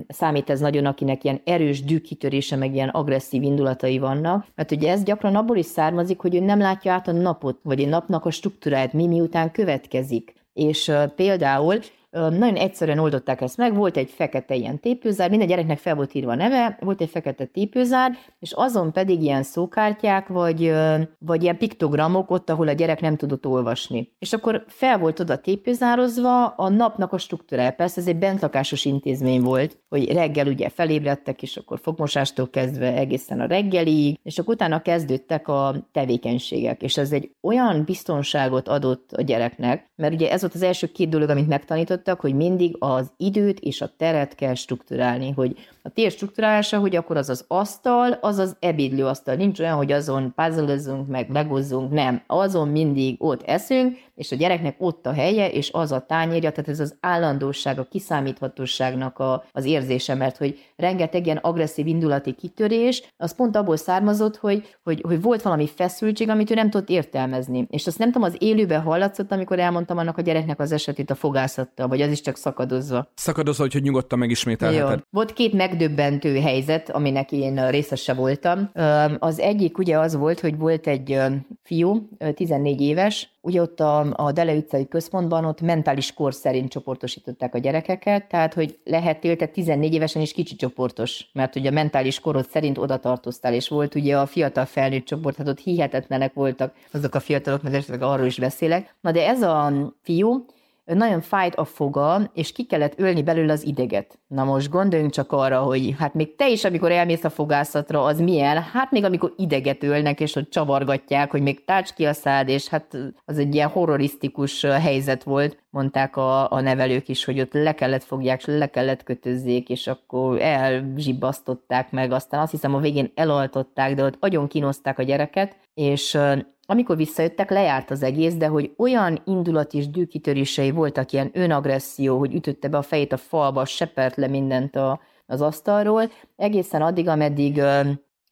számít 0.09 0.51
ez 0.51 0.61
nagyon, 0.61 0.87
akinek 0.87 1.24
ilyen 1.24 1.41
erős 1.45 1.85
dűkitörése, 1.85 2.57
meg 2.57 2.74
ilyen 2.74 2.89
agresszív 2.89 3.43
indulatai 3.43 3.99
vannak, 3.99 4.47
mert 4.55 4.70
ugye 4.70 4.91
ez 4.91 5.03
gyakran 5.03 5.37
abból 5.37 5.57
is 5.57 5.66
származik, 5.66 6.18
hogy 6.18 6.35
ő 6.35 6.41
nem 6.41 6.59
látja 6.59 6.93
át 6.93 7.09
a 7.09 7.12
napot, 7.12 7.59
vagy 7.62 7.82
a 7.82 7.89
napnak 7.89 8.24
a 8.24 8.30
struktúráját, 8.30 8.93
mi 8.93 9.07
miután 9.07 9.51
következik. 9.51 10.35
És 10.53 10.93
például 11.16 11.78
nagyon 12.14 12.56
egyszerűen 12.56 12.98
oldották 12.98 13.40
ezt 13.40 13.56
meg, 13.56 13.74
volt 13.74 13.96
egy 13.96 14.10
fekete 14.10 14.54
ilyen 14.54 14.80
tépőzár, 14.80 15.30
minden 15.30 15.48
gyereknek 15.48 15.78
fel 15.78 15.94
volt 15.94 16.14
írva 16.14 16.32
a 16.32 16.34
neve, 16.34 16.78
volt 16.80 17.00
egy 17.00 17.08
fekete 17.08 17.44
tépőzár, 17.44 18.16
és 18.38 18.52
azon 18.52 18.92
pedig 18.92 19.22
ilyen 19.22 19.42
szókártyák, 19.42 20.28
vagy, 20.28 20.72
vagy 21.18 21.42
ilyen 21.42 21.58
piktogramok 21.58 22.30
ott, 22.30 22.50
ahol 22.50 22.68
a 22.68 22.72
gyerek 22.72 23.00
nem 23.00 23.16
tudott 23.16 23.46
olvasni. 23.46 24.12
És 24.18 24.32
akkor 24.32 24.64
fel 24.66 24.98
volt 24.98 25.20
oda 25.20 25.36
tépőzározva 25.36 26.46
a 26.46 26.68
napnak 26.68 27.12
a 27.12 27.18
struktúrája. 27.18 27.70
Persze 27.70 28.00
ez 28.00 28.06
egy 28.06 28.18
bentlakásos 28.18 28.84
intézmény 28.84 29.40
volt, 29.40 29.78
hogy 29.88 30.12
reggel 30.12 30.46
ugye 30.46 30.68
felébredtek, 30.68 31.42
és 31.42 31.56
akkor 31.56 31.78
fogmosástól 31.82 32.50
kezdve 32.50 32.94
egészen 32.94 33.40
a 33.40 33.46
reggelig, 33.46 34.18
és 34.22 34.38
akkor 34.38 34.54
utána 34.54 34.82
kezdődtek 34.82 35.48
a 35.48 35.74
tevékenységek. 35.92 36.82
És 36.82 36.96
ez 36.96 37.12
egy 37.12 37.30
olyan 37.40 37.84
biztonságot 37.84 38.68
adott 38.68 39.12
a 39.12 39.22
gyereknek, 39.22 39.86
mert 39.96 40.14
ugye 40.14 40.30
ez 40.30 40.40
volt 40.40 40.54
az 40.54 40.62
első 40.62 40.86
két 40.86 41.08
dolog, 41.08 41.28
amit 41.28 41.48
megtanított, 41.48 42.03
tanítottak, 42.05 42.20
hogy 42.20 42.34
mindig 42.34 42.76
az 42.78 43.12
időt 43.16 43.61
és 43.61 43.80
a 43.80 43.90
teret 43.96 44.34
kell 44.34 44.55
strukturálni, 44.55 45.30
hogy 45.30 45.57
a 45.87 45.91
tér 45.91 46.11
strukturálása, 46.11 46.78
hogy 46.78 46.97
akkor 46.97 47.16
az 47.16 47.28
az 47.28 47.45
asztal, 47.49 48.18
az 48.20 48.39
az 48.39 48.57
ebédlőasztal. 48.59 49.35
Nincs 49.35 49.61
olyan, 49.61 49.76
hogy 49.76 49.93
azon 49.93 50.35
puzzle 50.37 51.05
meg 51.09 51.30
legozzunk, 51.30 51.93
nem. 51.93 52.22
Azon 52.26 52.68
mindig 52.68 53.16
ott 53.18 53.43
eszünk, 53.43 53.97
és 54.14 54.32
a 54.32 54.37
gyereknek 54.37 54.76
ott 54.78 55.07
a 55.07 55.12
helye, 55.12 55.51
és 55.51 55.70
az 55.72 55.93
a 55.93 56.01
tányérja, 56.01 56.51
tehát 56.51 56.70
ez 56.70 56.80
az 56.80 56.97
állandóság, 57.01 57.78
a 57.78 57.87
kiszámíthatóságnak 57.91 59.18
a, 59.18 59.45
az 59.53 59.64
érzése, 59.64 60.14
mert 60.14 60.37
hogy 60.37 60.59
rengeteg 60.76 61.24
ilyen 61.24 61.37
agresszív 61.37 61.87
indulati 61.87 62.32
kitörés, 62.32 63.03
az 63.16 63.35
pont 63.35 63.57
abból 63.57 63.76
származott, 63.76 64.37
hogy, 64.37 64.76
hogy, 64.82 65.01
hogy 65.07 65.22
volt 65.22 65.43
valami 65.43 65.68
feszültség, 65.68 66.28
amit 66.28 66.51
ő 66.51 66.55
nem 66.55 66.70
tudott 66.70 66.89
értelmezni. 66.89 67.66
És 67.70 67.87
azt 67.87 67.99
nem 67.99 68.12
tudom, 68.12 68.28
az 68.28 68.37
élőben 68.39 68.80
hallatszott, 68.80 69.32
amikor 69.32 69.59
elmondtam 69.59 69.99
annak 69.99 70.18
a 70.18 70.22
gyereknek 70.22 70.61
az 70.61 70.72
esetét 70.72 71.11
a 71.11 71.14
fogászattal, 71.14 71.89
vagy 71.89 72.01
az 72.01 72.11
is 72.11 72.20
csak 72.20 72.37
szakadozva. 72.37 73.09
Szakadozva, 73.14 73.66
hogy 73.72 73.82
nyugodtan 73.82 74.18
megismételheted. 74.18 74.99
Jó. 74.99 75.05
Volt 75.11 75.32
két 75.32 75.53
megdöbbentő 75.75 76.41
helyzet, 76.41 76.91
aminek 76.91 77.33
én 77.33 77.70
részese 77.70 78.14
voltam. 78.14 78.70
Az 79.18 79.39
egyik 79.39 79.79
ugye 79.79 79.99
az 79.99 80.16
volt, 80.16 80.41
hogy 80.41 80.59
volt 80.59 80.87
egy 80.87 81.20
fiú, 81.62 82.09
14 82.35 82.81
éves, 82.81 83.29
ugye 83.41 83.61
ott 83.61 83.81
a, 83.81 84.12
a 84.12 84.33
Dele 84.33 84.55
utcai 84.55 84.89
központban 84.89 85.45
ott 85.45 85.61
mentális 85.61 86.12
kor 86.12 86.35
szerint 86.35 86.70
csoportosították 86.70 87.55
a 87.55 87.59
gyerekeket, 87.59 88.29
tehát 88.29 88.55
hogy 88.55 88.79
lehettél, 88.85 89.37
tehát 89.37 89.55
14 89.55 89.95
évesen 89.95 90.22
is 90.22 90.33
kicsi 90.33 90.57
csoportos, 90.57 91.31
mert 91.33 91.57
ugye 91.57 91.68
a 91.68 91.72
mentális 91.72 92.20
korod 92.20 92.49
szerint 92.49 92.79
oda 92.79 92.97
tartoztál, 92.97 93.55
és 93.55 93.68
volt 93.68 93.95
ugye 93.95 94.18
a 94.18 94.27
fiatal 94.27 94.64
felnőtt 94.64 95.05
csoport, 95.05 95.37
hát 95.37 95.49
ott 95.49 95.61
hihetetlenek 95.61 96.33
voltak 96.33 96.75
azok 96.93 97.14
a 97.14 97.20
fiatalok, 97.20 97.62
mert 97.62 97.75
esetleg 97.75 98.03
arról 98.03 98.27
is 98.27 98.39
beszélek. 98.39 98.95
Na 99.01 99.11
de 99.11 99.27
ez 99.27 99.43
a 99.43 99.72
fiú, 100.03 100.45
nagyon 100.85 101.20
fájt 101.20 101.55
a 101.55 101.64
foga, 101.64 102.30
és 102.35 102.53
ki 102.53 102.64
kellett 102.64 103.01
ölni 103.01 103.22
belőle 103.22 103.53
az 103.53 103.66
ideget. 103.66 104.18
Na 104.26 104.45
most 104.45 104.70
gondoljunk 104.70 105.12
csak 105.12 105.32
arra, 105.32 105.61
hogy 105.61 105.95
hát 105.99 106.14
még 106.14 106.37
te 106.37 106.49
is, 106.49 106.64
amikor 106.64 106.93
elmész 106.93 107.24
a 107.24 107.30
fogászatra, 107.30 108.03
az 108.05 108.20
milyen? 108.20 108.62
Hát 108.62 108.91
még 108.91 109.05
amikor 109.05 109.32
ideget 109.37 109.82
ölnek, 109.82 110.20
és 110.20 110.32
hogy 110.32 110.49
csavargatják, 110.49 111.30
hogy 111.30 111.43
még 111.43 111.64
tács 111.64 111.93
ki 111.93 112.05
a 112.05 112.12
szád, 112.12 112.49
és 112.49 112.68
hát 112.68 112.97
az 113.24 113.39
egy 113.39 113.55
ilyen 113.55 113.68
horrorisztikus 113.68 114.62
helyzet 114.62 115.22
volt, 115.22 115.62
mondták 115.70 116.16
a, 116.16 116.53
a 116.53 116.61
nevelők 116.61 117.09
is, 117.09 117.24
hogy 117.24 117.41
ott 117.41 117.53
le 117.53 117.74
kellett 117.74 118.05
fogják, 118.05 118.39
és 118.39 118.47
le 118.47 118.66
kellett 118.66 119.03
kötözzék, 119.03 119.68
és 119.68 119.87
akkor 119.87 120.41
elzsibbasztották 120.41 121.91
meg, 121.91 122.12
aztán 122.12 122.41
azt 122.41 122.51
hiszem 122.51 122.74
a 122.74 122.80
végén 122.80 123.12
elaltották, 123.14 123.95
de 123.95 124.05
ott 124.05 124.16
agyon 124.20 124.49
kínozták 124.49 124.99
a 124.99 125.03
gyereket, 125.03 125.57
és 125.74 126.18
amikor 126.66 126.96
visszajöttek, 126.96 127.50
lejárt 127.50 127.90
az 127.90 128.02
egész, 128.02 128.34
de 128.34 128.46
hogy 128.46 128.74
olyan 128.76 129.22
indulat 129.24 129.72
és 129.74 129.88
dűkitörései 129.88 130.70
voltak, 130.70 131.12
ilyen 131.12 131.30
önagresszió, 131.32 132.18
hogy 132.18 132.34
ütötte 132.34 132.68
be 132.68 132.76
a 132.76 132.82
fejét 132.82 133.12
a 133.12 133.16
falba, 133.16 133.64
sepert 133.64 134.16
le 134.16 134.26
mindent 134.26 134.76
a, 134.76 135.00
az 135.26 135.40
asztalról, 135.40 136.10
egészen 136.36 136.82
addig, 136.82 137.08
ameddig 137.08 137.60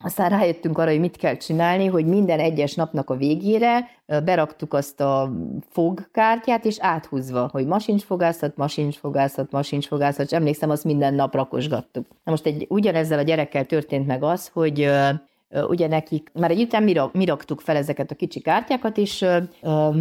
aztán 0.04 0.30
rájöttünk 0.30 0.78
arra, 0.78 0.90
hogy 0.90 1.00
mit 1.00 1.16
kell 1.16 1.36
csinálni, 1.36 1.86
hogy 1.86 2.06
minden 2.06 2.38
egyes 2.38 2.74
napnak 2.74 3.10
a 3.10 3.16
végére 3.16 3.88
beraktuk 4.06 4.74
azt 4.74 5.00
a 5.00 5.32
fogkártyát, 5.68 6.64
és 6.64 6.76
áthúzva, 6.80 7.48
hogy 7.52 7.66
masincsfogászat, 7.66 8.56
masincsfogászat, 8.56 9.50
masincsfogászat, 9.50 10.26
és 10.26 10.32
emlékszem, 10.32 10.70
azt 10.70 10.84
minden 10.84 11.14
nap 11.14 11.34
rakosgattuk. 11.34 12.06
Na 12.24 12.30
most 12.30 12.46
egy, 12.46 12.66
ugyanezzel 12.68 13.18
a 13.18 13.22
gyerekkel 13.22 13.64
történt 13.64 14.06
meg 14.06 14.22
az, 14.22 14.48
hogy 14.48 14.90
ugye 15.68 15.88
nekik, 15.88 16.30
már 16.32 16.50
egy 16.50 16.62
után 16.62 16.82
mi, 16.82 16.94
mi 17.12 17.24
raktuk 17.24 17.60
fel 17.60 17.76
ezeket 17.76 18.10
a 18.10 18.14
kicsi 18.14 18.40
kártyákat, 18.40 18.96
és 18.96 19.24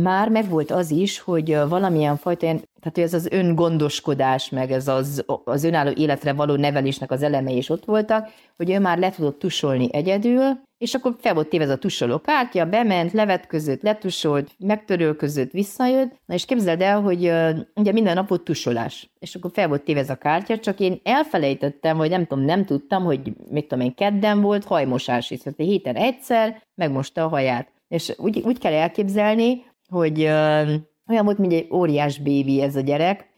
már 0.02 0.30
megvolt 0.30 0.72
az 0.72 0.91
is, 0.91 1.20
hogy 1.20 1.58
valamilyen 1.70 2.18
fajta 2.18 2.45
ilyen 2.45 2.62
tehát 2.82 2.95
hogy 2.95 3.03
ez 3.03 3.13
az 3.13 3.27
öngondoskodás, 3.32 4.49
meg 4.49 4.71
ez 4.71 4.88
az, 4.88 5.25
az 5.43 5.63
önálló 5.63 5.91
életre 5.95 6.34
való 6.34 6.55
nevelésnek 6.55 7.11
az 7.11 7.23
elemei 7.23 7.57
is 7.57 7.69
ott 7.69 7.86
voltak, 7.86 8.29
hogy 8.57 8.69
ő 8.69 8.79
már 8.79 8.97
le 8.97 9.11
tudott 9.11 9.39
tusolni 9.39 9.89
egyedül, 9.91 10.59
és 10.77 10.93
akkor 10.93 11.15
fel 11.19 11.34
volt 11.34 11.47
téve 11.47 11.63
ez 11.63 11.69
a 11.69 11.77
tusoló 11.77 12.19
kártya, 12.19 12.65
bement, 12.65 13.11
levetközött, 13.11 13.82
letusolt, 13.82 14.51
megtörölközött, 14.57 15.51
visszajött, 15.51 16.11
na 16.25 16.34
és 16.34 16.45
képzeld 16.45 16.82
el, 16.82 17.01
hogy 17.01 17.32
ugye 17.75 17.91
minden 17.91 18.13
nap 18.13 18.27
volt 18.27 18.43
tusolás, 18.43 19.09
és 19.19 19.36
akkor 19.36 19.51
fel 19.53 19.67
volt 19.67 19.84
téve 19.84 19.99
ez 19.99 20.09
a 20.09 20.15
kártya, 20.15 20.59
csak 20.59 20.79
én 20.79 20.99
elfelejtettem, 21.03 21.97
vagy 21.97 22.09
nem 22.09 22.25
tudom, 22.25 22.45
nem 22.45 22.65
tudtam, 22.65 23.03
hogy 23.03 23.34
még 23.49 23.67
tudom 23.67 23.86
én, 23.86 23.93
kedden 23.93 24.41
volt 24.41 24.63
hajmosás, 24.63 25.32
és 25.32 25.39
tehát 25.39 25.59
héten 25.59 25.95
egyszer 25.95 26.63
megmosta 26.75 27.23
a 27.23 27.27
haját. 27.27 27.71
És 27.88 28.13
úgy, 28.17 28.41
úgy 28.45 28.59
kell 28.59 28.73
elképzelni, 28.73 29.65
hogy 29.89 30.23
uh, 30.23 30.71
olyan 31.12 31.26
volt, 31.26 31.38
mint 31.38 31.53
egy 31.53 31.68
óriás 31.72 32.20
bébi 32.20 32.62
ez 32.62 32.76
a 32.76 32.82
gyerek, 32.82 33.30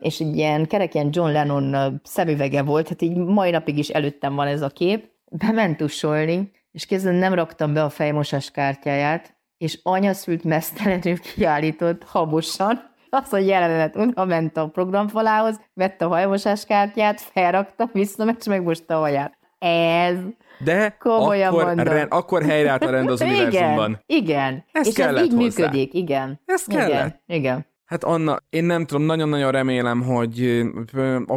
és 0.00 0.20
egy 0.20 0.36
ilyen 0.36 0.66
kerek 0.66 0.94
ilyen 0.94 1.08
John 1.12 1.30
Lennon 1.30 2.00
szemüvege 2.04 2.62
volt, 2.62 2.88
hát 2.88 3.02
így 3.02 3.16
mai 3.16 3.50
napig 3.50 3.78
is 3.78 3.88
előttem 3.88 4.34
van 4.34 4.46
ez 4.46 4.62
a 4.62 4.68
kép, 4.68 5.08
bement 5.30 5.76
tusolni, 5.76 6.50
és 6.72 6.86
kézzel 6.86 7.12
nem 7.12 7.34
raktam 7.34 7.72
be 7.72 7.84
a 7.84 7.88
fejmosás 7.88 8.50
kártyáját, 8.50 9.34
és 9.58 9.80
anyaszült 9.82 10.44
mesztelenül 10.44 11.18
kiállított 11.20 12.04
habosan, 12.04 12.88
azt 13.10 13.32
a 13.32 13.38
jelenet, 13.38 13.96
oda 13.96 14.24
ment 14.24 14.56
a 14.56 14.68
programfalához, 14.68 15.60
vette 15.74 16.04
a 16.04 16.08
hajmosás 16.08 16.64
kártyát, 16.64 17.20
felrakta, 17.20 17.90
visszament, 17.92 18.38
és 18.38 18.46
megmosta 18.46 18.96
a 18.96 18.98
haját. 18.98 19.38
Ez 19.58 20.16
de 20.64 20.96
Komolyan 20.98 21.52
akkor, 21.52 21.74
rend, 21.76 22.06
akkor 22.10 22.42
helyreállt 22.42 22.84
a 22.84 22.90
rend 22.96 23.10
az 23.10 23.20
univerzumban. 23.20 24.02
Igen, 24.06 24.24
igen. 24.24 24.64
Ez 24.72 24.86
és 24.86 24.94
ez 24.98 25.22
így 25.22 25.32
hozzá. 25.32 25.36
működik, 25.36 25.94
igen. 25.94 26.40
Ez 26.46 26.64
kellett. 26.64 26.88
Igen, 26.88 27.20
igen. 27.26 27.66
Hát 27.90 28.04
Anna, 28.04 28.38
én 28.50 28.64
nem 28.64 28.86
tudom, 28.86 29.02
nagyon-nagyon 29.02 29.50
remélem, 29.50 30.02
hogy 30.02 30.62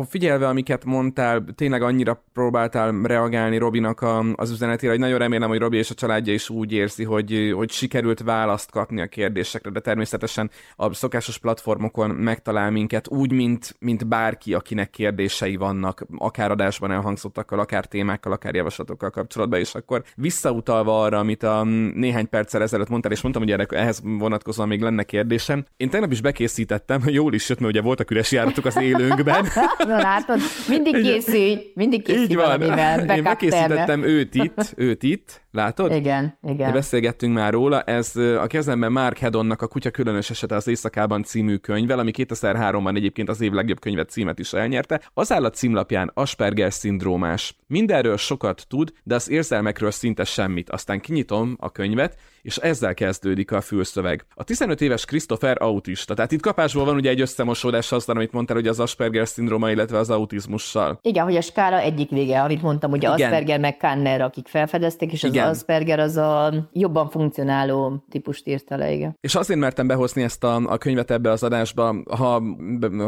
figyelve, 0.09 0.47
amiket 0.47 0.85
mondtál, 0.85 1.45
tényleg 1.55 1.81
annyira 1.81 2.23
próbáltál 2.33 3.01
reagálni 3.03 3.57
Robinak 3.57 4.01
a, 4.01 4.23
az 4.35 4.51
üzenetére, 4.51 4.91
hogy 4.91 4.99
nagyon 4.99 5.17
remélem, 5.17 5.49
hogy 5.49 5.59
Robi 5.59 5.77
és 5.77 5.89
a 5.89 5.93
családja 5.93 6.33
is 6.33 6.49
úgy 6.49 6.71
érzi, 6.71 7.03
hogy, 7.03 7.53
hogy 7.55 7.71
sikerült 7.71 8.21
választ 8.21 8.71
kapni 8.71 9.01
a 9.01 9.07
kérdésekre, 9.07 9.69
de 9.69 9.79
természetesen 9.79 10.49
a 10.75 10.93
szokásos 10.93 11.37
platformokon 11.37 12.09
megtalál 12.09 12.71
minket 12.71 13.07
úgy, 13.07 13.31
mint, 13.31 13.75
mint 13.79 14.07
bárki, 14.07 14.53
akinek 14.53 14.89
kérdései 14.89 15.55
vannak, 15.55 16.05
akár 16.17 16.51
adásban 16.51 16.91
elhangzottakkal, 16.91 17.59
akár 17.59 17.85
témákkal, 17.85 18.31
akár 18.31 18.55
javaslatokkal 18.55 19.09
kapcsolatban, 19.09 19.59
és 19.59 19.75
akkor 19.75 20.03
visszautalva 20.15 21.01
arra, 21.01 21.19
amit 21.19 21.43
a 21.43 21.63
néhány 21.93 22.29
perccel 22.29 22.61
ezelőtt 22.61 22.89
mondtál, 22.89 23.11
és 23.11 23.21
mondtam, 23.21 23.43
hogy 23.43 23.67
ehhez 23.69 24.01
vonatkozóan 24.03 24.67
még 24.67 24.81
lenne 24.81 25.03
kérdésem. 25.03 25.65
Én 25.77 25.89
tegnap 25.89 26.11
is 26.11 26.21
készítettem, 26.43 27.01
jól 27.05 27.33
is 27.33 27.49
jött, 27.49 27.59
mert 27.59 27.71
ugye 27.71 27.81
voltak 27.81 28.11
üres 28.11 28.31
járatok 28.31 28.65
az 28.65 28.77
élőnkben. 28.77 29.45
Na 29.87 29.97
látod, 29.97 30.39
mindig 30.67 31.01
készülj, 31.01 31.71
mindig 31.73 32.03
készülj 32.03 32.23
Így 32.23 32.35
van. 32.35 32.61
Én 33.09 33.21
megkészítettem 33.23 34.03
őt 34.03 34.35
itt, 34.35 34.73
őt 34.75 35.03
itt, 35.03 35.43
Látod? 35.53 35.91
Igen, 35.91 36.37
igen. 36.43 36.67
De 36.67 36.71
beszélgettünk 36.71 37.33
már 37.33 37.53
róla. 37.53 37.81
Ez 37.81 38.15
a 38.15 38.47
kezemben 38.47 38.91
Mark 38.91 39.17
Hedonnak 39.17 39.61
a 39.61 39.67
Kutya 39.67 39.91
különös 39.91 40.29
esete 40.29 40.55
az 40.55 40.67
éjszakában 40.67 41.23
című 41.23 41.55
könyvvel, 41.55 41.99
ami 41.99 42.11
2003-ban 42.15 42.95
egyébként 42.95 43.29
az 43.29 43.41
év 43.41 43.51
legjobb 43.51 43.79
könyvet 43.79 44.09
címet 44.09 44.39
is 44.39 44.53
elnyerte. 44.53 45.01
Az 45.13 45.31
áll 45.31 45.45
a 45.45 45.49
címlapján 45.49 46.11
Asperger 46.13 46.73
szindrómás. 46.73 47.55
Mindenről 47.67 48.17
sokat 48.17 48.65
tud, 48.67 48.91
de 49.03 49.15
az 49.15 49.29
érzelmekről 49.29 49.91
szinte 49.91 50.23
semmit. 50.23 50.69
Aztán 50.69 50.99
kinyitom 50.99 51.55
a 51.59 51.71
könyvet, 51.71 52.17
és 52.43 52.57
ezzel 52.57 52.93
kezdődik 52.93 53.51
a 53.51 53.61
fülszöveg. 53.61 54.25
A 54.35 54.43
15 54.43 54.81
éves 54.81 55.05
Christopher 55.05 55.61
autista, 55.61 56.13
tehát 56.13 56.31
itt 56.31 56.41
kapásból 56.41 56.85
van 56.85 56.95
ugye 56.95 57.09
egy 57.09 57.21
összemosódás 57.21 57.91
aztán, 57.91 58.15
amit 58.15 58.31
mondtál, 58.31 58.55
hogy 58.55 58.67
az 58.67 58.79
Asperger 58.79 59.27
szindróma, 59.27 59.71
illetve 59.71 59.97
az 59.97 60.09
autizmussal. 60.09 60.99
Igen, 61.01 61.23
hogy 61.23 61.35
a 61.35 61.41
skála 61.41 61.79
egyik 61.79 62.09
vége, 62.09 62.41
amit 62.41 62.61
mondtam, 62.61 62.91
ugye 62.91 63.13
Igen. 63.13 63.27
Asperger 63.31 63.59
meg 63.59 63.77
Kanner, 63.77 64.21
akik 64.21 64.47
felfedezték, 64.47 65.11
és 65.11 65.23
Igen. 65.23 65.47
az 65.47 65.57
Asperger 65.57 65.99
az 65.99 66.17
a 66.17 66.53
jobban 66.73 67.09
funkcionáló 67.09 68.03
típust 68.09 68.47
írta 68.47 68.77
le, 68.77 68.91
igen. 68.91 69.17
És 69.21 69.35
azért 69.35 69.59
mertem 69.59 69.87
behozni 69.87 70.23
ezt 70.23 70.43
a, 70.43 70.55
a 70.55 70.77
könyvet 70.77 71.11
ebbe 71.11 71.31
az 71.31 71.43
adásba, 71.43 71.95
ha 72.17 72.41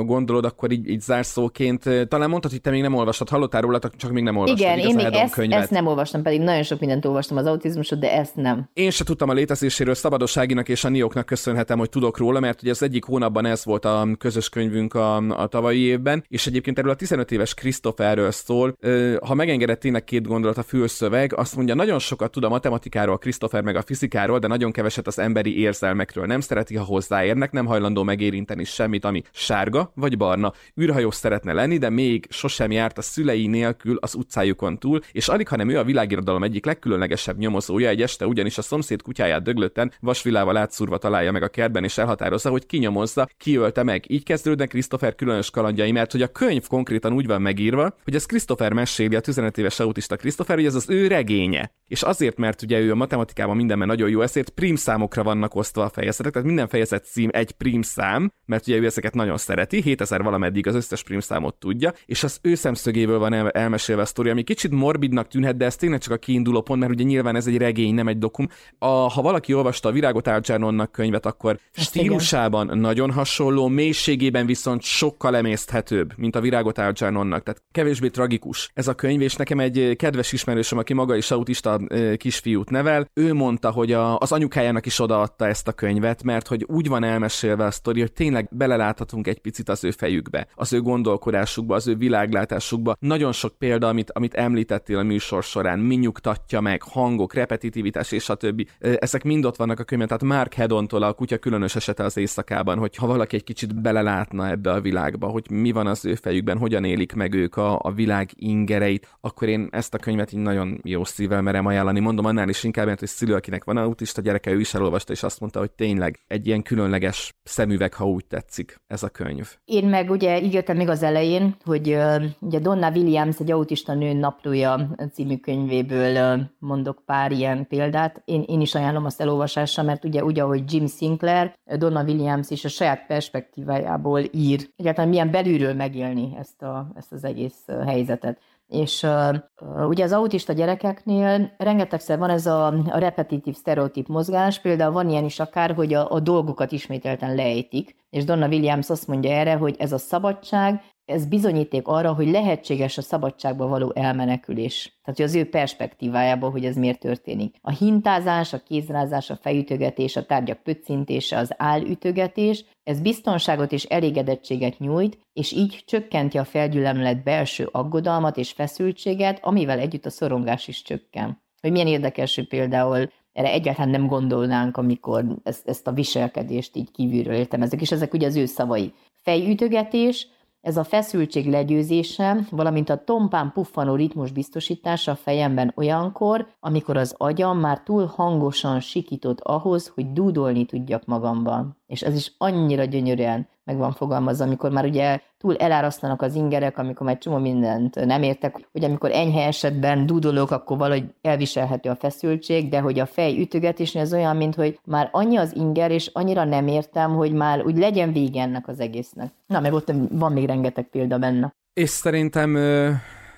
gondolod, 0.05 0.45
akkor 0.45 0.71
így, 0.71 0.89
így 0.89 1.01
zárszóként, 1.01 1.83
talán 2.07 2.29
mondtad, 2.29 2.51
hogy 2.51 2.61
te 2.61 2.69
még 2.69 2.81
nem 2.81 2.93
olvastad, 2.93 3.29
hallottál 3.29 3.61
róla, 3.61 3.79
csak 3.97 4.11
még 4.11 4.23
nem 4.23 4.35
olvastad. 4.35 4.59
Igen, 4.59 4.79
én 4.79 4.95
még 4.95 5.13
ezt, 5.13 5.33
könyvet. 5.33 5.61
ezt 5.61 5.71
nem 5.71 5.87
olvastam, 5.87 6.21
pedig 6.21 6.41
nagyon 6.41 6.63
sok 6.63 6.79
mindent 6.79 7.05
olvastam 7.05 7.37
az 7.37 7.45
autizmusot, 7.45 7.99
de 7.99 8.11
ezt 8.11 8.35
nem. 8.35 8.69
Én 8.73 8.89
se 8.91 9.03
tudtam 9.03 9.24
a 9.29 9.33
létezéséről, 9.33 9.93
Szabadosságinak 9.93 10.69
és 10.69 10.83
a 10.83 10.89
Nioknak 10.89 11.25
köszönhetem, 11.25 11.77
hogy 11.77 11.89
tudok 11.89 12.17
róla, 12.17 12.39
mert 12.39 12.61
ugye 12.61 12.71
az 12.71 12.83
egyik 12.83 13.03
hónapban 13.03 13.45
ez 13.45 13.65
volt 13.65 13.85
a 13.85 14.07
közös 14.17 14.49
könyvünk 14.49 14.93
a, 14.93 15.15
a 15.15 15.47
tavalyi 15.47 15.79
évben, 15.79 16.23
és 16.27 16.47
egyébként 16.47 16.77
erről 16.77 16.91
a 16.91 16.95
15 16.95 17.31
éves 17.31 17.53
Christopherről 17.53 18.31
szól. 18.31 18.77
Ha 19.25 19.33
megengedett 19.33 19.79
tényleg 19.79 20.03
két 20.03 20.27
gondolat 20.27 20.57
a 20.57 20.63
fülszöveg, 20.63 21.33
azt 21.33 21.55
mondja, 21.55 21.75
nagyon 21.75 21.99
sokat 21.99 22.31
tud 22.31 22.43
a 22.43 22.49
matematikáról, 22.49 23.17
Christopher 23.17 23.63
meg 23.63 23.75
a 23.75 23.81
fizikáról, 23.81 24.39
de 24.39 24.47
nagyon 24.47 24.71
keveset 24.71 25.07
az 25.07 25.19
emberi 25.19 25.59
érzelmekről. 25.59 26.25
Nem 26.25 26.39
szereti, 26.39 26.75
ha 26.75 26.83
hozzáérnek, 26.83 27.51
nem 27.51 27.65
hajlandó 27.65 28.03
megérinteni 28.03 28.63
semmit, 28.63 29.05
ami 29.05 29.23
sárga 29.31 29.91
vagy 29.95 30.17
barna. 30.17 30.53
űrhajós 30.81 31.15
szeretne 31.15 31.53
lenni, 31.53 31.77
de 31.77 31.89
még 31.89 32.25
sosem 32.29 32.71
járt 32.71 32.97
a 32.97 33.01
szülei 33.01 33.47
nélkül 33.47 33.97
az 34.01 34.15
utcájukon 34.15 34.77
túl, 34.77 34.99
és 35.11 35.27
alig, 35.27 35.47
hanem 35.47 35.69
ő 35.69 35.77
a 35.77 35.83
világirodalom 35.83 36.43
egyik 36.43 36.65
legkülönlegesebb 36.65 37.37
nyomozója, 37.37 37.89
egy 37.89 38.01
este 38.01 38.27
ugyanis 38.27 38.57
a 38.57 38.61
szomszéd 38.61 39.01
kutyáját 39.15 39.43
döglötten 39.43 39.91
vasvilával 39.99 40.57
átszúrva 40.57 40.97
találja 40.97 41.31
meg 41.31 41.43
a 41.43 41.47
kertben, 41.47 41.83
és 41.83 41.97
elhatározza, 41.97 42.49
hogy 42.49 42.65
kinyomozza, 42.65 43.27
kiölte 43.37 43.83
meg. 43.83 44.03
Így 44.07 44.23
kezdődnek 44.23 44.69
Christopher 44.69 45.15
különös 45.15 45.49
kalandjai, 45.49 45.91
mert 45.91 46.11
hogy 46.11 46.21
a 46.21 46.27
könyv 46.27 46.67
konkrétan 46.67 47.13
úgy 47.13 47.27
van 47.27 47.41
megírva, 47.41 47.95
hogy 48.03 48.15
ez 48.15 48.25
Christopher 48.25 48.73
meséli, 48.73 49.15
a 49.15 49.19
15 49.19 49.57
éves 49.57 49.79
autista 49.79 50.15
Christopher, 50.15 50.55
hogy 50.55 50.65
ez 50.65 50.75
az 50.75 50.89
ő 50.89 51.07
regénye. 51.07 51.71
És 51.87 52.01
azért, 52.01 52.37
mert 52.37 52.61
ugye 52.61 52.79
ő 52.79 52.91
a 52.91 52.95
matematikában 52.95 53.55
mindenben 53.55 53.87
nagyon 53.87 54.09
jó, 54.09 54.21
ezért 54.21 54.49
prim 54.49 54.75
számokra 54.75 55.23
vannak 55.23 55.55
osztva 55.55 55.83
a 55.83 55.89
fejezetek, 55.89 56.31
tehát 56.31 56.47
minden 56.47 56.67
fejezet 56.67 57.05
cím 57.05 57.29
egy 57.31 57.51
prim 57.51 57.81
szám, 57.81 58.31
mert 58.45 58.67
ugye 58.67 58.77
ő 58.77 58.85
ezeket 58.85 59.13
nagyon 59.13 59.37
szereti, 59.37 59.81
7000 59.81 60.23
valameddig 60.23 60.67
az 60.67 60.75
összes 60.75 61.03
prim 61.03 61.19
számot 61.19 61.55
tudja, 61.55 61.93
és 62.05 62.23
az 62.23 62.39
ő 62.41 62.55
szemszögéből 62.55 63.19
van 63.19 63.33
el- 63.33 63.49
elmesélve 63.49 64.01
a 64.01 64.05
sztori, 64.05 64.29
ami 64.29 64.43
kicsit 64.43 64.71
morbidnak 64.71 65.27
tűnhet, 65.27 65.57
de 65.57 65.65
ez 65.65 65.75
tényleg 65.75 65.99
csak 65.99 66.13
a 66.13 66.17
kiinduló 66.17 66.61
pont, 66.61 66.79
mert 66.79 66.91
ugye 66.91 67.03
nyilván 67.03 67.35
ez 67.35 67.47
egy 67.47 67.57
regény, 67.57 67.93
nem 67.93 68.07
egy 68.07 68.17
dokum. 68.17 68.47
A, 68.77 69.04
ha 69.07 69.21
valaki 69.21 69.53
olvasta 69.53 69.89
a 69.89 69.91
Virágot 69.91 70.27
Algernonnak 70.27 70.91
könyvet, 70.91 71.25
akkor 71.25 71.59
Ezt 71.73 71.87
stílusában 71.87 72.65
igen. 72.65 72.77
nagyon 72.77 73.11
hasonló, 73.11 73.67
mélységében 73.67 74.45
viszont 74.45 74.81
sokkal 74.81 75.35
emészthetőbb, 75.35 76.13
mint 76.17 76.35
a 76.35 76.41
Virágot 76.41 76.77
Algernonnak, 76.77 77.43
tehát 77.43 77.61
kevésbé 77.71 78.07
tragikus 78.07 78.69
ez 78.73 78.87
a 78.87 78.93
könyv, 78.93 79.21
és 79.21 79.35
nekem 79.35 79.59
egy 79.59 79.95
kedves 79.95 80.31
ismerősöm, 80.31 80.77
aki 80.77 80.93
maga 80.93 81.15
is 81.15 81.31
autista 81.31 81.79
kisfiút 82.17 82.69
nevel, 82.69 83.09
ő 83.13 83.33
mondta, 83.33 83.71
hogy 83.71 83.91
a, 83.91 84.17
az 84.17 84.31
anyukájának 84.31 84.85
is 84.85 84.99
odaadta 84.99 85.47
ezt 85.47 85.67
a 85.67 85.71
könyvet, 85.71 86.23
mert 86.23 86.47
hogy 86.47 86.63
úgy 86.67 86.87
van 86.87 87.03
elmesélve 87.03 87.65
a 87.65 87.71
sztori, 87.71 87.99
hogy 87.99 88.11
tényleg 88.11 88.47
beleláthatunk 88.51 89.27
egy 89.27 89.39
picit 89.39 89.69
az 89.69 89.83
ő 89.83 89.91
fejükbe, 89.91 90.47
az 90.55 90.73
ő 90.73 90.81
gondolkodásukba, 90.81 91.75
az 91.75 91.87
ő 91.87 91.95
világlátásukba. 91.95 92.95
Nagyon 92.99 93.31
sok 93.31 93.57
példa, 93.57 93.87
amit, 93.87 94.11
amit 94.11 94.33
említettél 94.33 94.97
a 94.97 95.03
műsor 95.03 95.43
során, 95.43 95.79
mi 95.79 95.95
nyugtatja 95.95 96.61
meg, 96.61 96.81
hangok, 96.81 97.33
repetitivitás 97.33 98.11
és 98.11 98.29
a 98.29 98.35
többi. 98.35 98.67
Ezek 98.99 99.23
mind 99.23 99.45
ott 99.45 99.55
vannak 99.55 99.79
a 99.79 99.83
könyvben, 99.83 100.07
tehát 100.07 100.37
Mark 100.37 100.53
Hedontól 100.53 101.03
a 101.03 101.13
kutya 101.13 101.37
különös 101.37 101.75
esete 101.75 102.03
az 102.03 102.17
éjszakában, 102.17 102.77
hogy 102.77 102.95
ha 102.95 103.07
valaki 103.07 103.35
egy 103.35 103.43
kicsit 103.43 103.81
belelátna 103.81 104.49
ebbe 104.49 104.71
a 104.71 104.81
világba, 104.81 105.27
hogy 105.27 105.49
mi 105.49 105.71
van 105.71 105.87
az 105.87 106.05
ő 106.05 106.15
fejükben, 106.15 106.57
hogyan 106.57 106.83
élik 106.83 107.13
meg 107.13 107.33
ők 107.33 107.55
a, 107.55 107.79
a 107.83 107.91
világ 107.91 108.29
ingereit, 108.35 109.17
akkor 109.21 109.47
én 109.47 109.67
ezt 109.71 109.93
a 109.93 109.97
könyvet 109.97 110.33
így 110.33 110.39
nagyon 110.39 110.79
jó 110.83 111.03
szívvel 111.03 111.41
merem 111.41 111.65
ajánlani. 111.65 111.99
Mondom 111.99 112.25
annál 112.25 112.49
is 112.49 112.63
inkább, 112.63 112.85
mert 112.85 112.99
hogy 112.99 113.07
szülő, 113.07 113.33
akinek 113.33 113.63
van 113.63 113.77
autista 113.77 114.21
gyereke, 114.21 114.51
ő 114.51 114.59
is 114.59 114.73
elolvasta, 114.73 115.13
és 115.13 115.23
azt 115.23 115.39
mondta, 115.39 115.59
hogy 115.59 115.71
tényleg 115.71 116.19
egy 116.27 116.47
ilyen 116.47 116.61
különleges 116.61 117.33
szemüveg, 117.43 117.93
ha 117.93 118.07
úgy 118.07 118.25
tetszik, 118.25 118.81
ez 118.87 119.03
a 119.03 119.09
könyv. 119.09 119.47
Én 119.65 119.85
meg 119.85 120.09
ugye 120.09 120.41
ígértem 120.41 120.77
még 120.77 120.89
az 120.89 121.03
elején, 121.03 121.55
hogy 121.63 121.89
uh, 121.89 122.23
ugye 122.39 122.59
Donna 122.59 122.91
Williams 122.91 123.39
egy 123.39 123.51
autista 123.51 123.93
nő 123.93 124.13
naplója 124.13 124.95
című 125.13 125.37
könyvéből 125.37 126.35
uh, 126.35 126.41
mondok 126.59 127.01
pár 127.05 127.31
ilyen 127.31 127.67
példát. 127.67 128.21
Én, 128.25 128.43
én 128.47 128.61
is 128.61 128.75
ajánlom 128.85 129.05
azt 129.05 129.21
elolvasásra, 129.21 129.83
mert 129.83 130.05
ugye 130.05 130.23
úgy, 130.23 130.39
ahogy 130.39 130.73
Jim 130.73 130.87
Sinclair, 130.87 131.53
Donna 131.77 132.03
Williams 132.03 132.49
is 132.49 132.65
a 132.65 132.69
saját 132.69 133.05
perspektívájából 133.05 134.21
ír. 134.31 134.69
Egyáltalán 134.75 135.09
milyen 135.09 135.31
belülről 135.31 135.73
megélni 135.73 136.35
ezt, 136.39 136.61
a, 136.61 136.87
ezt 136.95 137.11
az 137.11 137.23
egész 137.23 137.65
helyzetet. 137.85 138.39
És 138.67 139.03
uh, 139.03 139.87
ugye 139.87 140.03
az 140.03 140.11
autista 140.11 140.53
gyerekeknél 140.53 141.53
rengetegszer 141.57 142.17
van 142.17 142.29
ez 142.29 142.45
a, 142.45 142.65
a 142.67 142.97
repetitív 142.97 143.55
sztereotíp 143.55 144.07
mozgás, 144.07 144.59
például 144.59 144.91
van 144.91 145.09
ilyen 145.09 145.25
is 145.25 145.39
akár, 145.39 145.73
hogy 145.73 145.93
a, 145.93 146.11
a 146.11 146.19
dolgokat 146.19 146.71
ismételten 146.71 147.35
lejtik, 147.35 147.95
és 148.09 148.23
Donna 148.23 148.47
Williams 148.47 148.89
azt 148.89 149.07
mondja 149.07 149.31
erre, 149.31 149.55
hogy 149.55 149.75
ez 149.79 149.91
a 149.91 149.97
szabadság, 149.97 150.81
ez 151.05 151.25
bizonyíték 151.25 151.87
arra, 151.87 152.13
hogy 152.13 152.27
lehetséges 152.27 152.97
a 152.97 153.01
szabadságba 153.01 153.67
való 153.67 153.91
elmenekülés. 153.95 154.99
Tehát, 155.03 155.19
hogy 155.19 155.25
az 155.25 155.35
ő 155.35 155.49
perspektívájából, 155.49 156.51
hogy 156.51 156.65
ez 156.65 156.75
miért 156.75 156.99
történik. 156.99 157.55
A 157.61 157.71
hintázás, 157.71 158.53
a 158.53 158.63
kézrázás, 158.63 159.29
a 159.29 159.35
fejütögetés, 159.35 160.15
a 160.15 160.25
tárgyak 160.25 160.63
pöccintése, 160.63 161.37
az 161.37 161.53
állütögetés, 161.57 162.65
ez 162.83 162.99
biztonságot 163.01 163.71
és 163.71 163.83
elégedettséget 163.83 164.79
nyújt, 164.79 165.19
és 165.33 165.51
így 165.51 165.83
csökkenti 165.85 166.37
a 166.37 166.43
felgyülemlet 166.43 167.23
belső 167.23 167.69
aggodalmat 167.71 168.37
és 168.37 168.51
feszültséget, 168.51 169.39
amivel 169.41 169.79
együtt 169.79 170.05
a 170.05 170.09
szorongás 170.09 170.67
is 170.67 170.81
csökken. 170.81 171.43
Hogy 171.61 171.71
milyen 171.71 171.87
érdekes, 171.87 172.35
hogy 172.35 172.47
például 172.47 173.09
erre 173.33 173.51
egyáltalán 173.51 173.89
nem 173.89 174.07
gondolnánk, 174.07 174.77
amikor 174.77 175.25
ezt, 175.43 175.67
ezt 175.67 175.87
a 175.87 175.91
viselkedést 175.91 176.75
így 176.75 176.91
kívülről 176.91 177.35
értelmezzük, 177.35 177.81
és 177.81 177.91
ezek 177.91 178.13
ugye 178.13 178.27
az 178.27 178.35
ő 178.35 178.45
szavai. 178.45 178.93
Fejütögetés, 179.21 180.27
ez 180.65 180.77
a 180.77 180.83
feszültség 180.83 181.49
legyőzése, 181.49 182.37
valamint 182.49 182.89
a 182.89 183.03
tompán 183.03 183.51
puffanó 183.51 183.95
ritmus 183.95 184.31
biztosítása 184.31 185.11
a 185.11 185.15
fejemben 185.15 185.71
olyankor, 185.75 186.47
amikor 186.59 186.97
az 186.97 187.15
agyam 187.17 187.59
már 187.59 187.81
túl 187.83 188.05
hangosan 188.05 188.79
sikított 188.79 189.41
ahhoz, 189.41 189.87
hogy 189.87 190.13
dúdolni 190.13 190.65
tudjak 190.65 191.05
magamban. 191.05 191.77
És 191.87 192.01
ez 192.01 192.15
is 192.15 192.33
annyira 192.37 192.83
gyönyörűen 192.83 193.47
meg 193.65 193.77
van 193.77 193.91
fogalmazva, 193.91 194.43
amikor 194.45 194.71
már 194.71 194.85
ugye 194.85 195.19
túl 195.37 195.55
elárasztanak 195.55 196.21
az 196.21 196.35
ingerek, 196.35 196.77
amikor 196.77 197.07
már 197.07 197.17
csomó 197.17 197.37
mindent 197.37 198.05
nem 198.05 198.23
értek, 198.23 198.55
hogy 198.71 198.83
amikor 198.83 199.11
enyhe 199.11 199.45
esetben 199.45 200.05
dúdolok, 200.05 200.51
akkor 200.51 200.77
valahogy 200.77 201.05
elviselhető 201.21 201.89
a 201.89 201.95
feszültség, 201.95 202.69
de 202.69 202.79
hogy 202.79 202.99
a 202.99 203.05
fej 203.05 203.39
ütögetésnél 203.39 204.01
ez 204.01 204.13
olyan, 204.13 204.35
mint 204.35 204.55
hogy 204.55 204.79
már 204.85 205.09
annyi 205.11 205.37
az 205.37 205.55
inger, 205.55 205.91
és 205.91 206.09
annyira 206.13 206.43
nem 206.43 206.67
értem, 206.67 207.15
hogy 207.15 207.33
már 207.33 207.65
úgy 207.65 207.77
legyen 207.77 208.11
vége 208.11 208.41
ennek 208.41 208.67
az 208.67 208.79
egésznek. 208.79 209.31
Na, 209.47 209.59
meg 209.59 209.73
ott 209.73 209.91
van 210.11 210.31
még 210.31 210.45
rengeteg 210.45 210.85
példa 210.85 211.17
benne. 211.17 211.53
És 211.73 211.89
szerintem 211.89 212.57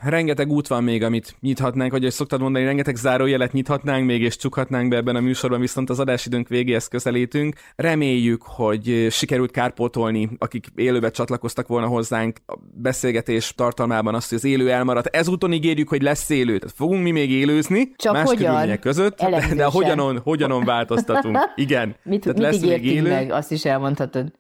rengeteg 0.02 0.50
út 0.52 0.68
van 0.68 0.84
még, 0.84 1.04
amit 1.04 1.36
nyithatnánk, 1.40 1.92
vagy 1.92 2.02
hogy 2.02 2.12
szoktad 2.12 2.42
mondani, 2.42 2.66
rengeteg 2.66 2.96
zárójelet 2.96 3.54
nyithatnánk 3.54 4.06
még, 4.06 4.22
és 4.22 4.36
csukhatnánk 4.36 4.90
be 4.90 4.96
ebben 4.96 5.16
a 5.16 5.20
műsorban, 5.20 5.60
viszont 5.60 5.90
az 5.90 6.00
adásidőnk 6.00 6.48
végéhez 6.48 6.88
közelítünk. 6.88 7.56
Reméljük, 7.76 8.42
hogy 8.42 9.08
sikerült 9.10 9.52
kárpótolni, 9.52 10.30
akik 10.38 10.66
élőbe 10.76 11.10
csatlakoztak 11.10 11.68
volna 11.68 11.88
hozzánk 11.88 12.38
a 12.46 12.58
beszélgetés 12.74 13.54
tartalmában 13.56 14.16
azt, 14.16 14.30
hogy 14.30 14.38
az 14.38 14.44
élő 14.44 14.72
elmaradt. 14.72 15.08
Ezúton 15.08 15.54
ígérjük, 15.54 15.90
hogy 15.90 16.02
lesz 16.02 16.30
élő. 16.30 16.58
Tehát 16.58 16.76
fogunk 16.76 17.04
mi 17.04 17.12
még 17.12 17.32
élőzni, 17.32 17.92
Csak 17.96 18.14
más 18.14 18.28
hogyan? 18.28 18.46
körülmények 18.46 18.80
között, 18.80 19.22
Elemzősen. 19.22 19.58
de 19.58 19.66
hogyanon, 19.66 20.20
hogyanon 20.24 20.64
változtatunk. 20.66 21.38
Igen. 21.56 21.96
Mit, 22.04 22.22
tehát 22.22 22.38
mit 22.38 22.48
lesz 22.48 22.62
még 22.62 22.86
élő. 22.86 23.10
meg, 23.10 23.32
azt 23.32 23.52
is 23.52 23.66
elmondhatod. 23.66 24.32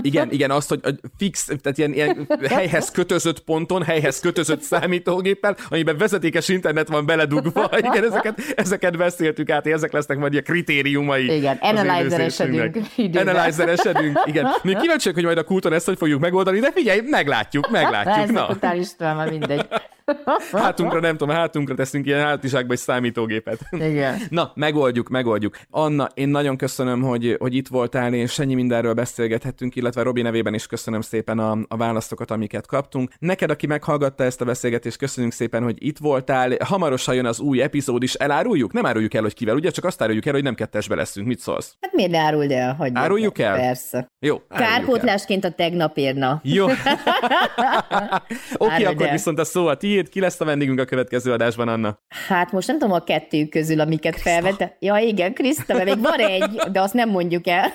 Igen, 0.00 0.30
igen, 0.30 0.50
azt, 0.50 0.68
hogy 0.68 0.80
fix, 1.18 1.44
tehát 1.44 1.78
ilyen, 1.78 1.92
ilyen 1.92 2.26
helyhez 2.56 2.90
kötözött 2.90 3.40
ponton, 3.40 3.82
helyhez 3.82 4.20
kötözött 4.20 4.60
számítógéppel, 5.06 5.56
amiben 5.68 5.96
vezetékes 5.98 6.48
internet 6.48 6.88
van 6.88 7.06
beledugva. 7.06 7.70
Igen, 7.90 8.04
ezeket, 8.04 8.40
ezeket 8.56 8.96
beszéltük 8.96 9.50
át, 9.50 9.66
ezek 9.66 9.92
lesznek 9.92 10.18
majd 10.18 10.34
a 10.34 10.42
kritériumai. 10.42 11.36
Igen, 11.36 11.58
az 11.60 11.78
analyzeresedünk 11.78 12.54
élőzésünknek. 12.54 12.98
időben. 12.98 13.36
Analyzeresedünk, 13.36 14.18
igen. 14.24 14.46
Mi 14.62 14.74
kíváncsiak, 14.74 15.14
hogy 15.14 15.24
majd 15.24 15.38
a 15.38 15.44
kulton 15.44 15.72
ezt 15.72 15.86
hogy 15.86 15.98
fogjuk 15.98 16.20
megoldani, 16.20 16.58
de 16.58 16.72
figyelj, 16.72 17.00
meglátjuk, 17.04 17.70
meglátjuk. 17.80 18.30
Na, 18.32 18.46
totál 18.46 18.76
István, 18.76 19.16
már 19.16 19.30
mindegy. 19.30 19.66
hátunkra 20.52 21.00
nem 21.00 21.16
tudom, 21.16 21.34
hátunkra 21.34 21.74
teszünk 21.74 22.06
ilyen 22.06 22.24
hátizsákba 22.24 22.72
egy 22.72 22.78
számítógépet. 22.78 23.58
Igen. 23.70 24.18
Na, 24.28 24.52
megoldjuk, 24.54 25.08
megoldjuk. 25.08 25.56
Anna, 25.70 26.08
én 26.14 26.28
nagyon 26.28 26.56
köszönöm, 26.56 27.02
hogy, 27.02 27.36
hogy 27.38 27.54
itt 27.54 27.68
voltál, 27.68 28.14
és 28.14 28.38
ennyi 28.38 28.54
mindenről 28.54 28.92
beszélgethettünk, 28.92 29.76
illetve 29.76 30.02
Robi 30.02 30.22
nevében 30.22 30.54
is 30.54 30.66
köszönöm 30.66 31.00
szépen 31.00 31.38
a, 31.38 31.58
a 31.68 31.76
válaszokat, 31.76 32.30
amiket 32.30 32.66
kaptunk. 32.66 33.10
Neked, 33.18 33.50
aki 33.50 33.66
meghallgatta 33.66 34.24
ezt 34.24 34.40
a 34.40 34.44
beszélgetést, 34.44 34.96
köszönjük 34.96 35.32
szépen, 35.32 35.62
hogy 35.62 35.84
itt 35.84 35.98
voltál. 35.98 36.56
Hamarosan 36.64 37.14
jön 37.14 37.26
az 37.26 37.40
új 37.40 37.62
epizód 37.62 38.02
is, 38.02 38.14
eláruljuk? 38.14 38.72
Nem 38.72 38.86
áruljuk 38.86 39.14
el, 39.14 39.22
hogy 39.22 39.34
kivel, 39.34 39.54
ugye? 39.54 39.70
Csak 39.70 39.84
azt 39.84 40.02
áruljuk 40.02 40.26
el, 40.26 40.32
hogy 40.32 40.42
nem 40.42 40.54
kettesbe 40.54 40.94
leszünk. 40.94 41.26
Mit 41.26 41.38
szólsz? 41.38 41.76
Hát 41.80 41.92
miért 41.92 42.10
ne 42.10 42.18
áruld 42.18 42.50
el? 42.50 42.74
Hagyjuk 42.74 42.98
Áruljuk 42.98 43.38
el? 43.38 43.56
Persze. 43.56 44.10
Jó. 44.18 44.40
el. 44.48 44.58
Kárpótlásként 44.58 45.44
a 45.44 45.50
tegnap 45.50 45.96
érna. 45.96 46.40
Jó. 46.42 46.64
Oké, 46.70 46.78
okay, 48.58 48.84
akkor 48.84 49.06
el. 49.06 49.12
viszont 49.12 49.38
a 49.38 49.44
szó 49.44 49.66
a 49.66 49.76
tiéd. 49.76 49.95
Ki 50.02 50.20
lesz 50.20 50.40
a 50.40 50.44
vendégünk 50.44 50.80
a 50.80 50.84
következő 50.84 51.32
adásban, 51.32 51.68
Anna? 51.68 51.98
Hát 52.28 52.52
most 52.52 52.66
nem 52.66 52.78
tudom 52.78 52.94
a 52.94 53.04
kettő 53.04 53.46
közül, 53.46 53.80
amiket 53.80 54.20
felvette. 54.20 54.76
Ja, 54.80 54.96
igen, 54.96 55.34
Kriszta, 55.34 55.74
mert 55.74 55.84
még 55.84 56.02
van 56.02 56.18
egy, 56.18 56.60
de 56.72 56.80
azt 56.80 56.94
nem 56.94 57.10
mondjuk 57.10 57.46
el. 57.46 57.64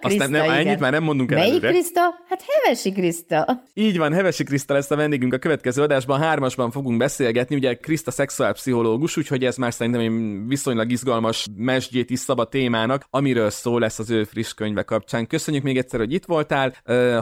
Azt 0.00 0.16
nem, 0.16 0.30
nem, 0.30 0.44
igen. 0.44 0.56
ennyit 0.56 0.78
már 0.78 0.92
nem 0.92 1.02
mondunk 1.02 1.30
el 1.32 1.38
Melyik 1.38 1.52
előre. 1.52 1.70
Kriszta? 1.70 2.00
Hát 2.28 2.44
Hevesi 2.46 2.92
Kriszta. 2.92 3.62
Így 3.74 3.98
van, 3.98 4.12
Hevesi 4.12 4.44
Kriszta 4.44 4.74
lesz 4.74 4.90
a 4.90 4.96
vendégünk 4.96 5.32
a 5.32 5.38
következő 5.38 5.82
adásban, 5.82 6.20
hármasban 6.20 6.70
fogunk 6.70 6.98
beszélgetni, 6.98 7.56
ugye 7.56 7.74
Kriszta 7.74 8.10
szexuálpszichológus, 8.10 9.16
úgyhogy 9.16 9.44
ez 9.44 9.56
már 9.56 9.72
szerintem 9.72 10.00
egy 10.00 10.48
viszonylag 10.48 10.90
izgalmas 10.90 11.46
mesdjét 11.56 12.10
is 12.10 12.18
szab 12.18 12.38
a 12.38 12.44
témának, 12.44 13.04
amiről 13.10 13.50
szó 13.50 13.78
lesz 13.78 13.98
az 13.98 14.10
ő 14.10 14.24
friss 14.24 14.52
könyve 14.52 14.82
kapcsán. 14.82 15.26
Köszönjük 15.26 15.62
még 15.62 15.76
egyszer, 15.76 16.00
hogy 16.00 16.12
itt 16.12 16.24
voltál. 16.24 16.74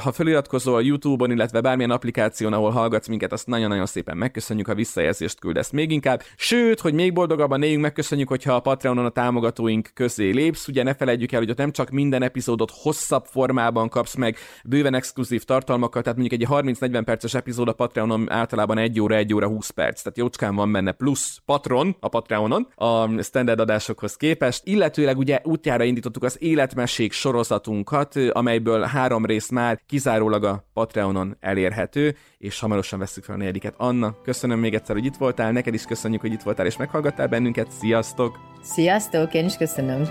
Ha 0.02 0.12
feliratkozol 0.12 0.82
YouTube-on, 0.82 1.30
illetve 1.30 1.60
bármilyen 1.60 1.90
applikáción, 1.90 2.52
ahol 2.52 2.70
hallgatsz 2.70 3.08
minket, 3.08 3.32
azt 3.32 3.46
nagyon-nagyon 3.46 3.86
szépen 3.86 4.16
megköszönjük, 4.28 4.66
ha 4.66 4.74
visszajelzést 4.74 5.40
küldesz 5.40 5.70
még 5.70 5.90
inkább. 5.90 6.22
Sőt, 6.36 6.80
hogy 6.80 6.94
még 6.94 7.12
boldogabban 7.12 7.62
éljünk, 7.62 7.82
megköszönjük, 7.82 8.28
hogyha 8.28 8.52
a 8.52 8.60
Patreonon 8.60 9.04
a 9.04 9.08
támogatóink 9.10 9.90
közé 9.94 10.30
lépsz. 10.30 10.68
Ugye 10.68 10.82
ne 10.82 10.94
felejtjük 10.94 11.32
el, 11.32 11.38
hogy 11.38 11.50
ott 11.50 11.56
nem 11.56 11.70
csak 11.70 11.90
minden 11.90 12.22
epizódot 12.22 12.70
hosszabb 12.74 13.24
formában 13.24 13.88
kapsz 13.88 14.14
meg, 14.14 14.36
bőven 14.64 14.94
exkluzív 14.94 15.42
tartalmakkal, 15.42 16.02
tehát 16.02 16.18
mondjuk 16.18 16.40
egy 16.40 16.48
30-40 16.50 17.02
perces 17.04 17.34
epizód 17.34 17.68
a 17.68 17.72
Patreonon 17.72 18.30
általában 18.30 18.78
1 18.78 19.00
óra, 19.00 19.14
1 19.14 19.34
óra 19.34 19.46
20 19.46 19.70
perc, 19.70 20.02
tehát 20.02 20.18
jócskán 20.18 20.54
van 20.54 20.72
benne 20.72 20.92
plusz 20.92 21.38
patron 21.44 21.96
a 22.00 22.08
Patreonon 22.08 22.68
a 22.74 23.22
standard 23.22 23.60
adásokhoz 23.60 24.16
képest, 24.16 24.62
illetőleg 24.64 25.18
ugye 25.18 25.40
útjára 25.44 25.84
indítottuk 25.84 26.22
az 26.22 26.36
életmesék 26.40 27.12
sorozatunkat, 27.12 28.14
amelyből 28.32 28.82
három 28.82 29.24
rész 29.24 29.50
már 29.50 29.80
kizárólag 29.86 30.44
a 30.44 30.64
Patreonon 30.72 31.36
elérhető, 31.40 32.16
és 32.38 32.60
hamarosan 32.60 32.98
veszük 32.98 33.24
fel 33.24 33.34
a 33.34 33.38
negyediket. 33.38 33.74
Anna, 33.76 34.16
köszönöm 34.22 34.58
még 34.58 34.74
egyszer, 34.74 34.94
hogy 34.94 35.04
itt 35.04 35.16
voltál, 35.16 35.52
neked 35.52 35.74
is 35.74 35.84
köszönjük, 35.84 36.20
hogy 36.20 36.32
itt 36.32 36.42
voltál 36.42 36.66
és 36.66 36.76
meghallgattál 36.76 37.26
bennünket, 37.26 37.70
sziasztok! 37.70 38.38
Sziasztok, 38.62 39.34
én 39.34 39.44
is 39.44 39.56
köszönöm. 39.56 40.08